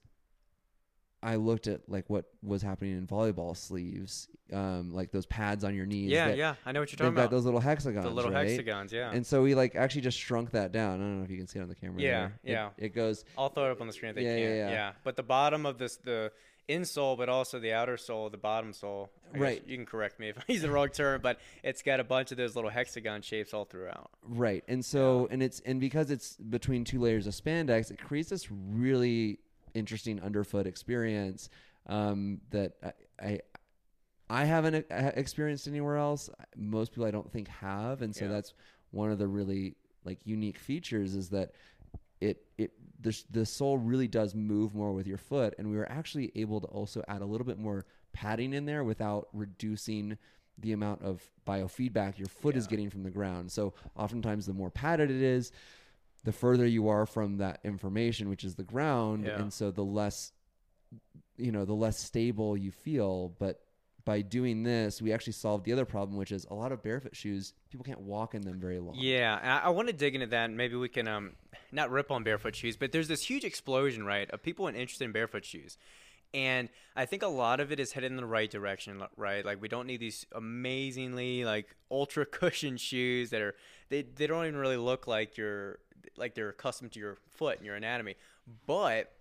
I 1.23 1.37
looked 1.37 1.67
at 1.67 1.83
like 1.89 2.09
what 2.09 2.25
was 2.43 2.63
happening 2.63 2.97
in 2.97 3.07
volleyball 3.07 3.57
sleeves, 3.57 4.29
um, 4.53 4.95
like 4.95 5.11
those 5.11 5.27
pads 5.27 5.65
on 5.65 5.75
your 5.75 5.85
knees. 5.85 6.11
Yeah, 6.11 6.29
yeah. 6.29 6.55
I 6.65 6.73
know 6.73 6.81
what 6.81 6.91
you're 6.91 6.97
talking 6.97 7.13
about. 7.13 7.31
those 7.31 7.45
little 7.45 7.61
hexagons. 7.61 8.05
the 8.05 8.11
little 8.11 8.31
right? 8.31 8.49
hexagons. 8.49 8.93
Yeah. 8.93 9.11
And 9.13 9.27
so 9.27 9.43
we 9.43 9.55
like 9.55 9.75
actually 9.77 10.01
just 10.01 10.19
shrunk 10.19 10.53
that 10.53 10.73
down. 10.73 10.95
I 10.95 10.97
don't 10.99 11.19
know 11.19 11.25
if 11.25 11.31
you 11.31 11.37
can 11.37 11.47
see 11.47 11.59
it 11.59 11.63
on 11.63 11.69
the 11.69 11.75
camera. 11.75 12.01
Yeah, 12.01 12.21
there. 12.21 12.33
Yeah. 12.43 12.69
It, 12.79 12.95
goes. 12.95 13.25
I'll 13.37 13.51
throw 13.51 13.67
it 13.67 13.73
up 13.73 13.81
on 13.81 13.87
the 13.87 13.93
screen 13.93 14.11
if 14.11 14.17
they 14.17 14.23
Yeah, 14.23 14.37
can. 14.37 14.57
yeah, 14.57 14.71
yeah. 14.71 14.93
But 15.05 15.17
the 15.17 15.23
bottom 15.23 15.67
of 15.67 15.77
this, 15.77 15.97
the 15.97 16.33
insole, 16.71 17.19
but 17.19 17.29
also 17.29 17.59
the 17.59 17.73
outer 17.73 17.97
sole, 17.97 18.31
the 18.31 18.39
bottom 18.39 18.73
sole. 18.73 19.11
I 19.35 19.39
Right. 19.39 19.63
You 19.67 19.77
can 19.77 19.87
correct 19.87 20.19
me 20.21 20.29
if 20.31 20.39
I 20.39 20.43
use 20.53 20.63
the 20.63 20.71
wrong 20.71 20.89
term, 20.89 21.21
but 21.21 21.39
it's 21.63 21.83
got 21.83 22.01
a 22.01 22.05
bunch 22.05 22.31
of 22.31 22.39
those 22.39 22.55
little 22.57 22.71
hexagon 22.71 23.23
shapes 23.23 23.53
all 23.53 23.65
throughout. 23.67 24.11
Right. 24.23 24.65
And 24.69 24.85
so 24.85 25.29
and 25.31 25.43
it's 25.43 25.61
and 25.61 25.81
because 25.81 26.11
it's 26.11 26.37
between 26.37 26.85
two 26.85 26.99
layers 27.01 27.27
of 27.27 27.35
spandex, 27.35 27.91
it 27.91 27.99
creates 28.03 28.31
this 28.31 28.51
really 28.51 29.39
interesting 29.75 30.21
underfoot 30.21 30.67
experience 30.67 31.49
um, 31.87 32.41
that 32.51 32.73
I, 32.83 32.93
I 33.27 33.41
I 34.29 34.45
haven't 34.45 34.87
experienced 34.91 35.67
anywhere 35.67 35.97
else. 35.97 36.31
Most 36.57 36.93
people 36.93 37.05
I 37.05 37.11
don't 37.11 37.31
think 37.33 37.49
have, 37.49 38.01
and 38.03 38.15
so 38.15 38.27
Yeah. 38.27 38.31
that's 38.33 38.55
one 38.93 39.11
of 39.11 39.19
the 39.19 39.27
really 39.27 39.75
like 40.05 40.19
unique 40.25 40.59
features 40.59 41.15
is 41.15 41.31
that 41.31 41.53
it 42.21 42.45
it 42.57 42.73
the 43.01 43.19
the 43.31 43.45
sole 43.47 43.79
really 43.79 44.07
does 44.09 44.35
move 44.35 44.75
more 44.75 44.93
with 44.93 45.07
your 45.07 45.19
foot, 45.19 45.55
and 45.59 45.71
we 45.71 45.77
were 45.77 45.91
actually 45.91 46.31
able 46.37 46.61
to 46.61 46.67
also 46.69 47.03
add 47.09 47.23
a 47.23 47.27
little 47.27 47.47
bit 47.47 47.59
more 47.59 47.87
padding 48.13 48.53
in 48.53 48.67
there 48.67 48.85
without 48.85 49.29
reducing 49.33 50.17
the 50.59 50.73
amount 50.73 51.01
of 51.03 51.23
biofeedback 51.47 52.19
your 52.19 52.29
foot 52.29 52.55
is 52.55 52.67
getting 52.67 52.91
from 52.91 53.03
the 53.03 53.11
ground. 53.11 53.51
So 53.51 53.73
oftentimes 53.97 54.45
the 54.47 54.53
more 54.53 54.71
padded 54.71 55.11
it 55.11 55.23
is, 55.23 55.53
the 56.25 56.33
further 56.33 56.67
you 56.67 56.89
are 56.89 57.07
from 57.07 57.39
that 57.39 57.61
information, 57.65 58.29
which 58.29 58.45
is 58.45 58.55
the 58.55 58.63
ground, 58.65 59.25
Yeah. 59.25 59.41
and 59.41 59.53
so 59.53 59.71
the 59.71 59.85
less 59.85 60.33
you 61.37 61.53
know 61.53 61.65
the 61.65 61.75
less 61.75 61.99
stable 61.99 62.57
you 62.57 62.71
feel. 62.71 63.31
But 63.39 63.61
by 64.05 64.23
doing 64.23 64.63
this, 64.63 65.01
we 65.01 65.13
actually 65.13 65.35
solved 65.35 65.65
the 65.65 65.73
other 65.73 65.85
problem, 65.85 66.17
which 66.19 66.33
is 66.33 66.45
a 66.51 66.55
lot 66.55 66.73
of 66.73 66.83
barefoot 66.83 67.15
shoes 67.15 67.53
people 67.71 67.85
can't 67.85 68.01
walk 68.01 68.35
in 68.35 68.43
them 68.43 68.59
very 68.59 68.79
long. 68.81 68.95
Yeah, 68.99 69.39
I, 69.63 69.67
I 69.67 69.69
want 69.71 69.89
to 69.89 69.95
dig 69.95 70.15
into 70.15 70.27
that. 70.29 70.47
and 70.47 70.57
Maybe 70.57 70.75
we 70.77 70.89
can 70.89 71.07
um, 71.07 71.33
not 71.71 71.91
rip 71.91 72.11
on 72.11 72.25
barefoot 72.25 72.57
shoes, 72.57 72.77
but 72.77 72.91
there's 72.93 73.09
this 73.09 73.23
huge 73.23 73.45
explosion, 73.45 74.05
right, 74.05 74.29
of 74.31 74.43
people 74.43 74.67
interested 74.67 75.05
in 75.05 75.13
barefoot 75.13 75.45
shoes. 75.45 75.79
And 76.33 76.69
I 76.95 77.07
think 77.07 77.23
a 77.23 77.29
lot 77.29 77.61
of 77.61 77.73
it 77.73 77.81
is 77.81 77.93
headed 77.93 78.11
in 78.11 78.17
the 78.17 78.27
right 78.27 78.51
direction, 78.51 79.03
right? 79.17 79.45
Like 79.45 79.61
we 79.61 79.69
don't 79.69 79.87
need 79.87 80.01
these 80.01 80.27
amazingly 80.33 81.45
like 81.45 81.75
ultra 81.91 82.25
cushion 82.41 82.77
shoes 82.77 83.31
that 83.31 83.41
are 83.41 83.55
they, 83.89 84.03
they 84.03 84.27
don't 84.27 84.47
even 84.47 84.59
really 84.59 84.77
look 84.77 85.07
like 85.07 85.37
you're 85.37 85.79
like 86.17 86.35
they're 86.35 86.51
accustomed 86.51 86.93
to 86.93 87.01
your 87.01 87.19
foot 87.29 87.57
and 87.57 87.67
your 87.67 87.75
anatomy. 87.75 88.15
But 88.67 89.13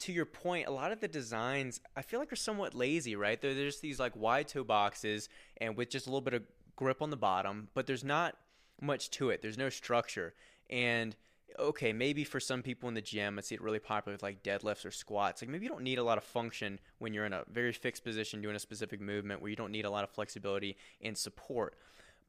to 0.00 0.12
your 0.12 0.26
point, 0.26 0.66
a 0.66 0.72
lot 0.72 0.90
of 0.90 1.00
the 1.00 1.08
designs 1.08 1.80
I 1.96 2.02
feel 2.02 2.18
like 2.18 2.32
are 2.32 2.36
somewhat 2.36 2.74
lazy, 2.74 3.14
right? 3.14 3.40
They're 3.40 3.54
there's 3.54 3.78
these 3.80 4.00
like 4.00 4.16
wide 4.16 4.48
toe 4.48 4.64
boxes 4.64 5.28
and 5.58 5.76
with 5.76 5.90
just 5.90 6.06
a 6.06 6.10
little 6.10 6.22
bit 6.22 6.34
of 6.34 6.42
grip 6.74 7.02
on 7.02 7.10
the 7.10 7.16
bottom, 7.16 7.68
but 7.74 7.86
there's 7.86 8.04
not 8.04 8.36
much 8.80 9.10
to 9.10 9.30
it. 9.30 9.42
There's 9.42 9.58
no 9.58 9.68
structure. 9.68 10.34
And 10.68 11.14
okay, 11.58 11.92
maybe 11.92 12.24
for 12.24 12.40
some 12.40 12.62
people 12.62 12.88
in 12.88 12.94
the 12.94 13.00
gym, 13.00 13.38
I 13.38 13.42
see 13.42 13.54
it 13.54 13.62
really 13.62 13.78
popular 13.78 14.14
with 14.14 14.22
like 14.22 14.42
deadlifts 14.42 14.84
or 14.84 14.90
squats. 14.90 15.42
Like 15.42 15.50
maybe 15.50 15.64
you 15.64 15.70
don't 15.70 15.82
need 15.82 15.98
a 15.98 16.04
lot 16.04 16.18
of 16.18 16.24
function 16.24 16.78
when 16.98 17.14
you're 17.14 17.26
in 17.26 17.32
a 17.32 17.44
very 17.50 17.72
fixed 17.72 18.04
position 18.04 18.42
doing 18.42 18.56
a 18.56 18.60
specific 18.60 19.00
movement 19.00 19.40
where 19.40 19.50
you 19.50 19.56
don't 19.56 19.72
need 19.72 19.84
a 19.84 19.90
lot 19.90 20.04
of 20.04 20.10
flexibility 20.10 20.76
and 21.00 21.16
support. 21.16 21.76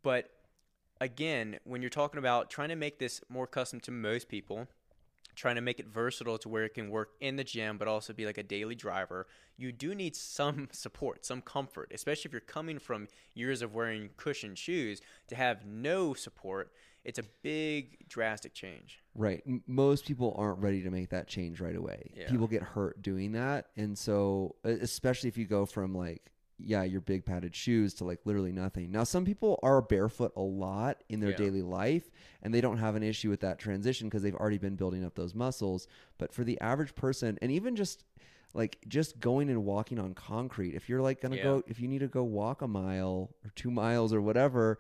But 0.04 0.30
again, 1.02 1.60
when 1.64 1.82
you're 1.82 1.90
talking 1.90 2.18
about 2.18 2.50
trying 2.50 2.70
to 2.70 2.76
make 2.76 3.00
this 3.00 3.22
more 3.30 3.48
custom 3.48 3.80
to 3.82 3.92
most 3.92 4.30
people, 4.30 4.68
trying 5.36 5.56
to 5.56 5.62
make 5.62 5.80
it 5.80 5.88
versatile 5.88 6.38
to 6.38 6.50
where 6.50 6.64
it 6.64 6.74
can 6.74 6.90
work 6.90 7.12
in 7.20 7.36
the 7.36 7.44
gym 7.44 7.78
but 7.78 7.88
also 7.88 8.14
be 8.14 8.26
like 8.26 8.38
a 8.38 8.44
daily 8.44 8.76
driver, 8.76 9.28
you 9.58 9.72
do 9.72 9.96
need 9.96 10.16
some 10.16 10.70
support, 10.72 11.26
some 11.26 11.42
comfort, 11.42 11.92
especially 11.94 12.30
if 12.30 12.32
you're 12.32 12.42
coming 12.42 12.80
from 12.80 13.08
years 13.34 13.62
of 13.62 13.74
wearing 13.74 14.10
cushioned 14.18 14.58
shoes 14.58 15.02
to 15.28 15.36
have 15.36 15.66
no 15.66 16.14
support. 16.14 16.72
It's 17.04 17.20
a 17.20 17.24
big 17.42 18.08
drastic 18.08 18.54
change. 18.54 19.00
Right. 19.16 19.44
Most 19.68 20.06
people 20.06 20.34
aren't 20.38 20.60
ready 20.60 20.82
to 20.84 20.90
make 20.90 21.10
that 21.10 21.28
change 21.28 21.60
right 21.60 21.76
away. 21.76 22.12
Yeah. 22.16 22.30
People 22.30 22.48
get 22.48 22.64
hurt 22.64 23.02
doing 23.02 23.34
that. 23.34 23.68
And 23.76 23.98
so, 23.98 24.56
especially 24.64 25.28
if 25.28 25.38
you 25.38 25.46
go 25.46 25.66
from 25.66 25.94
like, 25.94 26.32
yeah, 26.60 26.84
your 26.84 27.02
big 27.02 27.26
padded 27.26 27.54
shoes 27.56 27.94
to 27.96 28.06
like 28.06 28.20
literally 28.26 28.54
nothing. 28.54 28.90
Now, 28.92 29.04
some 29.04 29.26
people 29.26 29.60
are 29.64 29.82
barefoot 29.82 30.32
a 30.38 30.42
lot 30.42 31.04
in 31.10 31.20
their 31.20 31.32
Yeah. 31.32 31.38
daily 31.38 31.62
life 31.62 32.10
and 32.42 32.54
they 32.54 32.62
don't 32.62 32.78
have 32.78 32.96
an 32.96 33.04
issue 33.04 33.30
with 33.30 33.42
that 33.42 33.60
transition 33.60 34.08
because 34.08 34.22
they've 34.24 34.36
already 34.36 34.60
been 34.60 34.76
building 34.76 35.04
up 35.04 35.16
those 35.16 35.36
muscles. 35.36 35.88
But 36.18 36.34
for 36.34 36.44
the 36.46 36.60
average 36.62 36.96
person, 36.96 37.38
and 37.42 37.52
even 37.52 37.76
just 37.76 38.06
like 38.54 38.78
just 38.88 39.20
going 39.20 39.50
and 39.50 39.66
walking 39.66 40.00
on 40.00 40.14
concrete, 40.14 40.76
if 40.76 40.88
you're 40.88 41.02
like 41.02 41.20
going 41.22 41.32
to 41.32 41.38
Yeah. 41.38 41.44
go, 41.44 41.64
if 41.68 41.80
you 41.82 41.88
need 41.88 42.00
to 42.00 42.08
go 42.08 42.24
walk 42.24 42.62
a 42.62 42.68
mile 42.68 43.36
or 43.44 43.52
two 43.56 43.72
miles 43.72 44.14
or 44.14 44.22
whatever, 44.22 44.78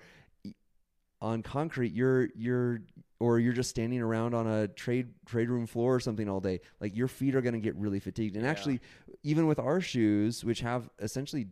on 1.23 1.41
concrete 1.41 1.93
you're 1.93 2.27
you're 2.35 2.81
or 3.21 3.39
you're 3.39 3.53
just 3.53 3.69
standing 3.69 4.01
around 4.01 4.33
on 4.35 4.45
a 4.45 4.67
trade 4.67 5.07
trade 5.25 5.49
room 5.49 5.65
floor 5.65 5.95
or 5.95 5.99
something 6.01 6.27
all 6.27 6.41
day 6.41 6.59
like 6.81 6.93
your 6.95 7.07
feet 7.07 7.33
are 7.33 7.41
going 7.41 7.53
to 7.53 7.61
get 7.61 7.73
really 7.77 7.99
fatigued 8.01 8.35
and 8.35 8.43
Yeah. 8.43 8.51
actually 8.51 8.81
even 9.23 9.47
with 9.47 9.57
our 9.57 9.79
shoes 9.79 10.43
which 10.43 10.59
have 10.59 10.89
essentially 10.99 11.47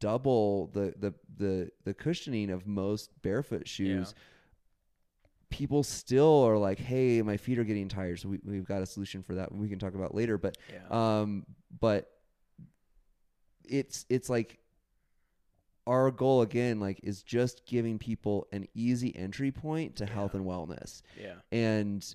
double 0.00 0.66
the 0.72 0.92
the 0.98 1.14
the, 1.38 1.70
the 1.84 1.94
cushioning 1.94 2.50
of 2.50 2.66
most 2.66 3.10
barefoot 3.22 3.68
shoes 3.68 4.12
people 5.50 5.84
still 5.84 6.42
are 6.42 6.58
like 6.58 6.80
hey 6.80 7.22
my 7.22 7.36
feet 7.36 7.58
are 7.60 7.64
getting 7.64 7.88
tired 7.88 8.18
so 8.18 8.28
we, 8.28 8.40
we've 8.44 8.64
got 8.66 8.82
a 8.82 8.86
solution 8.86 9.22
for 9.22 9.36
that 9.36 9.52
we 9.54 9.68
can 9.68 9.78
talk 9.78 9.94
about 9.94 10.14
later 10.16 10.36
but 10.36 10.58
Yeah. 10.72 11.20
um 11.22 11.46
but 11.80 12.10
it's 13.64 14.04
it's 14.08 14.28
like 14.28 14.58
our 15.86 16.10
goal 16.10 16.42
again 16.42 16.78
like 16.78 17.00
is 17.02 17.22
just 17.22 17.66
giving 17.66 17.98
people 17.98 18.46
an 18.52 18.66
easy 18.74 19.14
entry 19.16 19.50
point 19.50 19.96
to 19.96 20.06
health 20.06 20.34
and 20.34 20.44
wellness. 20.46 21.02
Yeah. 21.20 21.34
and 21.50 22.14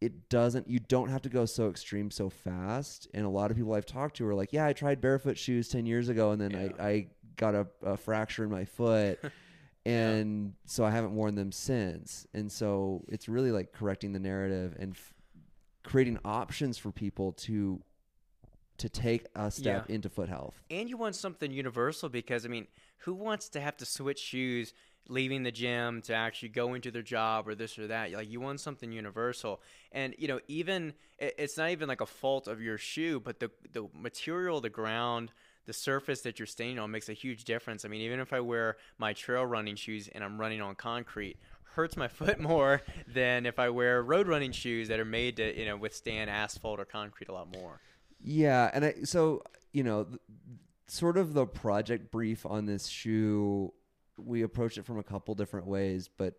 it 0.00 0.28
doesn't 0.28 0.68
you 0.68 0.78
don't 0.80 1.08
have 1.08 1.22
to 1.22 1.28
go 1.28 1.46
so 1.46 1.68
extreme 1.68 2.10
so 2.10 2.28
fast. 2.28 3.08
And 3.14 3.24
a 3.24 3.28
lot 3.28 3.50
of 3.50 3.56
people 3.56 3.74
i've 3.74 3.86
talked 3.86 4.16
to 4.16 4.26
are 4.26 4.34
like 4.34 4.52
yeah 4.52 4.66
i 4.66 4.72
tried 4.72 5.00
barefoot 5.00 5.38
shoes 5.38 5.68
10 5.68 5.86
years 5.86 6.08
ago 6.08 6.30
and 6.32 6.40
then 6.40 6.50
Yeah. 6.50 6.68
I, 6.84 6.88
I 6.88 7.06
got 7.36 7.54
a, 7.54 7.66
a 7.82 7.96
fracture 7.96 8.44
in 8.44 8.50
my 8.50 8.64
foot. 8.64 9.18
And 9.86 10.54
so 10.64 10.82
i 10.82 10.90
haven't 10.90 11.14
worn 11.14 11.34
them 11.34 11.52
since. 11.52 12.26
And 12.32 12.50
so 12.50 13.04
it's 13.06 13.28
really 13.28 13.50
like 13.50 13.72
correcting 13.72 14.12
the 14.14 14.18
narrative 14.18 14.74
and 14.78 14.92
f- 14.94 15.12
creating 15.82 16.18
options 16.24 16.78
for 16.78 16.90
people 16.90 17.32
to 17.32 17.82
to 18.78 18.88
take 18.88 19.26
a 19.34 19.50
step 19.50 19.88
into 19.88 20.08
foot 20.08 20.28
health 20.28 20.60
and 20.70 20.88
you 20.88 20.96
want 20.96 21.14
something 21.14 21.50
universal 21.50 22.08
because 22.08 22.44
I 22.44 22.48
mean, 22.48 22.66
who 22.98 23.14
wants 23.14 23.48
to 23.50 23.60
have 23.60 23.76
to 23.78 23.86
switch 23.86 24.18
shoes 24.18 24.72
leaving 25.08 25.42
the 25.42 25.52
gym 25.52 26.00
to 26.02 26.14
actually 26.14 26.48
go 26.48 26.74
into 26.74 26.90
their 26.90 27.02
job 27.02 27.46
or 27.46 27.54
this 27.54 27.78
or 27.78 27.86
that. 27.88 28.12
Like 28.12 28.30
you 28.30 28.40
want 28.40 28.60
something 28.60 28.90
universal, 28.90 29.60
and 29.92 30.14
you 30.18 30.28
know 30.28 30.40
even 30.48 30.94
it's 31.18 31.56
not 31.56 31.70
even 31.70 31.88
like 31.88 32.00
a 32.00 32.06
fault 32.06 32.48
of 32.48 32.60
your 32.60 32.78
shoe, 32.78 33.20
but 33.20 33.40
the 33.40 33.50
the 33.72 33.86
material, 33.94 34.60
the 34.60 34.70
ground, 34.70 35.32
the 35.66 35.72
surface 35.72 36.22
that 36.22 36.38
you're 36.38 36.46
standing 36.46 36.78
on 36.78 36.90
makes 36.90 37.08
a 37.08 37.12
huge 37.12 37.44
difference. 37.44 37.84
I 37.84 37.88
mean, 37.88 38.02
even 38.02 38.20
if 38.20 38.32
I 38.32 38.40
wear 38.40 38.76
my 38.98 39.12
trail 39.12 39.44
running 39.44 39.76
shoes 39.76 40.08
and 40.08 40.24
I'm 40.24 40.40
running 40.40 40.60
on 40.60 40.74
concrete, 40.74 41.36
hurts 41.74 41.96
my 41.96 42.08
foot 42.20 42.40
more 42.40 42.82
than 43.06 43.46
if 43.46 43.58
I 43.58 43.68
wear 43.68 44.02
road 44.02 44.26
running 44.26 44.52
shoes 44.52 44.88
that 44.88 45.00
are 45.00 45.04
made 45.04 45.36
to 45.36 45.58
you 45.58 45.66
know 45.66 45.76
withstand 45.76 46.30
asphalt 46.30 46.80
or 46.80 46.84
concrete 46.84 47.28
a 47.28 47.32
lot 47.32 47.52
more. 47.52 47.80
Yeah, 48.24 48.70
and 48.72 48.84
I, 48.86 48.94
so 49.04 49.42
you 49.72 49.84
know, 49.84 50.06
sort 50.86 51.18
of 51.18 51.34
the 51.34 51.46
project 51.46 52.10
brief 52.10 52.46
on 52.46 52.64
this 52.64 52.86
shoe, 52.86 53.72
we 54.16 54.42
approached 54.42 54.78
it 54.78 54.86
from 54.86 54.98
a 54.98 55.02
couple 55.02 55.34
different 55.34 55.66
ways, 55.66 56.08
but 56.16 56.34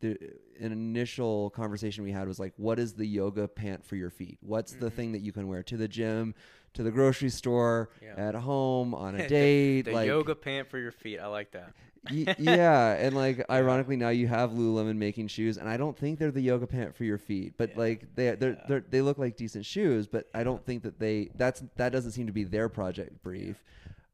the 0.00 0.16
an 0.58 0.72
initial 0.72 1.50
conversation 1.50 2.04
we 2.04 2.12
had 2.12 2.28
was 2.28 2.38
like, 2.38 2.52
what 2.56 2.78
is 2.78 2.94
the 2.94 3.06
yoga 3.06 3.48
pant 3.48 3.84
for 3.84 3.96
your 3.96 4.10
feet? 4.10 4.38
What's 4.40 4.72
mm-hmm. 4.72 4.84
the 4.84 4.90
thing 4.90 5.12
that 5.12 5.20
you 5.20 5.32
can 5.32 5.48
wear 5.48 5.62
to 5.64 5.76
the 5.76 5.88
gym, 5.88 6.34
to 6.74 6.82
the 6.82 6.90
grocery 6.90 7.30
store, 7.30 7.90
yeah. 8.02 8.14
at 8.16 8.34
home, 8.34 8.94
on 8.94 9.14
a 9.14 9.28
date? 9.28 9.82
the, 9.82 9.90
the 9.90 9.96
like, 9.96 10.06
yoga 10.06 10.34
pant 10.34 10.68
for 10.68 10.78
your 10.78 10.92
feet. 10.92 11.18
I 11.18 11.26
like 11.26 11.52
that 11.52 11.72
yeah, 12.10 12.92
and 12.98 13.14
like 13.14 13.44
ironically 13.50 13.96
now 13.96 14.08
you 14.08 14.26
have 14.26 14.50
Lululemon 14.50 14.96
making 14.96 15.28
shoes, 15.28 15.56
and 15.58 15.68
I 15.68 15.76
don't 15.76 15.96
think 15.96 16.18
they're 16.18 16.30
the 16.30 16.40
yoga 16.40 16.66
pant 16.66 16.94
for 16.94 17.04
your 17.04 17.18
feet, 17.18 17.54
but 17.56 17.70
yeah. 17.70 17.78
like 17.78 18.14
they 18.14 18.34
they 18.34 18.56
yeah. 18.68 18.80
they 18.88 19.00
look 19.00 19.18
like 19.18 19.36
decent 19.36 19.66
shoes, 19.66 20.06
but 20.06 20.28
I 20.34 20.44
don't 20.44 20.64
think 20.64 20.82
that 20.84 20.98
they 20.98 21.30
that's 21.34 21.62
that 21.76 21.92
doesn't 21.92 22.12
seem 22.12 22.26
to 22.26 22.32
be 22.32 22.44
their 22.44 22.68
project 22.68 23.22
brief, 23.22 23.62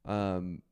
um, 0.04 0.62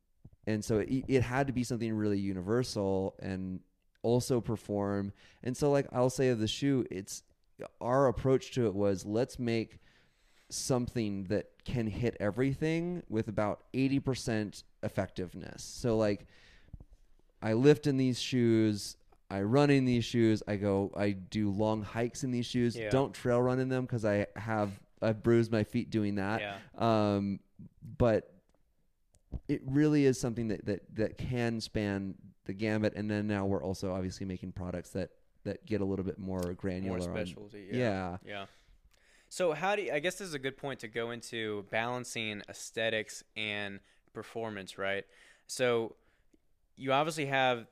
and 0.46 0.64
so 0.64 0.78
it, 0.78 1.04
it 1.08 1.22
had 1.22 1.46
to 1.46 1.52
be 1.52 1.64
something 1.64 1.92
really 1.92 2.18
universal 2.18 3.14
and 3.20 3.60
also 4.05 4.40
perform, 4.40 5.12
and 5.42 5.57
so 5.57 5.72
like 5.72 5.86
I'll 5.92 6.11
say 6.11 6.28
of 6.28 6.38
the 6.38 6.46
shoe, 6.46 6.86
it's 6.90 7.24
our 7.80 8.07
approach 8.07 8.52
to 8.52 8.66
it 8.66 8.74
was 8.74 9.05
let's 9.05 9.38
make 9.38 9.78
something 10.50 11.24
that 11.24 11.46
can 11.64 11.86
hit 11.86 12.16
everything 12.20 13.02
with 13.09 13.28
about 13.28 13.62
80% 13.72 14.62
effectiveness. 14.82 15.62
So 15.64 15.96
like 15.96 16.26
I 17.42 17.55
lift 17.55 17.86
in 17.86 17.96
these 17.96 18.20
shoes. 18.20 18.96
I 19.30 19.42
run 19.42 19.70
in 19.70 19.84
these 19.84 20.05
shoes. 20.05 20.42
I 20.46 20.57
go. 20.57 20.92
I 20.96 21.11
do 21.11 21.50
long 21.50 21.82
hikes 21.82 22.24
in 22.24 22.30
these 22.30 22.46
shoes. 22.46 22.76
Yeah. 22.76 22.90
Don't 22.90 23.12
trail 23.12 23.40
run 23.40 23.59
in 23.59 23.68
them 23.68 23.84
because 23.84 24.05
I 24.05 24.26
have 24.36 24.70
I've 25.02 25.22
bruised 25.22 25.50
my 25.50 25.64
feet 25.64 25.90
doing 25.90 26.16
that. 26.16 26.40
Yeah. 26.40 26.57
Um, 26.78 27.40
but 27.98 28.32
it 29.48 29.62
really 29.66 30.07
is 30.07 30.20
something 30.20 30.48
that 30.48 30.64
that 30.66 30.94
that 30.94 31.18
can 31.18 31.61
span 31.61 32.14
the 32.45 32.53
gambit. 32.53 32.95
And 32.95 33.11
then 33.11 33.26
now 33.26 33.47
we're 33.47 33.62
also 33.62 33.92
obviously 33.92 34.26
making 34.26 34.53
products 34.53 34.90
that 34.90 35.11
that 35.45 35.66
get 35.66 35.80
a 35.80 35.84
little 35.84 36.05
bit 36.05 36.18
more 36.18 36.55
granular. 36.55 36.99
More 36.99 37.16
specialty. 37.16 37.68
On, 37.70 37.78
yeah. 37.78 37.80
yeah. 37.80 38.16
Yeah. 38.26 38.45
So 39.28 39.53
how 39.53 39.76
do 39.76 39.82
you, 39.82 39.92
I 39.92 39.99
guess 39.99 40.16
this 40.16 40.28
is 40.28 40.34
a 40.34 40.38
good 40.38 40.57
point 40.57 40.80
to 40.80 40.88
go 40.88 41.11
into 41.11 41.66
balancing 41.70 42.42
aesthetics 42.49 43.24
and 43.36 43.80
performance, 44.12 44.78
right? 44.78 45.05
So 45.47 45.97
you 46.76 46.92
obviously 46.92 47.26
have 47.26 47.66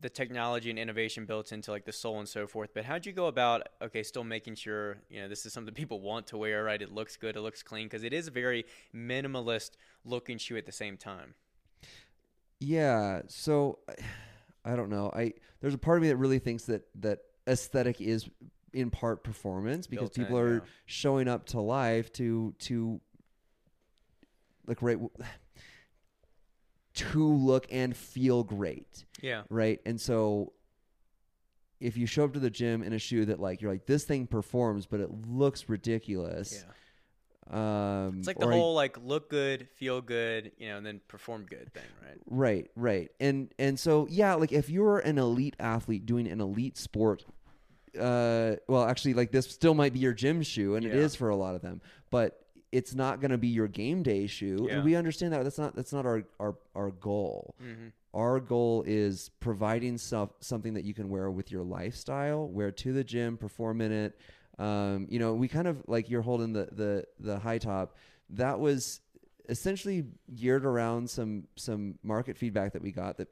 the 0.00 0.08
technology 0.08 0.70
and 0.70 0.78
innovation 0.78 1.24
built 1.24 1.52
into 1.52 1.70
like 1.70 1.84
the 1.84 1.92
sole 1.92 2.18
and 2.18 2.28
so 2.28 2.46
forth 2.46 2.70
but 2.74 2.84
how'd 2.84 3.06
you 3.06 3.12
go 3.12 3.26
about 3.26 3.66
okay 3.80 4.02
still 4.02 4.24
making 4.24 4.54
sure 4.54 4.98
you 5.08 5.20
know 5.20 5.28
this 5.28 5.46
is 5.46 5.52
something 5.52 5.74
people 5.82 6.00
want 6.00 6.26
to 6.26 6.36
wear 6.36 6.64
right 6.64 6.82
it 6.82 6.92
looks 6.92 7.16
good 7.16 7.36
it 7.36 7.40
looks 7.40 7.62
clean 7.62 7.86
because 7.86 8.04
it 8.04 8.12
is 8.12 8.28
a 8.28 8.30
very 8.30 8.64
minimalist 8.94 9.70
looking 10.04 10.38
shoe 10.38 10.56
at 10.56 10.66
the 10.66 10.72
same 10.72 10.96
time 10.96 11.34
yeah 12.60 13.20
so 13.28 13.78
i 14.64 14.74
don't 14.74 14.90
know 14.90 15.10
i 15.14 15.32
there's 15.60 15.74
a 15.74 15.78
part 15.78 15.98
of 15.98 16.02
me 16.02 16.08
that 16.08 16.16
really 16.16 16.38
thinks 16.38 16.64
that 16.64 16.82
that 16.94 17.20
aesthetic 17.48 18.00
is 18.00 18.28
in 18.72 18.90
part 18.90 19.24
performance 19.24 19.86
because 19.86 20.10
built 20.10 20.14
people 20.14 20.38
in, 20.38 20.44
are 20.44 20.54
yeah. 20.54 20.60
showing 20.84 21.28
up 21.28 21.46
to 21.46 21.60
life 21.60 22.12
to 22.12 22.54
to 22.58 23.00
like 24.66 24.82
right 24.82 24.98
to 26.94 27.24
look 27.24 27.66
and 27.70 27.94
feel 27.96 28.42
great. 28.42 29.04
Yeah. 29.20 29.42
Right. 29.50 29.80
And 29.84 30.00
so 30.00 30.52
if 31.78 31.96
you 31.96 32.06
show 32.06 32.24
up 32.24 32.32
to 32.32 32.38
the 32.38 32.48
gym 32.48 32.82
in 32.82 32.94
a 32.94 32.98
shoe 32.98 33.26
that 33.26 33.38
like 33.38 33.60
you're 33.60 33.70
like 33.70 33.84
this 33.86 34.04
thing 34.04 34.26
performs 34.26 34.86
but 34.86 35.00
it 35.00 35.10
looks 35.26 35.68
ridiculous. 35.68 36.64
Yeah. 36.66 36.72
Um, 37.50 38.16
it's 38.18 38.26
like 38.26 38.38
the 38.38 38.48
whole 38.48 38.76
I, 38.76 38.82
like 38.82 38.98
look 39.04 39.30
good, 39.30 39.68
feel 39.76 40.00
good, 40.00 40.52
you 40.58 40.68
know, 40.68 40.78
and 40.78 40.86
then 40.86 41.00
perform 41.06 41.46
good 41.48 41.72
thing, 41.72 41.84
right? 42.02 42.18
Right, 42.26 42.70
right. 42.74 43.10
And 43.20 43.52
and 43.58 43.78
so 43.78 44.06
yeah, 44.10 44.34
like 44.34 44.52
if 44.52 44.68
you're 44.68 44.98
an 44.98 45.18
elite 45.18 45.56
athlete 45.60 46.06
doing 46.06 46.26
an 46.26 46.40
elite 46.40 46.76
sport, 46.76 47.24
uh, 47.98 48.56
well, 48.68 48.84
actually, 48.84 49.14
like 49.14 49.30
this 49.30 49.48
still 49.48 49.74
might 49.74 49.92
be 49.92 50.00
your 50.00 50.12
gym 50.12 50.42
shoe, 50.42 50.74
and 50.74 50.84
yeah. 50.84 50.90
it 50.90 50.96
is 50.96 51.14
for 51.14 51.28
a 51.28 51.36
lot 51.36 51.54
of 51.54 51.62
them. 51.62 51.80
But 52.10 52.40
it's 52.72 52.94
not 52.94 53.20
going 53.20 53.30
to 53.30 53.38
be 53.38 53.48
your 53.48 53.68
game 53.68 54.02
day 54.02 54.26
shoe 54.26 54.66
yeah. 54.68 54.76
and 54.76 54.84
we 54.84 54.94
understand 54.96 55.32
that 55.32 55.42
that's 55.42 55.58
not 55.58 55.74
that's 55.74 55.92
not 55.92 56.04
our 56.04 56.24
our, 56.40 56.56
our 56.74 56.90
goal 56.90 57.54
mm-hmm. 57.62 57.88
our 58.12 58.40
goal 58.40 58.82
is 58.86 59.30
providing 59.40 59.96
stuff 59.96 60.30
something 60.40 60.74
that 60.74 60.84
you 60.84 60.92
can 60.92 61.08
wear 61.08 61.30
with 61.30 61.50
your 61.50 61.62
lifestyle 61.62 62.48
wear 62.48 62.70
to 62.70 62.92
the 62.92 63.04
gym 63.04 63.36
perform 63.36 63.80
in 63.80 63.92
it 63.92 64.18
um, 64.58 65.06
you 65.10 65.18
know 65.18 65.34
we 65.34 65.48
kind 65.48 65.68
of 65.68 65.82
like 65.86 66.08
you're 66.10 66.22
holding 66.22 66.52
the 66.52 66.68
the 66.72 67.04
the 67.20 67.38
high 67.38 67.58
top 67.58 67.96
that 68.30 68.58
was 68.58 69.00
essentially 69.48 70.04
geared 70.34 70.64
around 70.64 71.08
some 71.08 71.44
some 71.56 71.98
market 72.02 72.36
feedback 72.36 72.72
that 72.72 72.82
we 72.82 72.90
got 72.90 73.18
that 73.18 73.28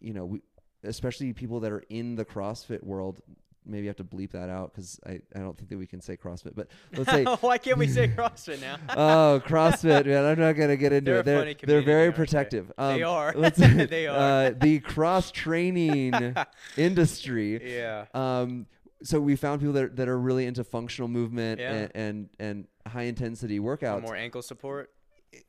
you 0.00 0.14
know 0.14 0.24
we 0.24 0.42
especially 0.84 1.32
people 1.32 1.60
that 1.60 1.72
are 1.72 1.84
in 1.90 2.14
the 2.14 2.24
CrossFit 2.24 2.82
world 2.82 3.20
maybe 3.66 3.86
have 3.86 3.96
to 3.96 4.04
bleep 4.04 4.30
that 4.32 4.48
out 4.48 4.72
because 4.72 4.98
I, 5.06 5.20
I 5.34 5.40
don't 5.40 5.56
think 5.56 5.68
that 5.70 5.78
we 5.78 5.86
can 5.86 6.00
say 6.00 6.16
CrossFit. 6.16 6.54
But 6.54 6.68
let's 6.96 7.10
say 7.10 7.24
why 7.40 7.58
can't 7.58 7.78
we 7.78 7.88
say 7.88 8.08
CrossFit 8.08 8.60
now? 8.60 8.76
oh, 8.96 9.42
CrossFit, 9.46 10.06
man! 10.06 10.24
I'm 10.24 10.38
not 10.38 10.52
gonna 10.52 10.76
get 10.76 10.92
into 10.92 11.10
they're 11.10 11.20
it. 11.20 11.24
They're 11.24 11.66
they're 11.66 11.82
very 11.82 12.12
protective. 12.12 12.72
Um, 12.78 12.96
they 12.96 13.02
are. 13.02 13.32
they 13.56 14.06
are. 14.06 14.16
Uh, 14.16 14.50
the 14.58 14.80
cross 14.80 15.30
training 15.30 16.34
industry. 16.76 17.76
Yeah. 17.76 18.06
Um. 18.14 18.66
So 19.02 19.20
we 19.20 19.36
found 19.36 19.60
people 19.60 19.74
that 19.74 19.96
that 19.96 20.08
are 20.08 20.18
really 20.18 20.46
into 20.46 20.64
functional 20.64 21.08
movement 21.08 21.60
yeah. 21.60 21.72
and, 21.72 21.90
and 21.94 22.28
and 22.38 22.68
high 22.86 23.04
intensity 23.04 23.58
workouts. 23.58 24.02
more 24.02 24.16
ankle 24.16 24.42
support. 24.42 24.90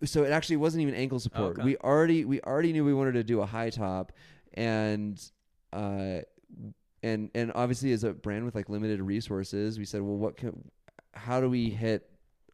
So 0.04 0.24
it 0.24 0.32
actually 0.32 0.58
wasn't 0.58 0.84
even 0.84 0.94
ankle 0.94 1.20
support. 1.20 1.58
Okay. 1.58 1.64
We 1.64 1.78
already 1.78 2.24
we 2.26 2.40
already 2.42 2.72
knew 2.72 2.86
we 2.86 2.94
wanted 2.94 3.14
to 3.14 3.24
do 3.24 3.42
a 3.42 3.46
high 3.46 3.72
top, 3.72 4.12
and 4.54 5.22
uh, 5.74 6.20
and 7.04 7.30
and 7.34 7.52
obviously 7.56 7.92
as 7.92 8.04
a 8.04 8.14
brand 8.14 8.46
with 8.46 8.56
like 8.56 8.70
limited 8.70 9.02
resources, 9.02 9.80
we 9.80 9.86
said, 9.86 10.02
well, 10.02 10.18
what 10.18 10.38
can, 10.38 10.70
how 11.14 11.42
do 11.42 11.50
we 11.50 11.70
hit 11.70 12.10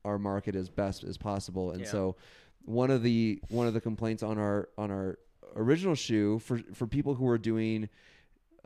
our 0.05 0.17
market 0.17 0.55
as 0.55 0.69
best 0.69 1.03
as 1.03 1.17
possible? 1.17 1.71
And 1.71 1.81
yeah. 1.81 1.87
so 1.87 2.15
one 2.63 2.91
of 2.91 3.03
the 3.03 3.41
one 3.49 3.67
of 3.67 3.73
the 3.73 3.81
complaints 3.81 4.23
on 4.23 4.37
our 4.37 4.69
on 4.77 4.91
our 4.91 5.17
original 5.55 5.95
shoe 5.95 6.39
for 6.39 6.59
for 6.73 6.87
people 6.87 7.15
who 7.15 7.27
are 7.27 7.37
doing 7.37 7.89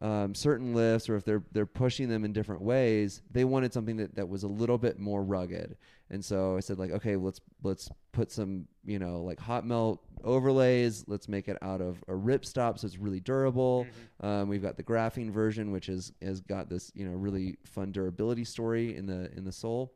um, 0.02 0.34
certain 0.34 0.74
lifts 0.74 1.10
or 1.10 1.16
if 1.16 1.24
they're 1.24 1.44
they're 1.52 1.66
pushing 1.68 2.10
them 2.10 2.26
in 2.26 2.34
different 2.34 2.62
ways, 2.62 3.22
they 3.32 3.44
wanted 3.46 3.72
something 3.72 3.98
that, 3.98 4.16
that 4.16 4.28
was 4.28 4.44
a 4.44 4.48
little 4.48 4.78
bit 4.78 5.00
more 5.00 5.24
rugged. 5.24 5.78
And 6.10 6.26
so 6.26 6.58
I 6.58 6.60
said 6.60 6.80
like, 6.80 6.92
okay, 6.92 7.16
let's 7.16 7.40
let's 7.64 7.90
put 8.12 8.32
some 8.32 8.68
you 8.84 8.98
know 8.98 9.22
like 9.22 9.40
hot 9.40 9.66
melt 9.66 10.02
overlays. 10.24 11.06
Let's 11.08 11.28
make 11.28 11.48
it 11.48 11.58
out 11.62 11.82
of 11.82 12.04
a 12.08 12.16
rip 12.16 12.46
stop 12.46 12.80
so 12.80 12.88
it's 12.88 12.98
really 12.98 13.20
durable. 13.20 13.86
Mm-hmm. 13.86 14.26
Um, 14.26 14.50
we've 14.50 14.62
got 14.62 14.76
the 14.76 14.84
graphene 14.84 15.32
version, 15.32 15.72
which 15.72 15.88
is 15.88 16.12
has 16.22 16.42
got 16.42 16.68
this 16.68 16.92
you 16.96 17.08
know 17.08 17.16
really 17.16 17.58
fun 17.64 17.92
durability 17.92 18.44
story 18.44 18.98
in 18.98 19.06
the 19.06 19.32
in 19.38 19.46
the 19.46 19.52
sole. 19.52 19.94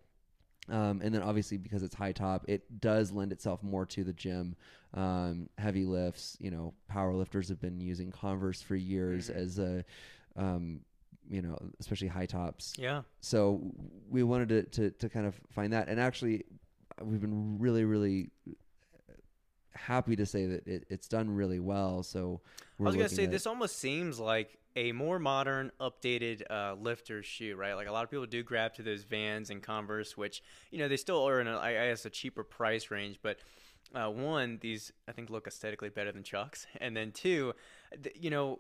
Um, 0.70 1.02
and 1.04 1.14
then 1.14 1.22
obviously 1.22 1.58
because 1.58 1.84
it's 1.84 1.96
high 1.96 2.12
top, 2.12 2.46
it 2.48 2.82
does 2.82 3.12
lend 3.12 3.32
itself 3.32 3.62
more 3.62 3.86
to 3.88 4.04
the 4.04 4.14
gym. 4.14 4.56
Um, 4.94 5.50
heavy 5.58 5.86
lifts, 5.86 6.38
you 6.40 6.50
know, 6.52 6.74
power 6.88 7.14
lifters 7.14 7.50
have 7.50 7.60
been 7.60 7.80
using 7.82 8.12
Converse 8.12 8.62
for 8.62 8.76
years 8.76 9.30
mm-hmm. 9.30 9.40
as 9.40 9.60
a, 9.60 9.86
um, 10.36 10.82
you 11.30 11.42
know, 11.42 11.58
especially 11.80 12.08
high 12.08 12.26
tops. 12.26 12.74
Yeah. 12.78 13.02
So 13.20 13.62
we 14.10 14.24
wanted 14.24 14.50
to, 14.50 14.64
to, 14.64 14.92
to 14.92 15.10
kind 15.10 15.28
of 15.28 15.40
find 15.52 15.74
that. 15.74 15.88
And 15.88 16.00
actually, 16.00 16.46
we've 17.02 17.22
been 17.22 17.60
really, 17.60 17.84
really 17.84 18.30
happy 19.76 20.16
to 20.16 20.26
say 20.26 20.46
that 20.46 20.68
it, 20.68 20.86
it's 20.90 21.08
done 21.08 21.36
really 21.36 21.60
well. 21.60 22.04
So 22.04 22.42
I 22.80 22.84
was 22.84 22.96
going 22.96 23.10
to 23.10 23.16
say, 23.16 23.26
this 23.26 23.48
almost 23.48 23.78
seems 23.78 24.20
like 24.20 24.58
a 24.76 24.92
more 24.92 25.20
modern, 25.20 25.72
updated 25.80 26.44
uh, 26.50 26.76
lifter 26.80 27.24
shoe, 27.24 27.56
right? 27.56 27.76
Like 27.76 27.88
a 27.88 27.92
lot 27.92 28.04
of 28.04 28.12
people 28.12 28.26
do 28.26 28.44
grab 28.44 28.74
to 28.76 28.84
those 28.84 29.04
Vans 29.04 29.50
and 29.50 29.62
Converse, 29.64 30.18
which 30.18 30.44
you 30.72 30.80
know 30.80 30.88
they 30.88 30.98
still 30.98 31.28
are 31.28 31.40
in 31.40 31.48
a, 31.48 31.58
I 31.58 31.74
guess 31.74 32.06
a 32.06 32.10
cheaper 32.10 32.44
price 32.44 32.92
range, 32.92 33.20
but 33.22 33.38
uh, 33.94 34.10
one, 34.10 34.58
these 34.62 34.92
I 35.08 35.12
think 35.12 35.30
look 35.30 35.48
aesthetically 35.48 35.90
better 35.90 36.12
than 36.12 36.24
Chucks, 36.24 36.68
and 36.82 36.96
then 36.96 37.12
two, 37.12 37.54
th- 38.04 38.16
you 38.20 38.30
know, 38.30 38.60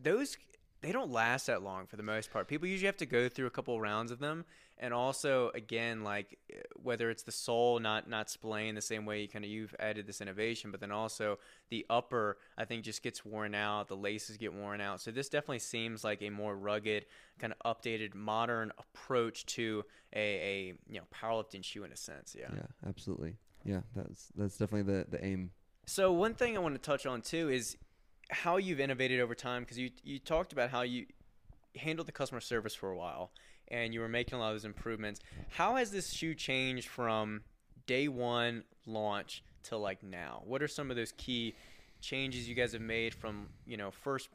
those 0.00 0.36
they 0.82 0.90
don't 0.90 1.10
last 1.10 1.46
that 1.46 1.62
long 1.62 1.86
for 1.86 1.96
the 1.96 2.02
most 2.02 2.32
part. 2.32 2.48
People 2.48 2.66
usually 2.66 2.86
have 2.86 2.96
to 2.98 3.06
go 3.06 3.28
through 3.28 3.46
a 3.46 3.50
couple 3.50 3.80
rounds 3.80 4.10
of 4.10 4.18
them, 4.18 4.44
and 4.78 4.92
also 4.92 5.50
again, 5.54 6.02
like 6.02 6.38
eh, 6.52 6.56
whether 6.74 7.08
it's 7.08 7.22
the 7.22 7.32
sole 7.32 7.78
not 7.78 8.10
not 8.10 8.28
splaying 8.28 8.74
the 8.74 8.80
same 8.82 9.06
way 9.06 9.22
you 9.22 9.28
kind 9.28 9.44
of 9.44 9.50
you've 9.50 9.74
added 9.78 10.06
this 10.06 10.20
innovation, 10.20 10.72
but 10.72 10.80
then 10.80 10.90
also 10.90 11.38
the 11.70 11.86
upper 11.88 12.38
I 12.58 12.64
think 12.64 12.82
just 12.82 13.02
gets 13.02 13.24
worn 13.24 13.54
out, 13.54 13.88
the 13.88 13.96
laces 13.96 14.36
get 14.36 14.52
worn 14.52 14.80
out. 14.80 15.00
So 15.00 15.12
this 15.12 15.28
definitely 15.28 15.60
seems 15.60 16.02
like 16.02 16.20
a 16.20 16.30
more 16.30 16.56
rugged, 16.56 17.06
kind 17.38 17.54
of 17.58 17.76
updated, 17.76 18.14
modern 18.14 18.72
approach 18.76 19.46
to 19.46 19.84
a, 20.12 20.18
a 20.20 20.74
you 20.88 20.98
know 20.98 21.06
powerlifting 21.14 21.64
shoe 21.64 21.84
in 21.84 21.92
a 21.92 21.96
sense. 21.96 22.36
Yeah. 22.38 22.48
Yeah, 22.52 22.88
absolutely. 22.88 23.36
Yeah, 23.64 23.82
that's 23.94 24.32
that's 24.36 24.58
definitely 24.58 24.92
the 24.92 25.06
the 25.08 25.24
aim. 25.24 25.52
So 25.86 26.12
one 26.12 26.34
thing 26.34 26.56
I 26.56 26.60
want 26.60 26.74
to 26.74 26.80
touch 26.80 27.06
on 27.06 27.22
too 27.22 27.48
is 27.50 27.76
how 28.32 28.56
you've 28.56 28.80
innovated 28.80 29.20
over 29.20 29.34
time 29.34 29.62
because 29.62 29.78
you 29.78 29.90
you 30.02 30.18
talked 30.18 30.52
about 30.52 30.70
how 30.70 30.82
you 30.82 31.06
handled 31.76 32.08
the 32.08 32.12
customer 32.12 32.40
service 32.40 32.74
for 32.74 32.90
a 32.90 32.96
while 32.96 33.30
and 33.68 33.94
you 33.94 34.00
were 34.00 34.08
making 34.08 34.34
a 34.34 34.40
lot 34.40 34.48
of 34.48 34.54
those 34.54 34.64
improvements. 34.64 35.20
How 35.50 35.76
has 35.76 35.90
this 35.90 36.12
shoe 36.12 36.34
changed 36.34 36.88
from 36.88 37.42
day 37.86 38.08
one 38.08 38.64
launch 38.86 39.42
to 39.64 39.76
like 39.76 40.02
now? 40.02 40.42
What 40.44 40.62
are 40.62 40.68
some 40.68 40.90
of 40.90 40.96
those 40.96 41.12
key 41.12 41.54
changes 42.00 42.48
you 42.48 42.54
guys 42.54 42.72
have 42.72 42.82
made 42.82 43.14
from 43.14 43.48
you 43.66 43.76
know 43.76 43.90
first 43.90 44.28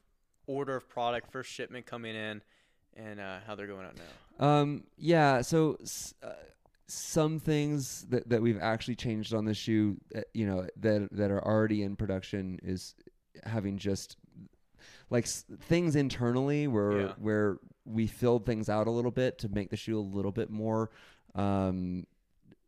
order 0.45 0.75
of 0.75 0.87
product, 0.87 1.31
first 1.31 1.51
shipment 1.51 1.85
coming 1.85 2.15
in, 2.15 2.41
and 2.95 3.19
uh, 3.19 3.39
how 3.45 3.55
they're 3.55 3.67
going 3.67 3.85
out 3.85 3.95
now? 4.39 4.45
Um, 4.45 4.83
yeah. 4.97 5.41
So 5.41 5.77
uh, 6.23 6.29
some 6.87 7.39
things 7.39 8.05
that, 8.09 8.29
that 8.29 8.41
we've 8.41 8.59
actually 8.59 8.95
changed 8.95 9.33
on 9.33 9.45
the 9.45 9.53
shoe, 9.53 9.97
uh, 10.15 10.21
you 10.33 10.45
know, 10.45 10.67
that 10.77 11.09
that 11.11 11.31
are 11.31 11.43
already 11.43 11.83
in 11.83 11.95
production 11.95 12.59
is 12.63 12.95
having 13.45 13.77
just 13.77 14.17
like 15.09 15.23
s- 15.25 15.45
things 15.61 15.95
internally 15.95 16.67
where 16.67 17.01
Yeah. 17.01 17.13
where 17.17 17.57
we 17.85 18.07
filled 18.07 18.45
things 18.45 18.69
out 18.69 18.87
a 18.87 18.91
little 18.91 19.11
bit 19.11 19.37
to 19.39 19.49
make 19.49 19.69
the 19.69 19.77
shoe 19.77 19.97
a 19.97 20.01
little 20.01 20.31
bit 20.31 20.49
more 20.49 20.89
um 21.35 22.05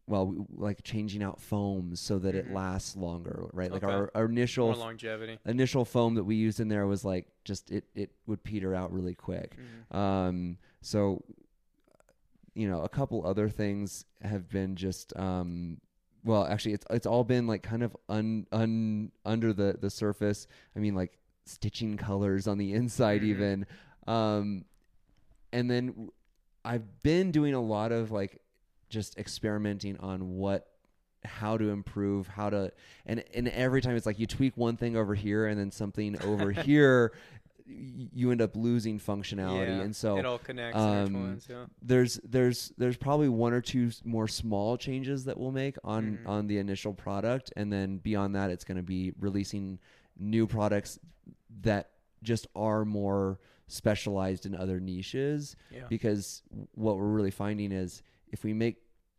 well 0.07 0.25
we, 0.27 0.37
like 0.51 0.81
changing 0.83 1.21
out 1.21 1.39
foams 1.39 1.99
so 1.99 2.17
that 2.19 2.33
Mhm. 2.33 2.39
it 2.39 2.51
lasts 2.51 2.95
longer 2.95 3.45
right 3.53 3.71
like 3.71 3.83
Okay. 3.83 3.93
our, 3.93 4.09
our 4.15 4.25
initial 4.25 4.67
More 4.67 4.75
longevity. 4.77 5.37
initial 5.45 5.85
foam 5.85 6.15
that 6.15 6.23
we 6.23 6.35
used 6.35 6.59
in 6.59 6.67
there 6.69 6.87
was 6.87 7.03
like 7.05 7.27
just 7.43 7.69
it 7.71 7.85
it 7.95 8.11
would 8.25 8.41
peter 8.43 8.73
out 8.73 8.91
really 8.93 9.13
quick 9.15 9.55
Mhm. 9.91 9.95
um, 9.95 10.57
so, 10.81 11.23
you 12.55 12.67
know, 12.69 12.81
a 12.81 12.89
couple 12.89 13.25
other 13.25 13.49
things 13.49 14.05
have 14.21 14.49
been 14.49 14.75
just, 14.75 15.15
um, 15.17 15.79
well, 16.23 16.45
actually, 16.45 16.73
it's 16.73 16.85
it's 16.89 17.05
all 17.05 17.23
been 17.23 17.47
like 17.47 17.63
kind 17.63 17.83
of 17.83 17.95
un, 18.09 18.45
un 18.51 19.11
under 19.25 19.53
the 19.53 19.77
the 19.79 19.89
surface. 19.89 20.47
I 20.75 20.79
mean, 20.79 20.95
like 20.95 21.17
stitching 21.45 21.97
colors 21.97 22.47
on 22.47 22.57
the 22.57 22.73
inside, 22.73 23.21
Mhm. 23.21 23.25
even. 23.25 23.65
Um, 24.07 24.65
and 25.51 25.69
then 25.69 26.09
i've 26.65 27.01
been 27.01 27.31
doing 27.31 27.53
a 27.53 27.61
lot 27.61 27.91
of 27.91 28.11
like 28.11 28.39
just 28.89 29.17
experimenting 29.17 29.97
on 29.97 30.35
what 30.35 30.67
how 31.23 31.57
to 31.57 31.69
improve 31.69 32.27
how 32.27 32.49
to 32.49 32.71
and 33.05 33.23
and 33.33 33.47
every 33.49 33.81
time 33.81 33.95
it's 33.95 34.05
like 34.05 34.19
you 34.19 34.27
tweak 34.27 34.55
one 34.57 34.75
thing 34.75 34.95
over 34.97 35.15
here 35.15 35.47
and 35.47 35.57
then 35.59 35.71
something 35.71 36.21
over 36.23 36.51
here 36.67 37.13
you 37.71 38.31
end 38.31 38.41
up 38.41 38.55
losing 38.55 38.99
functionality 38.99 39.67
Yeah, 39.77 39.81
and 39.83 39.95
so 39.95 40.17
it 40.17 40.25
all 40.25 40.39
connects. 40.39 40.77
um, 40.77 41.39
yeah. 41.47 41.65
there's 41.81 42.19
there's 42.23 42.71
there's 42.77 42.97
probably 42.97 43.29
one 43.29 43.53
or 43.53 43.61
two 43.61 43.91
more 44.03 44.27
small 44.27 44.75
changes 44.77 45.25
that 45.25 45.37
we'll 45.37 45.51
make 45.51 45.77
on 45.83 46.17
Mhm. 46.23 46.27
on 46.27 46.47
the 46.47 46.57
initial 46.57 46.93
product 46.93 47.53
and 47.55 47.71
then 47.71 47.97
beyond 47.97 48.35
that 48.35 48.49
it's 48.49 48.63
going 48.63 48.77
to 48.77 48.83
be 48.83 49.13
releasing 49.19 49.79
new 50.17 50.47
products 50.47 50.99
that 51.61 51.91
just 52.23 52.47
are 52.55 52.83
more 52.85 53.39
specialized 53.67 54.45
in 54.45 54.55
other 54.55 54.79
niches 54.79 55.55
Yeah. 55.71 55.85
because 55.89 56.41
what 56.73 56.97
we're 56.97 57.07
really 57.11 57.31
finding 57.31 57.71
is 57.71 58.01
if 58.29 58.43
we 58.43 58.53
make 58.53 58.77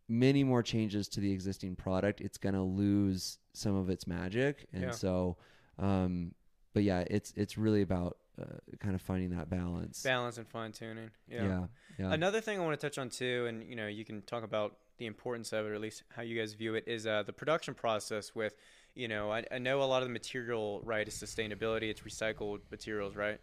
many 0.09 0.43
more 0.43 0.63
changes 0.63 1.09
to 1.11 1.21
the 1.21 1.31
existing 1.31 1.77
product 1.77 2.21
it's 2.21 2.37
going 2.37 2.55
to 2.57 2.63
lose 2.63 3.39
some 3.53 3.77
of 3.77 3.89
its 3.91 4.07
magic 4.09 4.67
and 4.73 4.93
so 4.93 5.37
um 5.79 6.35
but 6.75 6.83
yeah 6.83 7.05
it's 7.09 7.33
it's 7.37 7.57
really 7.57 7.83
about 7.83 8.17
uh, 8.41 8.77
kind 8.79 8.95
of 8.95 9.03
finding 9.03 9.31
that 9.31 9.49
balance 9.51 10.03
Balance 10.03 10.39
and 10.39 10.49
fine 10.49 10.73
tuning. 10.73 11.11
yeah 11.29 11.67
yeah, 11.99 12.13
Another 12.13 12.41
thing 12.41 12.59
I 12.59 12.63
want 12.65 12.79
to 12.81 12.87
touch 12.87 12.99
on 12.99 13.11
too, 13.11 13.47
and 13.49 13.63
you 13.69 13.77
know, 13.77 13.87
you 13.87 14.05
can 14.05 14.23
talk 14.23 14.43
about 14.45 14.77
the 14.99 15.07
importance 15.07 15.53
of 15.53 15.67
it, 15.67 15.71
or 15.71 15.75
at 15.75 15.81
least 15.81 16.03
how 16.15 16.23
you 16.23 16.39
guys 16.39 16.55
view 16.55 16.75
it, 16.75 16.85
is 16.87 17.07
uh, 17.07 17.23
the 17.25 17.33
production 17.33 17.75
process. 17.75 18.35
With, 18.35 18.55
you 18.95 19.09
know, 19.09 19.31
I, 19.31 19.45
I 19.53 19.59
know 19.59 19.83
a 19.83 19.85
lot 19.85 20.03
of 20.03 20.09
the 20.09 20.13
material, 20.13 20.81
right, 20.85 21.07
is 21.07 21.15
sustainability. 21.15 21.85
It's 21.91 22.01
recycled 22.03 22.61
materials, 22.71 23.17
right? 23.17 23.39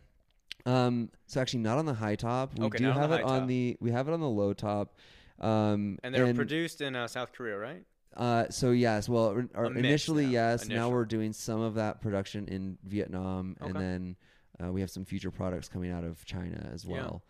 Um, 0.65 1.09
so 1.27 1.39
actually 1.39 1.59
not 1.61 1.77
on 1.77 1.85
the 1.85 1.93
high 1.93 2.15
top. 2.15 2.57
We 2.57 2.65
Okay, 2.65 2.79
do 2.79 2.91
have 2.91 3.11
it 3.11 3.21
on 3.23 3.39
top. 3.41 3.47
the 3.47 3.77
we 3.79 3.91
have 3.91 4.07
it 4.07 4.13
on 4.13 4.19
the 4.19 4.29
low 4.29 4.53
top. 4.53 4.95
Um, 5.39 5.99
And 6.03 6.13
they're 6.15 6.33
produced 6.33 6.81
in 6.81 6.95
uh, 6.95 7.07
South 7.07 7.31
Korea, 7.33 7.57
right? 7.57 7.83
Uh, 8.15 8.49
so 8.49 8.71
yes, 8.71 9.07
well, 9.07 9.25
or, 9.25 9.47
or 9.53 9.65
A 9.65 9.69
mix 9.69 9.85
initially 9.85 10.25
now, 10.25 10.31
yes. 10.31 10.65
initial. 10.65 10.83
Now 10.83 10.89
we're 10.89 11.05
doing 11.05 11.33
some 11.33 11.61
of 11.61 11.75
that 11.75 12.01
production 12.01 12.47
in 12.47 12.79
Vietnam, 12.83 13.55
and 13.61 13.75
then 13.75 14.15
uh, 14.63 14.71
we 14.71 14.81
have 14.81 14.89
some 14.89 15.05
future 15.05 15.31
products 15.31 15.67
coming 15.69 15.91
out 15.91 16.03
of 16.03 16.23
China 16.25 16.69
as 16.73 16.85
Yeah. 16.85 16.93
well. 16.93 17.23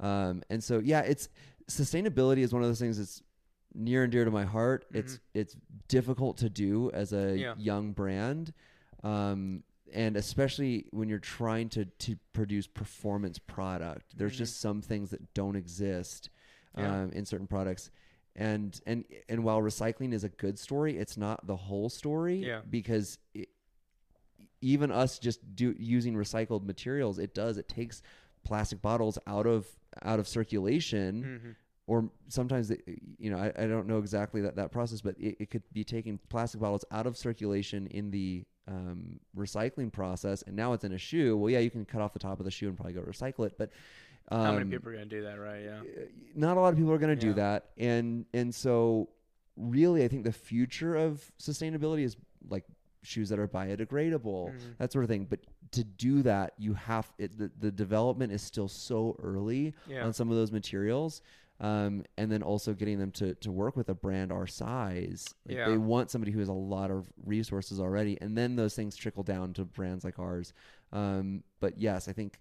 Um, 0.00 0.42
and 0.50 0.62
so 0.62 0.80
yeah, 0.80 1.00
it's 1.00 1.28
sustainability 1.68 2.38
is 2.38 2.52
one 2.52 2.62
of 2.62 2.68
those 2.68 2.80
things 2.80 2.98
that's 2.98 3.22
near 3.74 4.02
and 4.04 4.12
dear 4.12 4.24
to 4.24 4.30
my 4.30 4.44
heart. 4.44 4.84
It's 4.92 5.18
it's 5.34 5.56
difficult 5.88 6.36
to 6.38 6.48
do 6.50 6.90
as 6.92 7.12
a 7.12 7.16
Mm-hmm. 7.16 7.38
Yeah. 7.38 7.54
young 7.58 7.92
brand, 7.92 8.52
um, 9.02 9.62
and 9.92 10.16
especially 10.16 10.86
when 10.90 11.08
you're 11.08 11.18
trying 11.18 11.68
to 11.70 11.84
to 11.84 12.16
produce 12.32 12.66
performance 12.66 13.38
product. 13.38 14.16
There's 14.16 14.34
Mhm. 14.34 14.38
just 14.38 14.60
some 14.60 14.82
things 14.82 15.10
that 15.10 15.32
don't 15.34 15.56
exist 15.56 16.30
Yeah. 16.76 17.02
um, 17.02 17.10
in 17.12 17.24
certain 17.24 17.46
products. 17.46 17.90
And 18.36 18.80
and 18.86 19.04
and 19.28 19.44
while 19.44 19.60
recycling 19.62 20.12
is 20.12 20.24
a 20.24 20.28
good 20.28 20.58
story, 20.58 20.98
it's 20.98 21.16
not 21.16 21.46
the 21.46 21.56
whole 21.56 21.88
story. 21.88 22.44
Yeah. 22.44 22.62
Because 22.68 23.18
it, 23.32 23.48
even 24.64 24.90
us 24.90 25.18
just 25.18 25.40
do 25.54 25.74
using 25.78 26.14
recycled 26.14 26.64
materials, 26.64 27.18
it 27.18 27.34
does. 27.34 27.58
It 27.58 27.68
takes 27.68 28.02
plastic 28.44 28.80
bottles 28.82 29.18
out 29.26 29.46
of 29.46 29.66
out 30.02 30.18
of 30.18 30.26
circulation 30.26 31.22
Mm-hmm. 31.24 31.50
or 31.86 32.10
sometimes 32.28 32.70
you 33.18 33.30
know 33.30 33.38
I, 33.38 33.52
I 33.62 33.66
don't 33.66 33.86
know 33.86 33.98
exactly 33.98 34.40
that, 34.42 34.56
that 34.56 34.70
process 34.72 35.00
but 35.00 35.14
it, 35.18 35.36
it 35.38 35.50
could 35.50 35.62
be 35.72 35.84
taking 35.84 36.18
plastic 36.28 36.60
bottles 36.60 36.84
out 36.90 37.06
of 37.06 37.16
circulation 37.16 37.86
in 37.86 38.10
the 38.10 38.44
um, 38.68 39.20
recycling 39.36 39.90
process 39.92 40.42
and 40.42 40.54
now 40.56 40.72
it's 40.74 40.84
in 40.84 40.92
a 40.92 40.98
shoe 40.98 41.36
well 41.38 41.48
yeah 41.50 41.60
you 41.60 41.70
can 41.70 41.84
cut 41.84 42.00
off 42.02 42.12
the 42.12 42.18
top 42.18 42.38
of 42.38 42.44
the 42.44 42.50
shoe 42.50 42.68
and 42.68 42.76
probably 42.76 42.92
go 42.94 43.00
recycle 43.02 43.46
it 43.46 43.54
but 43.56 43.70
um, 44.30 44.44
How 44.44 44.52
many 44.52 44.70
people 44.70 44.88
are 44.90 44.94
going 44.94 45.08
to 45.08 45.16
do 45.16 45.22
that, 45.24 45.38
right? 45.38 45.62
Yeah. 45.62 45.80
not 46.34 46.56
a 46.56 46.60
lot 46.60 46.72
of 46.72 46.78
people 46.78 46.92
are 46.92 46.98
going 46.98 47.16
to 47.18 47.26
do 47.28 47.32
that 47.34 47.70
and 47.78 48.26
and 48.34 48.54
so 48.54 49.08
really 49.56 50.04
i 50.04 50.08
think 50.08 50.24
the 50.24 50.32
future 50.32 50.96
of 50.96 51.30
sustainability 51.38 52.02
is 52.04 52.16
like 52.50 52.64
shoes 53.04 53.28
that 53.28 53.38
are 53.38 53.46
biodegradable 53.48 54.50
Mhm. 54.52 54.76
that 54.78 54.92
sort 54.92 55.04
of 55.04 55.08
thing 55.10 55.26
but 55.28 55.40
to 55.72 55.84
do 55.84 56.22
that 56.22 56.54
you 56.58 56.74
have 56.74 57.12
it 57.18 57.36
the, 57.38 57.50
the 57.58 57.70
development 57.70 58.32
is 58.32 58.42
still 58.42 58.68
so 58.68 59.16
early 59.22 59.74
Yeah. 59.86 60.04
on 60.06 60.12
some 60.12 60.30
of 60.30 60.36
those 60.36 60.50
materials 60.52 61.20
um, 61.60 62.02
and 62.18 62.32
then 62.32 62.42
also 62.42 62.74
getting 62.74 62.98
them 62.98 63.12
to, 63.12 63.34
to 63.36 63.52
work 63.52 63.76
with 63.76 63.88
a 63.88 63.94
brand 63.94 64.32
our 64.32 64.46
size 64.46 65.26
like 65.46 65.56
Yeah. 65.56 65.68
they 65.68 65.78
want 65.78 66.10
somebody 66.10 66.32
who 66.32 66.40
has 66.40 66.48
a 66.48 66.52
lot 66.52 66.90
of 66.90 67.12
resources 67.24 67.78
already 67.80 68.18
and 68.20 68.36
then 68.36 68.56
those 68.56 68.74
things 68.74 68.96
trickle 68.96 69.22
down 69.22 69.52
to 69.54 69.64
brands 69.64 70.04
like 70.04 70.18
ours 70.18 70.52
um, 70.92 71.42
but 71.60 71.78
yes 71.78 72.08
i 72.08 72.12
think 72.12 72.40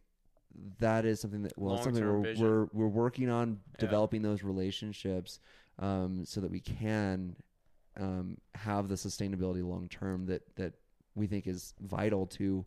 that 0.79 1.03
is 1.05 1.19
something 1.19 1.41
that 1.43 1.53
well 1.57 1.77
something 1.77 2.03
we're, 2.03 2.33
we're 2.39 2.65
we're 2.73 2.87
working 2.87 3.29
on 3.29 3.59
Yeah. 3.73 3.79
developing 3.79 4.21
those 4.21 4.43
relationships 4.43 5.39
um, 5.79 6.23
so 6.25 6.39
that 6.41 6.51
we 6.51 6.59
can 6.59 7.35
um, 7.99 8.37
have 8.55 8.87
the 8.87 8.95
sustainability 8.95 9.63
long 9.63 9.87
term 9.87 10.25
that 10.27 10.43
that 10.55 10.73
we 11.15 11.27
think 11.27 11.47
is 11.47 11.73
vital 11.79 12.25
to 12.25 12.65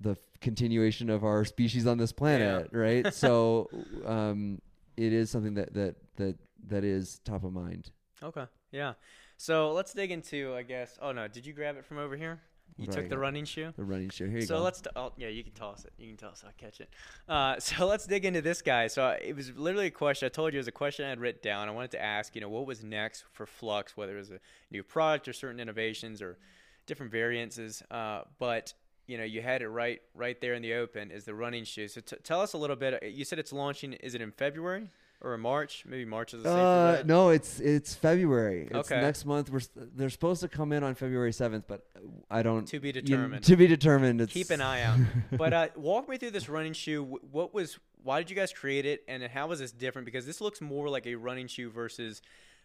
the 0.00 0.16
continuation 0.40 1.10
of 1.10 1.24
our 1.24 1.44
species 1.44 1.86
on 1.86 1.98
this 1.98 2.12
planet, 2.12 2.68
right? 2.72 3.12
so 3.12 3.68
um, 4.06 4.60
it 4.96 5.12
is 5.12 5.30
something 5.30 5.54
that 5.54 5.74
that 5.74 5.96
that 6.16 6.36
that 6.68 6.84
is 6.84 7.20
top 7.24 7.44
of 7.44 7.52
mind. 7.52 7.90
Okay. 8.22 8.44
Yeah. 8.72 8.94
So 9.36 9.72
let's 9.72 9.94
dig 9.94 10.10
into, 10.10 10.54
I 10.54 10.62
guess. 10.62 10.98
Oh 11.00 11.12
no, 11.12 11.26
did 11.28 11.46
you 11.46 11.52
grab 11.52 11.76
it 11.76 11.84
from 11.84 11.98
over 11.98 12.16
here? 12.16 12.40
You 12.76 12.86
took 12.86 13.08
the 13.08 13.18
running 13.18 13.44
shoe. 13.44 13.72
The 13.76 13.84
running 13.84 14.10
shoe. 14.10 14.26
Here 14.26 14.40
you 14.40 14.46
so 14.46 14.58
go. 14.58 14.62
let's. 14.62 14.80
T- 14.80 14.90
oh, 14.96 15.12
yeah, 15.16 15.28
you 15.28 15.44
can 15.44 15.52
toss 15.52 15.84
it. 15.84 15.92
You 15.98 16.08
can 16.08 16.16
toss. 16.16 16.42
it. 16.42 16.46
I'll 16.46 16.52
catch 16.56 16.80
it. 16.80 16.88
Uh, 17.28 17.58
so 17.58 17.86
let's 17.86 18.06
dig 18.06 18.24
into 18.24 18.42
this 18.42 18.62
guy. 18.62 18.86
So 18.86 19.04
I- 19.04 19.20
it 19.22 19.36
was 19.36 19.56
literally 19.56 19.86
a 19.86 19.90
question. 19.90 20.26
I 20.26 20.30
told 20.30 20.52
you 20.52 20.58
it 20.58 20.60
was 20.60 20.68
a 20.68 20.72
question 20.72 21.04
I 21.06 21.10
had 21.10 21.20
written 21.20 21.40
down. 21.42 21.68
I 21.68 21.72
wanted 21.72 21.90
to 21.92 22.02
ask, 22.02 22.34
you 22.34 22.40
know, 22.40 22.48
what 22.48 22.66
was 22.66 22.82
next 22.82 23.24
for 23.32 23.46
Flux, 23.46 23.96
whether 23.96 24.14
it 24.14 24.18
was 24.18 24.30
a 24.30 24.40
new 24.70 24.82
product 24.82 25.28
or 25.28 25.32
certain 25.32 25.60
innovations 25.60 26.22
or 26.22 26.38
different 26.86 27.12
variances. 27.12 27.82
Uh, 27.90 28.22
but 28.38 28.72
you 29.06 29.18
know, 29.18 29.24
you 29.24 29.42
had 29.42 29.60
it 29.60 29.68
right, 29.68 30.00
right 30.14 30.40
there 30.40 30.54
in 30.54 30.62
the 30.62 30.74
open 30.74 31.10
is 31.10 31.24
the 31.24 31.34
running 31.34 31.64
shoe. 31.64 31.88
So 31.88 32.00
t- 32.00 32.16
tell 32.22 32.40
us 32.40 32.52
a 32.52 32.58
little 32.58 32.76
bit. 32.76 33.02
You 33.02 33.24
said 33.24 33.40
it's 33.40 33.52
launching. 33.52 33.94
Is 33.94 34.14
it 34.14 34.20
in 34.20 34.30
February? 34.30 34.88
Or 35.22 35.36
March? 35.36 35.84
Maybe 35.86 36.04
March 36.04 36.34
is 36.34 36.42
safer 36.42 36.54
Uh, 36.54 37.02
no, 37.04 37.28
it's 37.30 37.60
it's 37.60 37.94
February. 37.94 38.68
It's 38.70 38.90
Okay. 38.90 39.00
next 39.00 39.24
month. 39.24 39.50
We're 39.50 39.60
they're 39.74 40.10
supposed 40.10 40.40
to 40.42 40.48
come 40.48 40.72
in 40.72 40.82
on 40.82 40.94
February 40.94 41.32
seventh, 41.32 41.64
but 41.68 41.86
I 42.30 42.42
don't. 42.42 42.66
To 42.68 42.80
be 42.80 42.88
you- 42.88 42.92
determined. 42.92 43.44
to 43.44 43.56
be 43.56 43.66
determined. 43.66 44.20
It's, 44.20 44.32
Keep 44.32 44.50
an 44.50 44.60
eye 44.60 44.82
out. 44.82 44.98
but 45.32 45.52
uh, 45.52 45.68
walk 45.76 46.08
me 46.08 46.16
through 46.16 46.30
this 46.32 46.48
running 46.48 46.72
shoe. 46.72 47.02
What 47.30 47.52
was? 47.54 47.78
Why 48.02 48.20
did 48.20 48.30
you 48.30 48.36
guys 48.36 48.52
create 48.52 48.86
it? 48.86 49.04
And 49.08 49.22
how 49.24 49.46
was 49.48 49.58
this 49.60 49.72
different? 49.72 50.06
Because 50.06 50.24
this 50.26 50.40
looks 50.40 50.60
more 50.60 50.88
like 50.88 51.06
a 51.06 51.14
running 51.16 51.46
shoe 51.48 51.70
versus. 51.70 52.22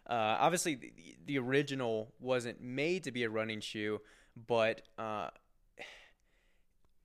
Uh, 0.08 0.38
obviously, 0.40 0.76
the, 0.76 0.94
the 1.26 1.38
original 1.40 2.14
wasn't 2.20 2.62
made 2.62 3.04
to 3.06 3.12
be 3.12 3.24
a 3.24 3.30
running 3.30 3.60
shoe, 3.60 4.00
but 4.48 4.84
uh, 5.00 5.30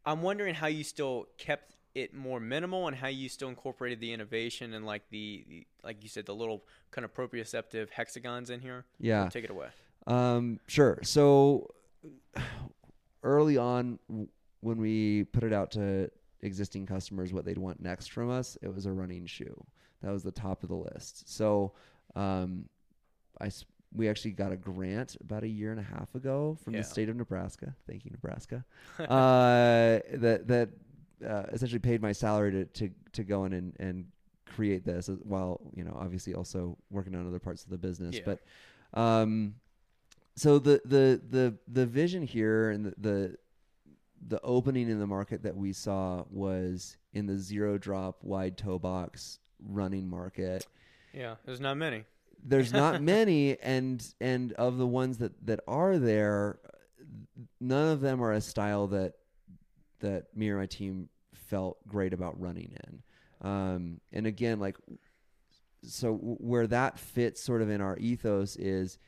I'm 0.04 0.22
wondering 0.22 0.54
how 0.54 0.66
you 0.66 0.84
still 0.84 1.26
kept 1.38 1.74
it 1.94 2.14
more 2.14 2.38
minimal 2.40 2.86
and 2.86 2.96
how 2.96 3.08
you 3.08 3.28
still 3.28 3.48
incorporated 3.48 4.00
the 4.00 4.12
innovation 4.12 4.74
and 4.74 4.86
like 4.86 5.02
the, 5.10 5.44
the 5.48 5.66
like 5.82 6.02
you 6.02 6.08
said 6.08 6.24
the 6.26 6.34
little 6.34 6.64
kind 6.92 7.04
of 7.04 7.12
proprioceptive 7.12 7.90
hexagons 7.90 8.48
in 8.50 8.60
here. 8.60 8.84
yeah. 8.98 9.28
Take 9.28 9.44
it 9.44 9.50
away. 9.50 9.68
Um, 10.06 10.60
sure. 10.66 10.98
So 11.02 11.68
early 13.22 13.56
on, 13.56 13.98
when 14.60 14.78
we 14.78 15.24
put 15.24 15.42
it 15.42 15.52
out 15.52 15.72
to 15.72 16.10
existing 16.42 16.86
customers, 16.86 17.32
what 17.32 17.44
they'd 17.44 17.58
want 17.58 17.80
next 17.82 18.12
from 18.12 18.30
us, 18.30 18.56
it 18.62 18.72
was 18.74 18.86
a 18.86 18.92
running 18.92 19.26
shoe. 19.26 19.62
That 20.02 20.12
was 20.12 20.22
the 20.22 20.30
top 20.32 20.62
of 20.62 20.68
the 20.68 20.76
list. 20.76 21.28
So, 21.28 21.72
um, 22.16 22.66
I 23.40 23.50
we 23.94 24.08
actually 24.08 24.30
got 24.30 24.52
a 24.52 24.56
grant 24.56 25.16
about 25.20 25.42
a 25.42 25.48
year 25.48 25.72
and 25.72 25.80
a 25.80 25.82
half 25.82 26.14
ago 26.14 26.56
from 26.62 26.74
Yeah. 26.74 26.80
the 26.80 26.84
state 26.86 27.08
of 27.08 27.16
Nebraska. 27.16 27.74
Thank 27.88 28.04
you, 28.04 28.12
Nebraska. 28.12 28.64
uh, 29.00 29.98
that 30.14 30.44
that 30.46 30.68
uh, 31.26 31.44
essentially 31.52 31.78
paid 31.78 32.00
my 32.02 32.12
salary 32.12 32.50
to, 32.52 32.64
to 32.64 32.90
to 33.12 33.24
go 33.24 33.44
in 33.44 33.52
and, 33.52 33.76
and 33.78 34.04
create 34.46 34.84
this 34.84 35.08
while 35.22 35.60
you 35.74 35.84
know 35.84 35.96
obviously 36.00 36.34
also 36.34 36.76
working 36.90 37.14
on 37.14 37.26
other 37.26 37.38
parts 37.38 37.64
of 37.64 37.70
the 37.70 37.78
business. 37.78 38.16
Yeah. 38.16 38.22
But 38.24 38.98
um, 39.00 39.54
so 40.36 40.58
the 40.58 40.80
the 40.84 41.20
the 41.30 41.56
the 41.68 41.86
vision 41.86 42.22
here 42.22 42.70
and 42.70 42.86
the, 42.86 42.94
the 42.98 43.36
the 44.26 44.40
opening 44.42 44.88
in 44.90 44.98
the 44.98 45.06
market 45.06 45.42
that 45.44 45.56
we 45.56 45.72
saw 45.72 46.24
was 46.30 46.96
in 47.14 47.26
the 47.26 47.38
zero 47.38 47.78
drop 47.78 48.18
wide 48.22 48.56
toe 48.58 48.78
box 48.78 49.38
running 49.66 50.08
market 50.08 50.66
Yeah, 51.14 51.36
there's 51.44 51.60
not 51.60 51.76
many. 51.76 52.04
there's 52.42 52.72
not 52.72 53.02
many 53.16 53.58
and 53.60 54.04
and 54.20 54.52
of 54.54 54.76
the 54.78 54.86
ones 54.86 55.18
that 55.18 55.32
that 55.46 55.60
are 55.66 55.98
there 55.98 56.58
none 57.60 57.88
of 57.92 58.00
them 58.00 58.22
are 58.22 58.32
a 58.32 58.40
style 58.40 58.86
that 58.88 59.14
that 60.00 60.24
me 60.34 60.48
or 60.50 60.58
my 60.58 60.66
team 60.66 61.08
felt 61.34 61.78
great 61.88 62.12
about 62.12 62.38
running 62.40 62.76
in 62.84 63.02
um 63.46 64.00
and 64.12 64.26
again 64.26 64.60
like 64.60 64.76
so 65.82 66.14
where 66.14 66.66
that 66.66 66.98
fits 66.98 67.42
sort 67.42 67.62
of 67.62 67.70
in 67.70 67.80
our 67.80 67.96
ethos 67.98 68.56
is 68.56 68.98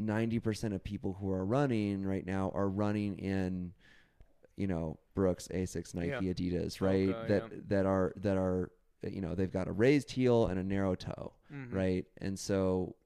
90% 0.00 0.74
of 0.74 0.82
people 0.82 1.16
who 1.20 1.30
are 1.30 1.44
running 1.44 2.04
right 2.04 2.26
now 2.26 2.50
are 2.54 2.68
running 2.68 3.18
in 3.18 3.72
you 4.56 4.66
know 4.66 4.98
Brooks, 5.14 5.46
Asics, 5.54 5.94
Nike, 5.94 6.08
Yeah. 6.08 6.32
Adidas, 6.32 6.80
right? 6.80 7.08
Okay, 7.10 7.28
that 7.28 7.42
yeah. 7.52 7.58
that 7.68 7.86
are 7.86 8.12
that 8.16 8.36
are 8.36 8.70
you 9.08 9.20
know 9.20 9.34
they've 9.36 9.52
got 9.52 9.68
a 9.68 9.72
raised 9.72 10.10
heel 10.10 10.46
and 10.46 10.58
a 10.58 10.64
narrow 10.64 10.94
toe, 10.96 11.32
Mhm. 11.52 11.72
right? 11.72 12.04
And 12.18 12.36
so 12.38 12.96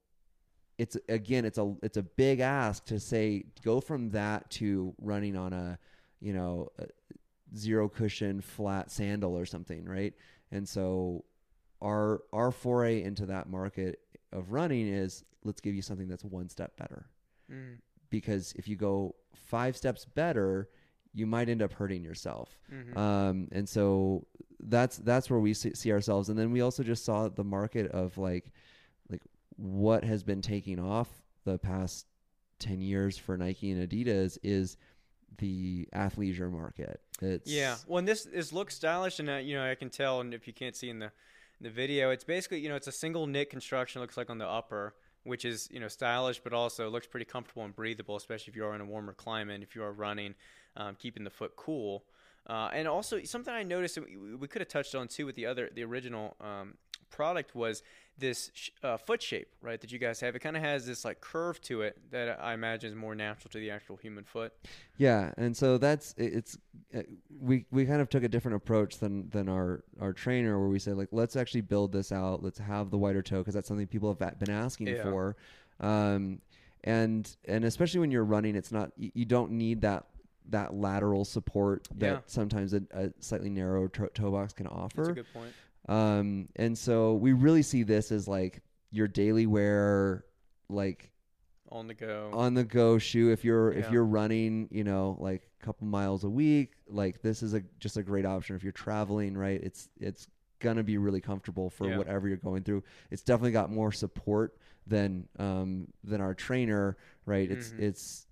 it's 0.78 0.96
again 1.08 1.44
it's 1.44 1.58
a 1.58 1.74
it's 1.82 1.98
a 1.98 2.02
big 2.02 2.40
ask 2.40 2.84
to 2.86 2.98
say 2.98 3.44
go 3.62 3.80
from 3.80 4.08
that 4.10 4.50
to 4.52 4.94
running 4.98 5.36
on 5.36 5.52
a 5.52 5.78
you 6.20 6.32
know 6.32 6.68
a 6.78 6.86
zero 7.56 7.88
cushion 7.88 8.40
flat 8.40 8.90
sandal 8.90 9.36
or 9.38 9.46
something, 9.46 9.84
right? 9.84 10.14
And 10.50 10.68
so 10.68 11.24
our 11.82 12.22
our 12.32 12.50
foray 12.50 13.02
into 13.02 13.26
that 13.26 13.48
market 13.48 14.00
of 14.32 14.52
running 14.52 14.86
is 14.88 15.24
let's 15.44 15.60
give 15.60 15.74
you 15.74 15.82
something 15.82 16.08
that's 16.08 16.24
one 16.24 16.48
step 16.48 16.76
better 16.76 17.06
Mhm. 17.50 17.78
because 18.10 18.52
if 18.56 18.66
you 18.68 18.76
go 18.76 19.14
five 19.34 19.76
steps 19.76 20.04
better, 20.04 20.68
you 21.14 21.26
might 21.26 21.48
end 21.48 21.62
up 21.62 21.72
hurting 21.72 22.02
yourself. 22.04 22.58
Mhm. 22.70 22.96
Um, 22.96 23.48
and 23.52 23.66
so 23.68 24.26
that's 24.60 24.98
that's 24.98 25.30
where 25.30 25.38
we 25.40 25.54
see, 25.54 25.72
see 25.74 25.92
ourselves. 25.92 26.28
And 26.28 26.38
then 26.38 26.50
we 26.50 26.60
also 26.60 26.82
just 26.82 27.04
saw 27.04 27.28
the 27.28 27.44
market 27.44 27.90
of 27.92 28.18
like 28.18 28.52
like 29.08 29.22
what 29.56 30.04
has 30.04 30.22
been 30.22 30.42
taking 30.42 30.78
off 30.78 31.22
the 31.44 31.58
past 31.58 32.06
ten 32.58 32.80
years 32.80 33.16
for 33.16 33.36
Nike 33.38 33.70
and 33.70 33.88
Adidas 33.88 34.36
is 34.42 34.76
the 35.38 35.88
athleisure 35.94 36.50
market. 36.50 37.00
It's 37.20 37.50
Yeah. 37.50 37.76
Well, 37.86 38.02
this 38.02 38.24
this 38.24 38.52
looks 38.52 38.76
stylish, 38.76 39.18
and 39.18 39.28
uh, 39.30 39.36
you 39.36 39.56
know 39.56 39.68
I 39.68 39.74
can 39.74 39.90
tell, 39.90 40.20
and 40.20 40.34
if 40.34 40.46
you 40.46 40.52
can't 40.52 40.76
see 40.76 40.90
in 40.90 40.98
the 40.98 41.10
the 41.60 41.70
video, 41.70 42.10
it's 42.10 42.24
basically 42.24 42.60
you 42.60 42.68
know 42.68 42.76
it's 42.76 42.86
a 42.86 42.92
single 42.92 43.26
knit 43.26 43.50
construction. 43.50 44.00
Looks 44.00 44.16
like 44.16 44.30
on 44.30 44.38
the 44.38 44.46
upper, 44.46 44.94
which 45.24 45.44
is 45.44 45.68
you 45.72 45.80
know 45.80 45.88
stylish, 45.88 46.40
but 46.40 46.52
also 46.52 46.90
looks 46.90 47.06
pretty 47.06 47.26
comfortable 47.26 47.64
and 47.64 47.74
breathable, 47.74 48.16
especially 48.16 48.50
if 48.50 48.56
you 48.56 48.64
are 48.64 48.74
in 48.74 48.80
a 48.80 48.86
warmer 48.86 49.12
climate. 49.12 49.62
If 49.62 49.74
you 49.74 49.82
are 49.82 49.92
running, 49.92 50.34
um, 50.76 50.96
keeping 50.98 51.24
the 51.24 51.30
foot 51.30 51.56
cool. 51.56 52.04
Uh, 52.46 52.70
and 52.72 52.88
also 52.88 53.22
something 53.24 53.52
I 53.52 53.62
noticed 53.62 53.98
we, 53.98 54.36
we 54.36 54.48
could 54.48 54.62
have 54.62 54.68
touched 54.68 54.94
on 54.94 55.08
too 55.08 55.26
with 55.26 55.34
the 55.34 55.46
other 55.46 55.70
the 55.74 55.84
original 55.84 56.36
um, 56.40 56.74
product 57.10 57.54
was 57.54 57.82
this 58.18 58.50
uh, 58.82 58.96
foot 58.96 59.22
shape, 59.22 59.48
right? 59.62 59.80
That 59.80 59.92
you 59.92 59.98
guys 59.98 60.20
have. 60.20 60.34
It 60.34 60.40
kind 60.40 60.56
of 60.56 60.62
has 60.62 60.84
this 60.86 61.04
like 61.04 61.20
curve 61.20 61.60
to 61.62 61.82
it 61.82 61.96
that 62.10 62.38
I 62.42 62.52
imagine 62.54 62.90
is 62.90 62.96
more 62.96 63.14
natural 63.14 63.50
to 63.50 63.58
the 63.58 63.70
actual 63.70 63.96
human 63.96 64.24
foot. 64.24 64.52
Yeah, 64.96 65.32
and 65.36 65.56
so 65.56 65.78
that's 65.78 66.14
it- 66.18 66.34
it's 66.34 66.58
uh, 66.94 67.02
we 67.40 67.64
we 67.70 67.86
kind 67.86 68.00
of 68.00 68.08
took 68.08 68.22
a 68.24 68.28
different 68.28 68.56
approach 68.56 68.98
than 68.98 69.28
than 69.30 69.48
our 69.48 69.84
our 70.00 70.12
trainer 70.12 70.58
where 70.58 70.68
we 70.68 70.78
said 70.78 70.96
like 70.96 71.08
let's 71.12 71.36
actually 71.36 71.60
build 71.62 71.92
this 71.92 72.10
out. 72.12 72.42
Let's 72.42 72.58
have 72.58 72.90
the 72.90 72.98
wider 72.98 73.22
toe 73.22 73.38
because 73.38 73.54
that's 73.54 73.68
something 73.68 73.86
people 73.86 74.08
have 74.20 74.38
been 74.38 74.50
asking 74.50 74.88
Yeah. 74.88 75.02
for. 75.04 75.36
Um 75.80 76.40
and 76.84 77.36
and 77.46 77.64
especially 77.64 78.00
when 78.00 78.10
you're 78.10 78.24
running 78.24 78.54
it's 78.54 78.70
not 78.72 78.92
you, 78.96 79.10
you 79.14 79.24
don't 79.24 79.52
need 79.52 79.80
that 79.82 80.06
that 80.50 80.72
lateral 80.74 81.24
support 81.24 81.86
that 81.96 82.06
Yeah. 82.06 82.18
sometimes 82.26 82.72
a, 82.72 82.82
a 82.92 83.10
slightly 83.20 83.50
narrow 83.50 83.86
toe 83.88 84.30
box 84.30 84.52
can 84.54 84.66
offer. 84.66 84.96
That's 84.96 85.08
a 85.10 85.12
good 85.12 85.32
point. 85.34 85.52
Um, 85.88 86.48
and 86.56 86.76
so 86.76 87.14
we 87.14 87.32
really 87.32 87.62
see 87.62 87.82
this 87.82 88.12
as 88.12 88.28
like 88.28 88.62
your 88.90 89.08
daily 89.08 89.46
wear, 89.46 90.24
like 90.68 91.10
On 91.70 91.86
the 91.86 91.94
go. 91.94 92.30
on 92.32 92.54
the 92.54 92.64
go 92.64 92.98
shoe. 92.98 93.30
If 93.30 93.44
you're 93.44 93.72
if 93.72 93.90
you're 93.90 94.04
running, 94.04 94.68
you 94.70 94.84
know, 94.84 95.16
like 95.18 95.48
a 95.60 95.64
couple 95.64 95.86
miles 95.86 96.24
a 96.24 96.28
week, 96.30 96.72
like 96.88 97.22
this 97.22 97.42
is 97.42 97.54
a 97.54 97.62
just 97.80 97.96
a 97.96 98.02
great 98.02 98.26
option. 98.26 98.54
If 98.56 98.62
you're 98.62 98.72
traveling, 98.72 99.36
right? 99.36 99.60
It's 99.62 99.88
it's 99.98 100.28
gonna 100.60 100.82
be 100.82 100.98
really 100.98 101.20
comfortable 101.20 101.70
for 101.70 101.86
Yeah. 101.88 101.96
whatever 101.98 102.28
you're 102.28 102.36
going 102.36 102.64
through. 102.64 102.82
It's 103.10 103.22
definitely 103.22 103.52
got 103.52 103.70
more 103.70 103.92
support 103.92 104.56
than 104.86 105.26
um 105.38 105.88
than 106.04 106.20
our 106.20 106.34
trainer, 106.34 106.96
right? 107.26 107.50
It's 107.50 107.70
Mhm. 107.72 107.80
it's 107.80 108.26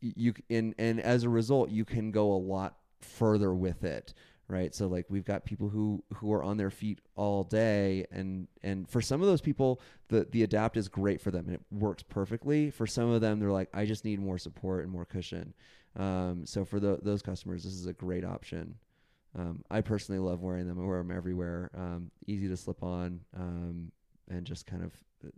you 0.00 0.34
and 0.48 0.74
and 0.78 1.00
as 1.00 1.24
a 1.24 1.28
result, 1.28 1.70
you 1.70 1.84
can 1.84 2.10
go 2.10 2.32
a 2.32 2.38
lot 2.38 2.76
further 3.00 3.54
with 3.54 3.82
it 3.84 4.12
right? 4.50 4.74
So 4.74 4.88
like 4.88 5.06
we've 5.08 5.24
got 5.24 5.44
people 5.44 5.68
who 5.68 6.02
who 6.14 6.32
are 6.32 6.42
on 6.42 6.56
their 6.56 6.70
feet 6.70 7.00
all 7.14 7.44
day 7.44 8.06
and 8.10 8.48
and 8.62 8.88
for 8.88 9.00
some 9.00 9.22
of 9.22 9.28
those 9.28 9.40
people 9.40 9.80
the 10.08 10.26
the 10.32 10.42
adapt 10.42 10.76
is 10.76 10.88
great 10.88 11.20
for 11.20 11.30
them 11.30 11.46
and 11.46 11.54
it 11.54 11.62
works 11.70 12.02
perfectly. 12.02 12.70
For 12.70 12.86
some 12.86 13.10
of 13.10 13.20
them 13.20 13.38
they're 13.38 13.52
like 13.52 13.68
i 13.72 13.84
just 13.86 14.04
need 14.04 14.20
more 14.20 14.38
support 14.38 14.82
and 14.82 14.92
more 14.92 15.04
cushion. 15.04 15.54
Um, 15.96 16.42
so 16.44 16.64
for 16.64 16.78
the, 16.78 16.98
those 17.02 17.22
customers 17.22 17.64
this 17.64 17.72
is 17.72 17.86
a 17.86 17.92
great 17.92 18.24
option. 18.24 18.74
Um, 19.38 19.64
i 19.70 19.80
personally 19.80 20.18
love 20.20 20.40
wearing 20.40 20.66
them 20.66 20.80
i 20.80 20.84
wear 20.84 20.98
them 20.98 21.16
everywhere. 21.16 21.70
Um, 21.76 22.10
easy 22.26 22.48
to 22.48 22.56
slip 22.56 22.82
on 22.82 23.20
um, 23.36 23.92
and 24.28 24.44
just 24.44 24.66
kind 24.66 24.82
of 24.82 24.92
uh, 25.24 25.30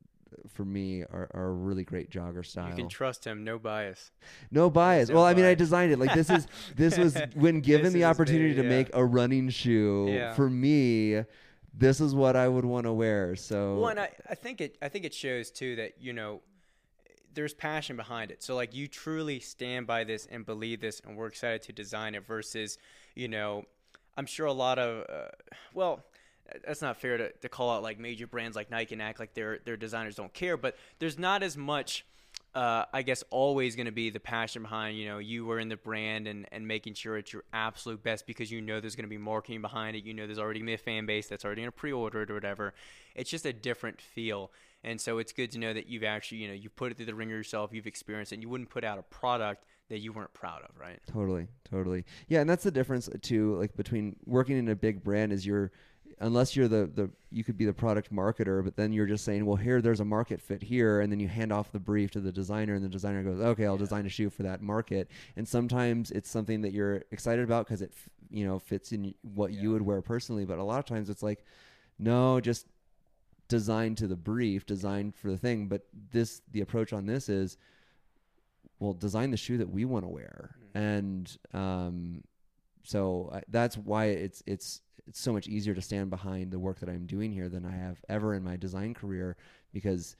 for 0.52 0.64
me 0.64 1.02
are, 1.02 1.28
are 1.34 1.48
a 1.48 1.52
really 1.52 1.84
great 1.84 2.10
jogger 2.10 2.44
style 2.44 2.70
You 2.70 2.76
can 2.76 2.88
trust 2.88 3.24
him, 3.26 3.44
no 3.44 3.58
bias. 3.58 4.10
no 4.50 4.70
bias. 4.70 5.08
No 5.08 5.16
well, 5.16 5.24
I 5.24 5.34
mean, 5.34 5.44
I 5.44 5.54
designed 5.54 5.92
it 5.92 5.98
like 5.98 6.14
this 6.14 6.30
is 6.30 6.46
this 6.76 6.98
was 6.98 7.16
when 7.34 7.60
given 7.60 7.92
the 7.92 8.04
opportunity 8.04 8.50
me, 8.50 8.54
to 8.56 8.62
yeah. 8.62 8.68
make 8.68 8.90
a 8.94 9.04
running 9.04 9.48
shoe 9.50 10.08
Yeah. 10.10 10.34
for 10.34 10.48
me. 10.50 11.24
This 11.74 12.00
is 12.00 12.14
what 12.14 12.36
I 12.36 12.48
would 12.48 12.64
want 12.66 12.84
to 12.86 12.92
wear. 12.92 13.34
So 13.36 13.78
Well, 13.80 13.88
and 13.88 14.00
I, 14.00 14.10
I 14.28 14.34
think 14.34 14.60
it 14.60 14.76
I 14.82 14.88
think 14.88 15.04
it 15.04 15.14
shows 15.14 15.50
too 15.50 15.76
that 15.76 15.94
you 16.00 16.12
know 16.12 16.40
there's 17.34 17.54
passion 17.54 17.96
behind 17.96 18.30
it. 18.30 18.42
So 18.42 18.54
like 18.54 18.74
you 18.74 18.88
truly 18.88 19.40
stand 19.40 19.86
by 19.86 20.04
this 20.04 20.26
and 20.30 20.44
believe 20.44 20.80
this, 20.80 21.00
and 21.00 21.16
we're 21.16 21.28
excited 21.28 21.62
to 21.62 21.72
design 21.72 22.14
it. 22.14 22.26
Versus, 22.26 22.76
you 23.14 23.28
know, 23.28 23.64
I'm 24.16 24.26
sure 24.26 24.46
a 24.46 24.52
lot 24.52 24.78
of 24.78 25.06
uh, 25.08 25.28
well. 25.74 26.04
That's 26.66 26.82
not 26.82 26.96
fair 26.96 27.16
to, 27.16 27.32
to 27.32 27.48
call 27.48 27.70
out 27.70 27.82
like 27.82 27.98
major 27.98 28.26
brands 28.26 28.56
like 28.56 28.70
Nike 28.70 28.94
and 28.94 29.02
act 29.02 29.20
like 29.20 29.34
their 29.34 29.60
their 29.64 29.76
designers 29.76 30.16
don't 30.16 30.32
care, 30.32 30.56
but 30.56 30.76
there's 30.98 31.18
not 31.18 31.42
as 31.42 31.56
much 31.56 32.04
uh, 32.54 32.84
I 32.92 33.02
guess 33.02 33.24
always 33.30 33.76
going 33.76 33.86
to 33.86 33.92
be 33.92 34.10
the 34.10 34.20
passion 34.20 34.62
behind 34.62 34.98
you 34.98 35.06
know 35.06 35.18
you 35.18 35.46
were 35.46 35.58
in 35.58 35.68
the 35.68 35.76
brand 35.76 36.26
and, 36.26 36.46
and 36.52 36.68
making 36.68 36.94
sure 36.94 37.16
it's 37.16 37.32
your 37.32 37.44
absolute 37.52 38.02
best 38.02 38.26
because 38.26 38.50
you 38.50 38.60
know 38.60 38.78
there's 38.78 38.94
going 38.94 39.06
to 39.06 39.10
be 39.10 39.18
marketing 39.18 39.62
behind 39.62 39.96
it. 39.96 40.04
You 40.04 40.12
know 40.12 40.26
there's 40.26 40.38
already 40.38 40.60
going 40.60 40.66
to 40.66 40.70
be 40.70 40.74
a 40.74 40.78
fan 40.78 41.06
base 41.06 41.28
that's 41.28 41.44
already 41.44 41.62
going 41.62 41.72
to 41.72 41.76
pre-order 41.76 42.22
it 42.22 42.30
or 42.30 42.34
whatever. 42.34 42.74
It's 43.14 43.30
just 43.30 43.46
a 43.46 43.52
different 43.52 44.00
feel, 44.00 44.50
and 44.84 45.00
so 45.00 45.18
it's 45.18 45.32
good 45.32 45.50
to 45.52 45.58
know 45.58 45.72
that 45.72 45.88
you've 45.88 46.04
actually 46.04 46.38
you 46.38 46.48
know 46.48 46.54
you 46.54 46.68
put 46.68 46.92
it 46.92 46.96
through 46.96 47.06
the 47.06 47.14
ringer 47.14 47.36
yourself, 47.36 47.70
you've 47.72 47.86
experienced 47.86 48.32
it, 48.32 48.36
and 48.36 48.42
you 48.42 48.50
wouldn't 48.50 48.68
put 48.68 48.84
out 48.84 48.98
a 48.98 49.02
product 49.02 49.64
that 49.88 50.00
you 50.00 50.12
weren't 50.12 50.32
proud 50.32 50.62
of, 50.62 50.78
right? 50.78 50.98
Totally, 51.10 51.48
totally. 51.70 52.04
Yeah, 52.28 52.40
and 52.40 52.48
that's 52.48 52.64
the 52.64 52.70
difference 52.70 53.08
too. 53.22 53.56
Like 53.56 53.76
between 53.76 54.16
working 54.26 54.58
in 54.58 54.68
a 54.68 54.76
big 54.76 55.02
brand 55.02 55.32
is 55.32 55.46
you're 55.46 55.70
unless 56.20 56.56
you're 56.56 56.68
the 56.68 56.90
the 56.94 57.10
you 57.30 57.44
could 57.44 57.56
be 57.56 57.64
the 57.64 57.72
product 57.72 58.12
marketer, 58.12 58.62
but 58.64 58.76
then 58.76 58.92
you're 58.92 59.06
just 59.06 59.24
saying, 59.24 59.46
well, 59.46 59.56
here 59.56 59.80
there's 59.80 60.00
a 60.00 60.04
market 60.04 60.40
fit 60.40 60.62
here, 60.62 61.00
and 61.00 61.10
then 61.10 61.20
you 61.20 61.28
hand 61.28 61.52
off 61.52 61.72
the 61.72 61.78
brief 61.78 62.10
to 62.12 62.20
the 62.20 62.32
designer, 62.32 62.74
and 62.74 62.84
the 62.84 62.88
designer 62.88 63.22
goes, 63.22 63.40
okay, 63.40 63.66
I'll 63.66 63.76
design 63.76 64.06
a 64.06 64.08
shoe 64.08 64.30
for 64.30 64.42
that 64.42 64.62
market. 64.62 65.08
And 65.36 65.46
sometimes 65.46 66.10
it's 66.10 66.30
something 66.30 66.62
that 66.62 66.72
you're 66.72 67.04
excited 67.10 67.44
about 67.44 67.66
because 67.66 67.82
it 67.82 67.92
you 68.30 68.46
know 68.46 68.58
fits 68.58 68.92
in 68.92 69.14
what 69.34 69.52
you 69.52 69.70
would 69.72 69.82
wear 69.82 70.02
personally, 70.02 70.44
but 70.44 70.58
a 70.58 70.64
lot 70.64 70.78
of 70.78 70.86
times 70.86 71.10
it's 71.10 71.22
like, 71.22 71.44
no, 71.98 72.40
just 72.40 72.66
designed 73.48 73.98
to 73.98 74.06
the 74.06 74.16
brief, 74.16 74.64
designed 74.66 75.14
for 75.14 75.30
the 75.30 75.38
thing. 75.38 75.68
But 75.68 75.86
this 76.10 76.42
the 76.50 76.60
approach 76.60 76.92
on 76.92 77.06
this 77.06 77.28
is, 77.28 77.56
well, 78.78 78.92
design 78.92 79.30
the 79.30 79.36
shoe 79.36 79.58
that 79.58 79.70
we 79.70 79.84
want 79.84 80.04
to 80.04 80.08
wear, 80.08 80.56
and 80.74 81.36
um, 81.52 82.22
so 82.84 83.30
I, 83.32 83.42
that's 83.48 83.76
why 83.76 84.06
it's 84.06 84.42
it's 84.46 84.80
it's 85.06 85.20
so 85.20 85.32
much 85.32 85.48
easier 85.48 85.74
to 85.74 85.82
stand 85.82 86.10
behind 86.10 86.50
the 86.52 86.58
work 86.58 86.78
that 86.80 86.88
I'm 86.88 87.06
doing 87.06 87.32
here 87.32 87.48
than 87.48 87.64
I 87.64 87.72
have 87.76 87.98
ever 88.08 88.34
in 88.34 88.42
my 88.44 88.56
design 88.56 88.94
career 88.94 89.36
because 89.72 90.16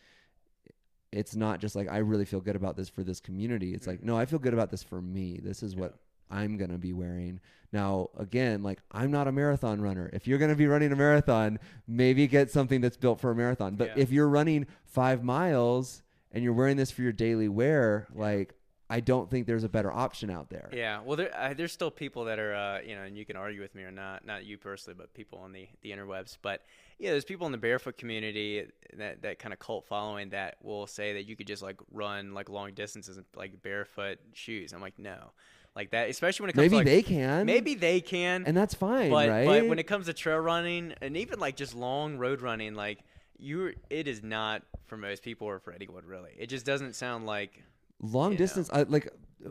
it's 1.13 1.37
not 1.37 1.61
just 1.61 1.77
like 1.77 1.89
I 1.91 1.99
really 1.99 2.25
feel 2.25 2.41
good 2.41 2.57
about 2.57 2.77
this 2.77 2.89
for 2.89 3.05
this 3.05 3.21
community. 3.21 3.75
It's 3.75 3.87
like 3.87 4.03
no, 4.03 4.17
I 4.17 4.25
feel 4.27 4.39
good 4.39 4.55
about 4.55 4.71
this 4.71 4.83
for 4.83 5.01
me. 5.03 5.39
This 5.43 5.63
is 5.63 5.77
what 5.77 5.99
I'm 6.31 6.57
going 6.57 6.71
to 6.71 6.79
be 6.79 6.95
wearing. 6.95 7.41
Now, 7.73 8.09
again, 8.19 8.63
like 8.63 8.81
I'm 8.91 9.11
not 9.11 9.29
a 9.29 9.33
marathon 9.33 9.81
runner. 9.83 10.09
If 10.13 10.27
you're 10.27 10.39
going 10.39 10.51
to 10.51 10.57
be 10.57 10.67
running 10.67 10.91
a 10.93 10.97
marathon, 10.97 11.59
maybe 11.87 12.27
get 12.27 12.51
something 12.51 12.81
that's 12.81 12.97
built 12.97 13.21
for 13.21 13.31
a 13.31 13.35
marathon. 13.35 13.77
But 13.77 13.89
Yeah. 13.89 14.03
if 14.03 14.11
you're 14.11 14.29
running 14.29 14.67
5 14.85 15.23
miles 15.23 16.03
and 16.33 16.43
you're 16.43 16.55
wearing 16.55 16.79
this 16.79 16.91
for 16.91 17.03
your 17.03 17.13
daily 17.13 17.49
wear, 17.49 18.09
like 18.15 18.55
I 18.93 19.01
don't 19.01 19.31
think 19.31 19.47
there's 19.47 19.65
a 19.65 19.71
better 19.71 19.91
option 19.91 20.29
out 20.29 20.51
there. 20.51 20.69
Yeah, 20.71 21.01
well, 21.03 21.17
there, 21.17 21.35
uh, 21.35 21.55
there's 21.55 21.73
still 21.73 21.91
people 21.91 22.27
that 22.27 22.39
are, 22.39 22.55
uh, 22.55 22.81
you 22.83 22.95
know, 22.95 23.05
and 23.05 23.17
you 23.17 23.25
can 23.25 23.37
argue 23.37 23.63
with 23.63 23.75
me 23.75 23.85
or 23.85 23.91
not, 23.91 24.27
not 24.27 24.45
you 24.45 24.59
personally, 24.59 24.95
but 24.99 25.15
people 25.15 25.39
on 25.39 25.51
the, 25.51 25.67
the 25.81 25.93
interwebs. 25.93 26.37
But 26.43 26.63
yeah, 26.99 27.13
there's 27.13 27.25
people 27.25 27.47
in 27.47 27.53
the 27.53 27.59
barefoot 27.59 27.97
community 27.97 28.67
that, 28.99 29.23
that 29.23 29.39
kind 29.39 29.55
of 29.55 29.59
cult 29.59 29.87
following 29.87 30.29
that 30.31 30.57
will 30.61 30.87
say 30.87 31.15
that 31.15 31.23
you 31.23 31.37
could 31.37 31.47
just 31.47 31.63
like 31.63 31.81
run 31.91 32.35
like 32.35 32.51
long 32.51 32.75
distances 32.75 33.17
in 33.17 33.25
like 33.35 33.63
barefoot 33.63 34.19
shoes. 34.35 34.75
I'm 34.75 34.83
like, 34.83 34.99
no, 34.99 35.33
like 35.75 35.93
that, 35.93 36.11
especially 36.11 36.45
when 36.45 36.51
it 36.51 36.53
comes 36.53 36.65
Maybe 36.65 36.71
to 36.71 36.77
like, 36.77 36.85
they 36.85 37.03
can. 37.03 37.47
maybe 37.47 37.75
they 37.75 38.03
can, 38.03 38.45
and 38.47 38.55
that's 38.55 38.75
fine, 38.75 39.11
but 39.11 39.27
right? 39.31 39.47
but 39.47 39.69
when 39.69 39.79
it 39.79 39.87
comes 39.87 40.05
to 40.05 40.13
trail 40.13 40.37
running 40.39 40.93
and 41.01 41.17
even 41.17 41.39
like 41.39 41.57
just 41.57 41.75
long 41.75 42.19
road 42.19 42.43
running, 42.43 42.75
like 42.75 42.99
you, 43.39 43.73
it 43.89 44.07
is 44.07 44.23
not 44.23 44.63
for 44.87 44.99
most 44.99 45.23
people 45.23 45.47
or 45.47 45.61
for 45.61 45.73
anyone 45.73 46.05
really. 46.05 46.33
It 46.37 46.49
just 46.49 46.67
doesn't 46.67 46.95
sound 46.95 47.25
like 47.25 47.63
long 48.03 48.33
you 48.33 48.39
distance 48.39 48.69
I, 48.73 48.83
like 48.83 49.09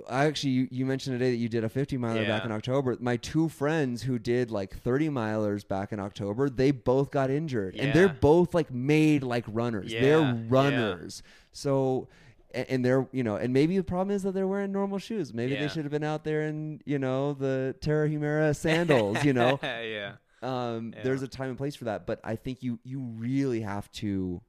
i 0.09 0.25
actually 0.25 0.51
you, 0.51 0.67
you 0.71 0.85
mentioned 0.85 1.17
today 1.19 1.31
that 1.31 1.37
you 1.37 1.49
did 1.49 1.63
a 1.63 1.69
50 1.69 1.97
miler 1.97 2.25
back 2.25 2.45
in 2.45 2.51
october. 2.51 2.95
My 2.99 3.17
two 3.17 3.49
friends 3.49 4.01
who 4.03 4.19
did 4.19 4.51
like 4.51 4.75
30 4.77 5.09
milers 5.09 5.67
back 5.67 5.91
in 5.91 5.99
october 5.99 6.49
they 6.49 6.71
both 6.71 7.11
got 7.11 7.29
injured. 7.29 7.75
And 7.75 7.93
they're 7.93 8.09
both 8.09 8.53
like 8.53 8.71
made 8.71 9.23
like 9.23 9.45
runners. 9.47 9.91
Yeah, 9.91 10.01
they're 10.01 10.19
yeah. 10.21 10.37
runners. 10.47 11.23
So 11.51 12.07
and 12.53 12.83
they're 12.83 13.07
you 13.11 13.23
know 13.23 13.35
and 13.35 13.53
maybe 13.53 13.77
the 13.77 13.83
problem 13.83 14.15
is 14.15 14.23
that 14.23 14.33
they're 14.33 14.47
wearing 14.47 14.71
normal 14.71 14.97
shoes. 14.97 15.33
Maybe 15.33 15.53
Yeah. 15.53 15.61
they 15.61 15.67
should 15.67 15.83
have 15.83 15.91
been 15.91 16.03
out 16.03 16.23
there 16.23 16.43
in 16.43 16.81
you 16.85 16.99
know 16.99 17.33
the 17.33 17.75
Tarahumara 17.81 18.55
sandals 18.55 19.23
you 19.23 19.33
know? 19.33 19.59
Yeah, 19.63 20.13
um, 20.41 20.93
Yeah. 20.95 21.03
there's 21.03 21.21
a 21.21 21.27
time 21.27 21.49
and 21.49 21.57
place 21.57 21.75
for 21.75 21.85
that. 21.85 22.05
But 22.05 22.19
i 22.23 22.35
think 22.35 22.63
you 22.63 22.79
you 22.83 22.99
really 22.99 23.61
have 23.61 23.91
to 23.93 24.41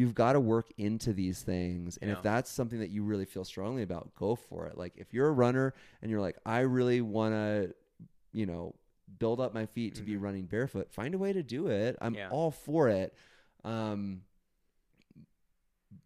you've 0.00 0.14
got 0.14 0.32
to 0.34 0.40
work 0.40 0.68
into 0.78 1.12
these 1.12 1.42
things 1.42 1.96
and 2.00 2.10
Yeah. 2.10 2.16
if 2.16 2.22
that's 2.22 2.50
something 2.50 2.80
that 2.80 2.90
you 2.90 3.02
really 3.02 3.24
feel 3.34 3.44
strongly 3.44 3.82
about 3.82 4.14
go 4.14 4.34
for 4.34 4.66
it 4.66 4.76
like 4.78 4.94
if 4.96 5.12
you're 5.14 5.28
a 5.28 5.32
runner 5.32 5.74
and 6.00 6.10
you're 6.10 6.20
like 6.28 6.38
i 6.46 6.60
really 6.60 7.00
want 7.00 7.32
to 7.34 7.74
you 8.32 8.46
know 8.46 8.74
build 9.18 9.40
up 9.40 9.52
my 9.54 9.66
feet 9.66 9.96
to 9.96 10.02
be 10.02 10.16
running 10.16 10.44
barefoot 10.46 10.90
find 10.92 11.14
a 11.14 11.18
way 11.18 11.32
to 11.32 11.42
do 11.42 11.66
it 11.66 11.96
i'm 12.00 12.12
Mm-hmm. 12.12 12.18
Yeah. 12.20 12.30
all 12.30 12.50
for 12.50 12.88
it 12.88 13.14
um 13.64 14.22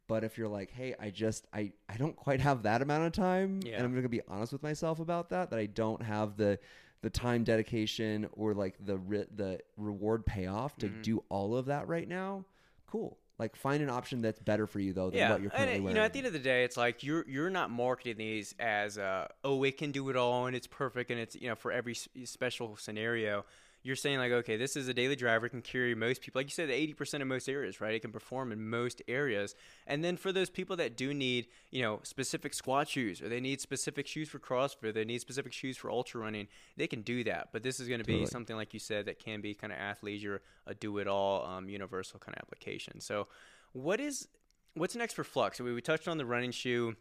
but 0.07 0.24
if 0.24 0.36
you're 0.38 0.49
like 0.49 0.70
hey 0.70 0.95
i 1.01 1.11
just 1.11 1.47
i 1.53 1.72
i 1.88 1.97
don't 1.97 2.16
quite 2.16 2.40
have 2.40 2.62
that 2.64 2.82
amount 2.82 3.05
of 3.05 3.12
time 3.12 3.61
Yeah. 3.64 3.76
and 3.76 3.84
i'm 3.84 3.95
gonna 3.95 4.09
be 4.09 4.22
honest 4.28 4.53
with 4.53 4.62
myself 4.62 5.01
about 5.01 5.30
that 5.30 5.51
that 5.51 5.59
i 5.59 5.66
don't 5.66 6.03
have 6.03 6.36
the 6.36 6.59
the 7.03 7.11
time 7.11 7.45
dedication 7.45 8.26
or 8.32 8.55
like 8.55 8.74
the 8.84 8.97
re- 8.97 9.26
the 9.34 9.61
reward 9.76 10.24
payoff 10.24 10.76
to 10.78 10.88
Mhm. 10.88 11.03
do 11.03 11.24
all 11.28 11.55
of 11.57 11.66
that 11.66 11.86
right 11.88 12.09
now 12.09 12.45
cool 12.86 13.18
like 13.39 13.57
find 13.57 13.82
an 13.82 13.91
option 13.91 14.22
that's 14.22 14.39
better 14.39 14.66
for 14.66 14.78
you 14.78 14.93
though 14.93 15.11
than 15.11 15.18
yeah, 15.18 15.30
what 15.30 15.41
you're 15.43 15.51
and 15.55 15.64
currently 15.68 15.87
it- 15.87 15.89
you 15.89 15.95
know, 15.95 16.05
at 16.05 16.12
the 16.12 16.18
end 16.20 16.26
of 16.26 16.32
the 16.32 16.39
day, 16.39 16.64
it's 16.64 16.76
like 16.76 17.03
you're 17.03 17.24
you're 17.28 17.51
not 17.51 17.70
marketing 17.70 18.16
these 18.16 18.55
as 18.59 18.97
uh, 18.99 19.26
oh, 19.43 19.62
it 19.64 19.76
can 19.76 19.91
do 19.91 20.09
it 20.11 20.16
all 20.16 20.47
and 20.47 20.55
it's 20.55 20.66
perfect 20.66 21.11
and 21.11 21.18
it's 21.18 21.35
you 21.35 21.49
know 21.49 21.55
for 21.55 21.72
every 21.72 21.95
special 21.95 22.76
scenario. 22.76 23.45
You're 23.85 23.97
saying 23.97 24.18
like, 24.18 24.32
okay, 24.32 24.57
this 24.57 24.76
is 24.76 24.89
a 24.89 24.95
daily 24.95 25.14
driver, 25.14 25.45
it 25.45 25.51
can 25.51 25.62
carry 25.62 25.95
most 25.95 26.22
people, 26.22 26.41
like 26.41 26.47
you 26.47 26.53
said, 26.53 26.70
eighty 26.70 26.95
percent 26.95 27.22
of 27.22 27.28
most 27.28 27.49
areas, 27.49 27.82
right? 27.82 27.95
It 27.95 28.01
can 28.01 28.11
perform 28.11 28.51
in 28.51 28.68
most 28.68 29.03
areas, 29.07 29.55
and 29.87 30.03
then 30.03 30.16
for 30.16 30.32
those 30.32 30.49
people 30.49 30.74
that 30.76 30.97
do 30.97 31.12
need, 31.12 31.49
you 31.70 31.82
know, 31.82 32.01
specific 32.03 32.55
squat 32.55 32.89
shoes, 32.89 33.20
or 33.20 33.28
they 33.28 33.41
need 33.41 33.61
specific 33.61 34.07
shoes 34.07 34.30
for 34.30 34.39
CrossFit, 34.39 34.95
they 34.95 35.05
need 35.05 35.20
specific 35.20 35.53
shoes 35.53 35.76
for 35.76 35.91
ultra 35.91 36.22
running, 36.22 36.49
they 36.78 36.87
can 36.87 37.03
do 37.03 37.22
that. 37.24 37.51
But 37.53 37.62
this 37.62 37.78
is 37.78 37.87
going 37.87 38.01
to 38.01 38.07
be 38.07 38.14
Totally. 38.14 38.30
something 38.30 38.57
like 38.57 38.72
you 38.72 38.80
said 38.80 39.05
that 39.05 39.18
can 39.18 39.43
be 39.43 39.55
kind 39.55 39.72
of 39.72 39.78
athleisure, 39.78 40.39
a 40.66 40.74
do-it-all, 40.74 41.45
um, 41.45 41.68
universal 41.68 42.18
kind 42.18 42.35
of 42.37 42.43
application. 42.43 43.01
So, 43.01 43.28
what 43.74 44.01
is 44.01 44.28
what's 44.74 44.97
next 44.97 45.12
for 45.12 45.24
Flux? 45.24 45.61
We, 45.61 45.74
we 45.74 45.82
touched 45.82 46.09
on 46.09 46.16
the 46.16 46.24
running 46.24 46.53
shoe. 46.53 46.97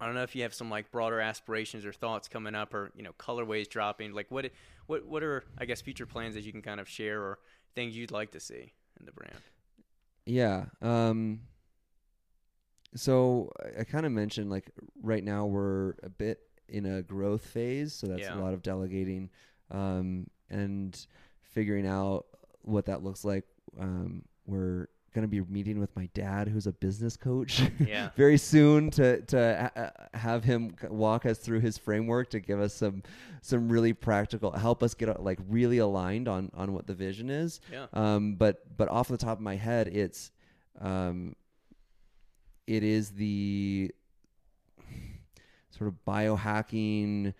I 0.00 0.06
don't 0.06 0.14
know 0.14 0.22
if 0.22 0.36
you 0.36 0.42
have 0.42 0.54
some 0.54 0.70
like 0.70 0.90
broader 0.90 1.20
aspirations 1.20 1.84
or 1.84 1.92
thoughts 1.92 2.28
coming 2.28 2.54
up, 2.54 2.72
or 2.74 2.90
you 2.94 3.02
know, 3.02 3.12
colorways 3.18 3.68
dropping. 3.68 4.12
Like, 4.12 4.30
what 4.30 4.50
what 4.86 5.04
what 5.06 5.22
are 5.22 5.44
I 5.58 5.64
guess 5.64 5.80
future 5.80 6.06
plans 6.06 6.34
that 6.34 6.44
you 6.44 6.52
can 6.52 6.62
kind 6.62 6.80
of 6.80 6.88
share, 6.88 7.20
or 7.20 7.38
things 7.74 7.96
you'd 7.96 8.10
like 8.12 8.30
to 8.32 8.40
see 8.40 8.72
in 9.00 9.06
the 9.06 9.12
brand? 9.12 9.38
Yeah. 10.26 10.66
Um 10.82 11.40
so 12.94 13.52
I, 13.62 13.80
I 13.80 13.84
kind 13.84 14.06
of 14.06 14.12
mentioned 14.12 14.50
like 14.50 14.70
right 15.02 15.22
now 15.22 15.46
we're 15.46 15.94
a 16.02 16.08
bit 16.08 16.40
in 16.68 16.86
a 16.86 17.02
growth 17.02 17.44
phase, 17.44 17.92
so 17.94 18.06
that's 18.06 18.22
Yeah. 18.22 18.38
a 18.38 18.40
lot 18.40 18.54
of 18.54 18.62
delegating 18.62 19.30
um 19.70 20.26
and 20.50 21.06
figuring 21.42 21.86
out 21.86 22.26
what 22.62 22.86
that 22.86 23.02
looks 23.02 23.24
like. 23.24 23.44
Um 23.78 24.22
we're 24.46 24.88
going 25.18 25.28
to 25.28 25.44
be 25.44 25.52
meeting 25.52 25.78
with 25.80 25.94
my 25.96 26.08
dad 26.14 26.46
who's 26.48 26.66
a 26.68 26.72
business 26.72 27.16
coach 27.16 27.62
Yeah. 27.84 28.10
very 28.16 28.38
soon 28.38 28.90
to 28.92 29.20
to 29.22 29.70
ha- 29.74 29.90
have 30.14 30.44
him 30.44 30.74
walk 30.88 31.26
us 31.26 31.38
through 31.38 31.60
his 31.60 31.76
framework 31.76 32.30
to 32.30 32.40
give 32.40 32.60
us 32.60 32.72
some 32.74 33.02
some 33.42 33.68
really 33.68 33.92
practical 33.92 34.52
help 34.52 34.82
us 34.82 34.94
get 34.94 35.08
uh, 35.08 35.14
like 35.18 35.38
really 35.48 35.78
aligned 35.78 36.28
on 36.28 36.50
on 36.54 36.72
what 36.72 36.86
the 36.86 36.94
vision 36.94 37.30
is 37.30 37.60
Yeah. 37.72 37.86
um, 37.92 38.34
but 38.36 38.76
but 38.76 38.88
off 38.88 39.08
the 39.08 39.16
top 39.18 39.38
of 39.38 39.42
my 39.42 39.56
head, 39.56 39.88
it's 39.88 40.30
um, 40.80 41.34
it 42.66 42.82
is 42.84 43.10
the 43.10 43.90
sort 45.70 45.88
of 45.88 45.94
biohacking, 46.06 47.34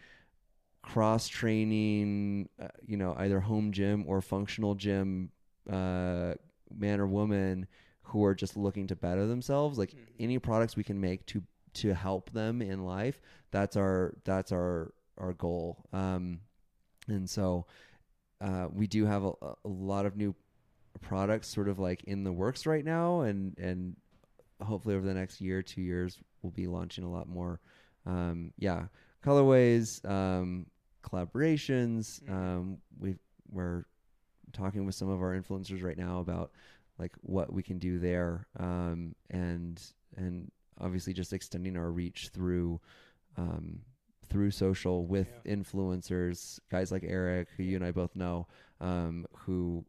cross 0.82 1.28
training, 1.28 2.48
uh, 2.60 2.68
you 2.86 2.96
know, 2.96 3.14
either 3.18 3.40
home 3.40 3.72
gym 3.72 4.04
or 4.06 4.20
functional 4.20 4.74
gym 4.74 5.30
uh, 5.70 6.34
man 6.76 7.00
or 7.00 7.06
woman 7.06 7.66
who 8.02 8.24
are 8.24 8.34
just 8.34 8.56
looking 8.56 8.86
to 8.88 8.96
better 8.96 9.26
themselves. 9.26 9.78
Like 9.78 9.92
Mhm. 9.92 9.98
any 10.20 10.38
products 10.38 10.76
we 10.76 10.84
can 10.84 11.00
make 11.00 11.26
to 11.26 11.42
to 11.74 11.94
help 11.94 12.30
them 12.30 12.60
in 12.62 12.84
life, 12.84 13.20
that's 13.50 13.76
our 13.76 14.14
that's 14.24 14.52
our 14.52 14.92
our 15.18 15.32
goal. 15.34 15.84
Um, 15.92 16.40
and 17.06 17.28
so 17.28 17.66
uh, 18.40 18.68
we 18.72 18.86
do 18.86 19.04
have 19.06 19.24
a, 19.24 19.32
a 19.64 19.68
lot 19.68 20.06
of 20.06 20.16
new 20.16 20.34
products 21.00 21.48
sort 21.48 21.68
of 21.68 21.78
like 21.78 22.02
in 22.04 22.24
the 22.24 22.32
works 22.32 22.66
right 22.66 22.84
now 22.84 23.20
and 23.20 23.56
and 23.58 23.96
hopefully 24.60 24.94
over 24.96 25.06
the 25.06 25.14
next 25.14 25.40
year 25.40 25.62
two 25.62 25.80
years 25.82 26.18
we'll 26.42 26.50
be 26.50 26.66
launching 26.66 27.04
a 27.04 27.10
lot 27.10 27.28
more 27.28 27.60
um 28.06 28.52
yeah 28.58 28.86
colorways 29.24 30.04
um 30.08 30.66
collaborations 31.04 32.20
Mhm. 32.24 32.30
um 32.32 32.78
we 32.98 33.14
we're 33.50 33.84
talking 34.52 34.86
with 34.86 34.94
some 34.94 35.08
of 35.08 35.20
our 35.20 35.38
influencers 35.38 35.82
right 35.82 35.98
now 35.98 36.20
about 36.20 36.50
like 36.98 37.12
what 37.20 37.52
we 37.52 37.62
can 37.62 37.78
do 37.78 37.98
there 37.98 38.46
um 38.58 39.14
and 39.30 39.92
and 40.16 40.50
obviously 40.80 41.12
just 41.12 41.32
extending 41.32 41.76
our 41.76 41.90
reach 41.90 42.30
through 42.32 42.80
um 43.36 43.80
through 44.28 44.50
social 44.50 45.06
with 45.06 45.28
influencers 45.44 46.60
guys 46.70 46.92
like 46.92 47.04
Eric 47.06 47.48
who 47.56 47.62
you 47.62 47.76
and 47.76 47.84
I 47.84 47.92
both 47.92 48.14
know 48.14 48.46
um 48.80 49.26
who 49.32 49.84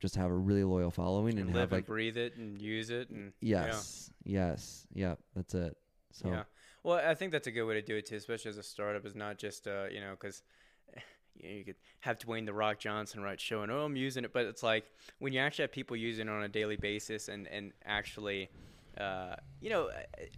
just 0.00 0.16
have 0.16 0.30
a 0.30 0.34
really 0.34 0.64
loyal 0.64 0.90
following 0.90 1.38
and, 1.38 1.48
And 1.48 1.48
have 1.50 1.56
live 1.56 1.72
and 1.72 1.78
like 1.78 1.86
breathe 1.86 2.16
it 2.16 2.36
and 2.36 2.60
use 2.60 2.90
it 2.90 3.10
and 3.10 3.32
yeah. 3.40 3.66
yes 3.66 4.10
yes 4.24 4.86
yeah 4.92 5.14
that's 5.34 5.54
it 5.54 5.76
so 6.14 6.28
Yeah. 6.28 6.42
Well, 6.82 7.00
I 7.02 7.14
think 7.14 7.32
that's 7.32 7.46
a 7.46 7.50
good 7.50 7.64
way 7.64 7.74
to 7.74 7.82
do 7.82 7.96
it 7.96 8.06
too, 8.06 8.16
especially 8.16 8.50
as 8.50 8.58
a 8.58 8.62
startup. 8.62 9.06
Is 9.06 9.14
not 9.14 9.38
just 9.38 9.66
uh, 9.66 9.86
you 9.90 10.00
know 10.00 10.10
because 10.10 10.42
you, 11.36 11.48
know, 11.48 11.56
you 11.56 11.64
could 11.64 11.76
have 12.00 12.18
Dwayne 12.18 12.46
the 12.46 12.52
Rock 12.52 12.78
Johnson 12.78 13.22
right 13.22 13.40
showing, 13.40 13.70
oh, 13.70 13.84
I'm 13.84 13.96
using 13.96 14.24
it, 14.24 14.32
but 14.32 14.46
it's 14.46 14.62
like 14.62 14.84
when 15.18 15.32
you 15.32 15.40
actually 15.40 15.64
have 15.64 15.72
people 15.72 15.96
using 15.96 16.28
it 16.28 16.30
on 16.30 16.42
a 16.42 16.48
daily 16.48 16.76
basis 16.76 17.28
and 17.28 17.46
and 17.48 17.72
actually 17.84 18.50
uh, 18.98 19.34
you 19.60 19.70
know, 19.70 19.90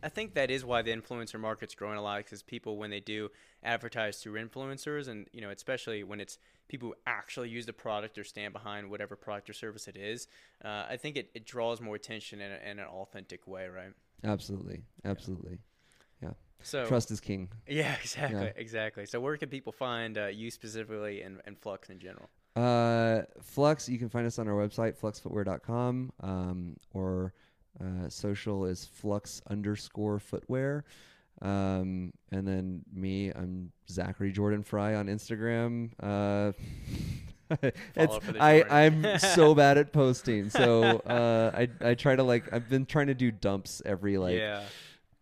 I, 0.03 0.09
think 0.09 0.35
that 0.35 0.51
is 0.51 0.65
why 0.65 0.81
the 0.81 0.91
influencer 0.91 1.39
market's 1.39 1.75
growing 1.75 1.99
a 1.99 2.03
lot 2.03 2.19
because 2.19 2.43
people, 2.43 2.79
when 2.79 2.91
they 2.91 3.01
do 3.01 3.29
advertise 3.63 4.19
through 4.19 4.41
influencers, 4.43 5.09
and 5.09 5.27
you 5.33 5.43
know, 5.43 5.51
especially 5.51 6.05
when 6.05 6.21
it's 6.21 6.39
people 6.69 6.89
who 6.89 6.95
actually 7.07 7.51
use 7.51 7.67
the 7.67 7.73
product 7.73 8.17
or 8.17 8.25
stand 8.25 8.55
behind 8.55 8.89
whatever 8.89 9.15
product 9.15 9.51
or 9.51 9.53
service 9.53 9.89
it 9.89 9.97
is, 9.97 10.27
uh, 10.65 10.85
I 10.89 10.97
think 10.97 11.17
it, 11.17 11.31
it 11.35 11.45
draws 11.45 11.81
more 11.81 11.97
attention 11.97 12.41
in, 12.41 12.51
in 12.53 12.79
an 12.79 12.87
authentic 12.87 13.47
way, 13.47 13.69
right? 13.69 13.93
Absolutely, 14.25 14.85
absolutely. 15.05 15.53
Yeah. 15.53 15.76
So 16.67 16.85
Trust 16.85 17.13
is 17.13 17.21
king. 17.21 17.49
Yeah, 17.69 17.95
exactly, 18.03 18.41
Yeah. 18.47 18.53
exactly. 18.57 19.07
So 19.07 19.21
where 19.21 19.37
can 19.37 19.49
people 19.49 19.73
find 19.73 20.19
uh, 20.19 20.27
you 20.27 20.51
specifically 20.51 21.23
and, 21.23 21.41
and 21.47 21.57
Flux 21.57 21.91
in 21.91 22.01
general? 22.01 22.29
Uh, 22.57 23.23
Flux, 23.41 23.89
you 23.89 23.99
can 23.99 24.09
find 24.09 24.27
us 24.27 24.39
on 24.39 24.49
our 24.49 24.55
website, 24.55 24.99
fluxfootwear.com, 24.99 26.13
um, 26.23 26.77
or 26.93 27.35
uh, 27.81 28.09
social 28.09 28.65
is 28.65 28.85
flux 28.85 29.43
underscore 29.49 30.19
footwear. 30.19 30.85
Um, 31.43 32.13
and 32.33 32.49
then 32.49 32.83
me, 32.93 33.31
I'm 33.31 33.71
Zachary 33.89 34.33
Jordan 34.33 34.63
Frey 34.63 34.95
on 34.95 35.07
Instagram. 35.07 35.91
Uh, 36.03 36.53
it's, 37.95 38.19
I, 38.41 38.65
I'm 38.69 39.19
so 39.19 39.55
bad 39.63 39.79
at 39.79 39.93
posting. 39.93 40.51
So 40.51 40.83
uh, 40.83 41.51
I, 41.55 41.69
I 41.91 41.95
try 41.95 42.17
to 42.17 42.23
like, 42.23 42.53
I've 42.53 42.69
been 42.69 42.87
trying 42.87 43.09
to 43.09 43.15
do 43.15 43.31
dumps 43.31 43.83
every 43.85 44.17
like 44.19 44.39
yeah, 44.39 44.63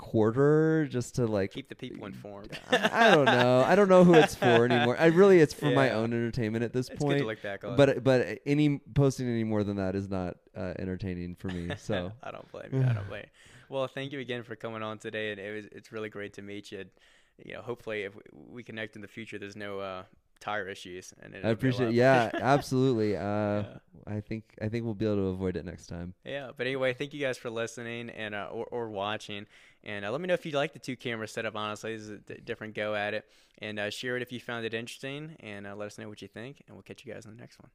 quarter 0.04 0.86
just 0.90 1.14
to 1.14 1.26
like 1.26 1.50
keep 1.50 1.68
the 1.68 1.74
people 1.74 2.06
informed. 2.06 2.50
I 2.70 2.90
I 3.08 3.14
don't 3.14 3.24
know. 3.24 3.64
I 3.66 3.74
don't 3.74 3.88
know 3.88 4.04
who 4.04 4.14
it's 4.14 4.34
for 4.34 4.64
anymore. 4.66 4.96
I 4.98 5.06
really, 5.06 5.40
it's 5.40 5.54
for 5.54 5.70
my 5.70 5.90
own 5.90 6.12
entertainment 6.12 6.62
at 6.62 6.72
this 6.74 6.88
It's 6.88 6.98
good 6.98 7.04
point. 7.06 7.18
to 7.20 7.26
look 7.26 7.42
back 7.42 7.64
on. 7.64 7.76
But 7.76 8.04
but 8.04 8.38
any 8.44 8.78
posting 8.94 9.28
any 9.28 9.44
more 9.44 9.64
than 9.64 9.76
that 9.78 9.94
is 9.96 10.08
not 10.08 10.36
uh, 10.56 10.74
entertaining 10.78 11.34
for 11.36 11.48
me. 11.48 11.70
So 11.78 12.12
I 12.22 12.30
don't 12.30 12.50
blame 12.52 12.68
you. 12.72 12.82
I 12.82 12.92
don't 12.92 13.08
blame 13.08 13.22
you. 13.24 13.30
Well, 13.68 13.86
thank 13.88 14.12
you 14.12 14.20
again 14.20 14.42
for 14.42 14.54
coming 14.56 14.82
on 14.82 14.98
today. 14.98 15.32
And 15.32 15.40
it 15.40 15.54
was 15.54 15.64
it's 15.72 15.90
really 15.90 16.10
great 16.10 16.34
to 16.34 16.42
meet 16.42 16.70
you. 16.70 16.84
You 17.44 17.54
know, 17.54 17.62
hopefully 17.62 18.02
if 18.02 18.12
we 18.32 18.62
connect 18.62 18.94
in 18.96 19.02
the 19.02 19.08
future, 19.08 19.38
there's 19.38 19.56
no 19.56 19.80
uh, 19.80 20.02
tire 20.40 20.68
issues. 20.68 21.12
And 21.22 21.34
I 21.34 21.38
it'll 21.38 21.42
be 21.44 21.48
a 21.48 21.52
appreciate. 21.52 21.94
Yeah, 21.94 22.30
absolutely. 22.34 23.16
Uh, 23.16 23.20
Yeah. 23.62 23.64
I 24.06 24.20
think 24.20 24.44
I 24.60 24.68
think 24.68 24.84
we'll 24.84 24.92
be 24.94 25.06
able 25.06 25.16
to 25.16 25.28
avoid 25.28 25.56
it 25.56 25.64
next 25.64 25.86
time. 25.86 26.12
Yeah, 26.24 26.50
but 26.56 26.66
anyway, 26.66 26.92
thank 26.92 27.14
you 27.14 27.20
guys 27.20 27.38
for 27.38 27.48
listening 27.48 28.10
and 28.10 28.34
uh, 28.34 28.48
or, 28.52 28.66
or 28.70 28.90
watching. 28.90 29.46
And 29.84 30.04
uh, 30.04 30.10
let 30.10 30.20
me 30.20 30.26
know 30.26 30.34
if 30.34 30.46
you 30.46 30.52
like 30.52 30.72
the 30.72 30.78
two 30.78 30.96
camera 30.96 31.28
setup. 31.28 31.54
Honestly, 31.56 31.94
this 31.94 32.02
is 32.02 32.10
a 32.10 32.18
d- 32.18 32.40
different 32.44 32.74
go 32.74 32.94
at 32.94 33.14
it. 33.14 33.26
And 33.58 33.78
uh, 33.78 33.90
share 33.90 34.16
it 34.16 34.22
if 34.22 34.32
you 34.32 34.40
found 34.40 34.64
it 34.64 34.74
interesting. 34.74 35.36
And 35.40 35.66
uh, 35.66 35.76
let 35.76 35.86
us 35.86 35.98
know 35.98 36.08
what 36.08 36.22
you 36.22 36.28
think. 36.28 36.62
And 36.66 36.76
we'll 36.76 36.82
catch 36.82 37.04
you 37.04 37.12
guys 37.12 37.26
in 37.26 37.32
the 37.32 37.40
next 37.40 37.58
one. 37.58 37.70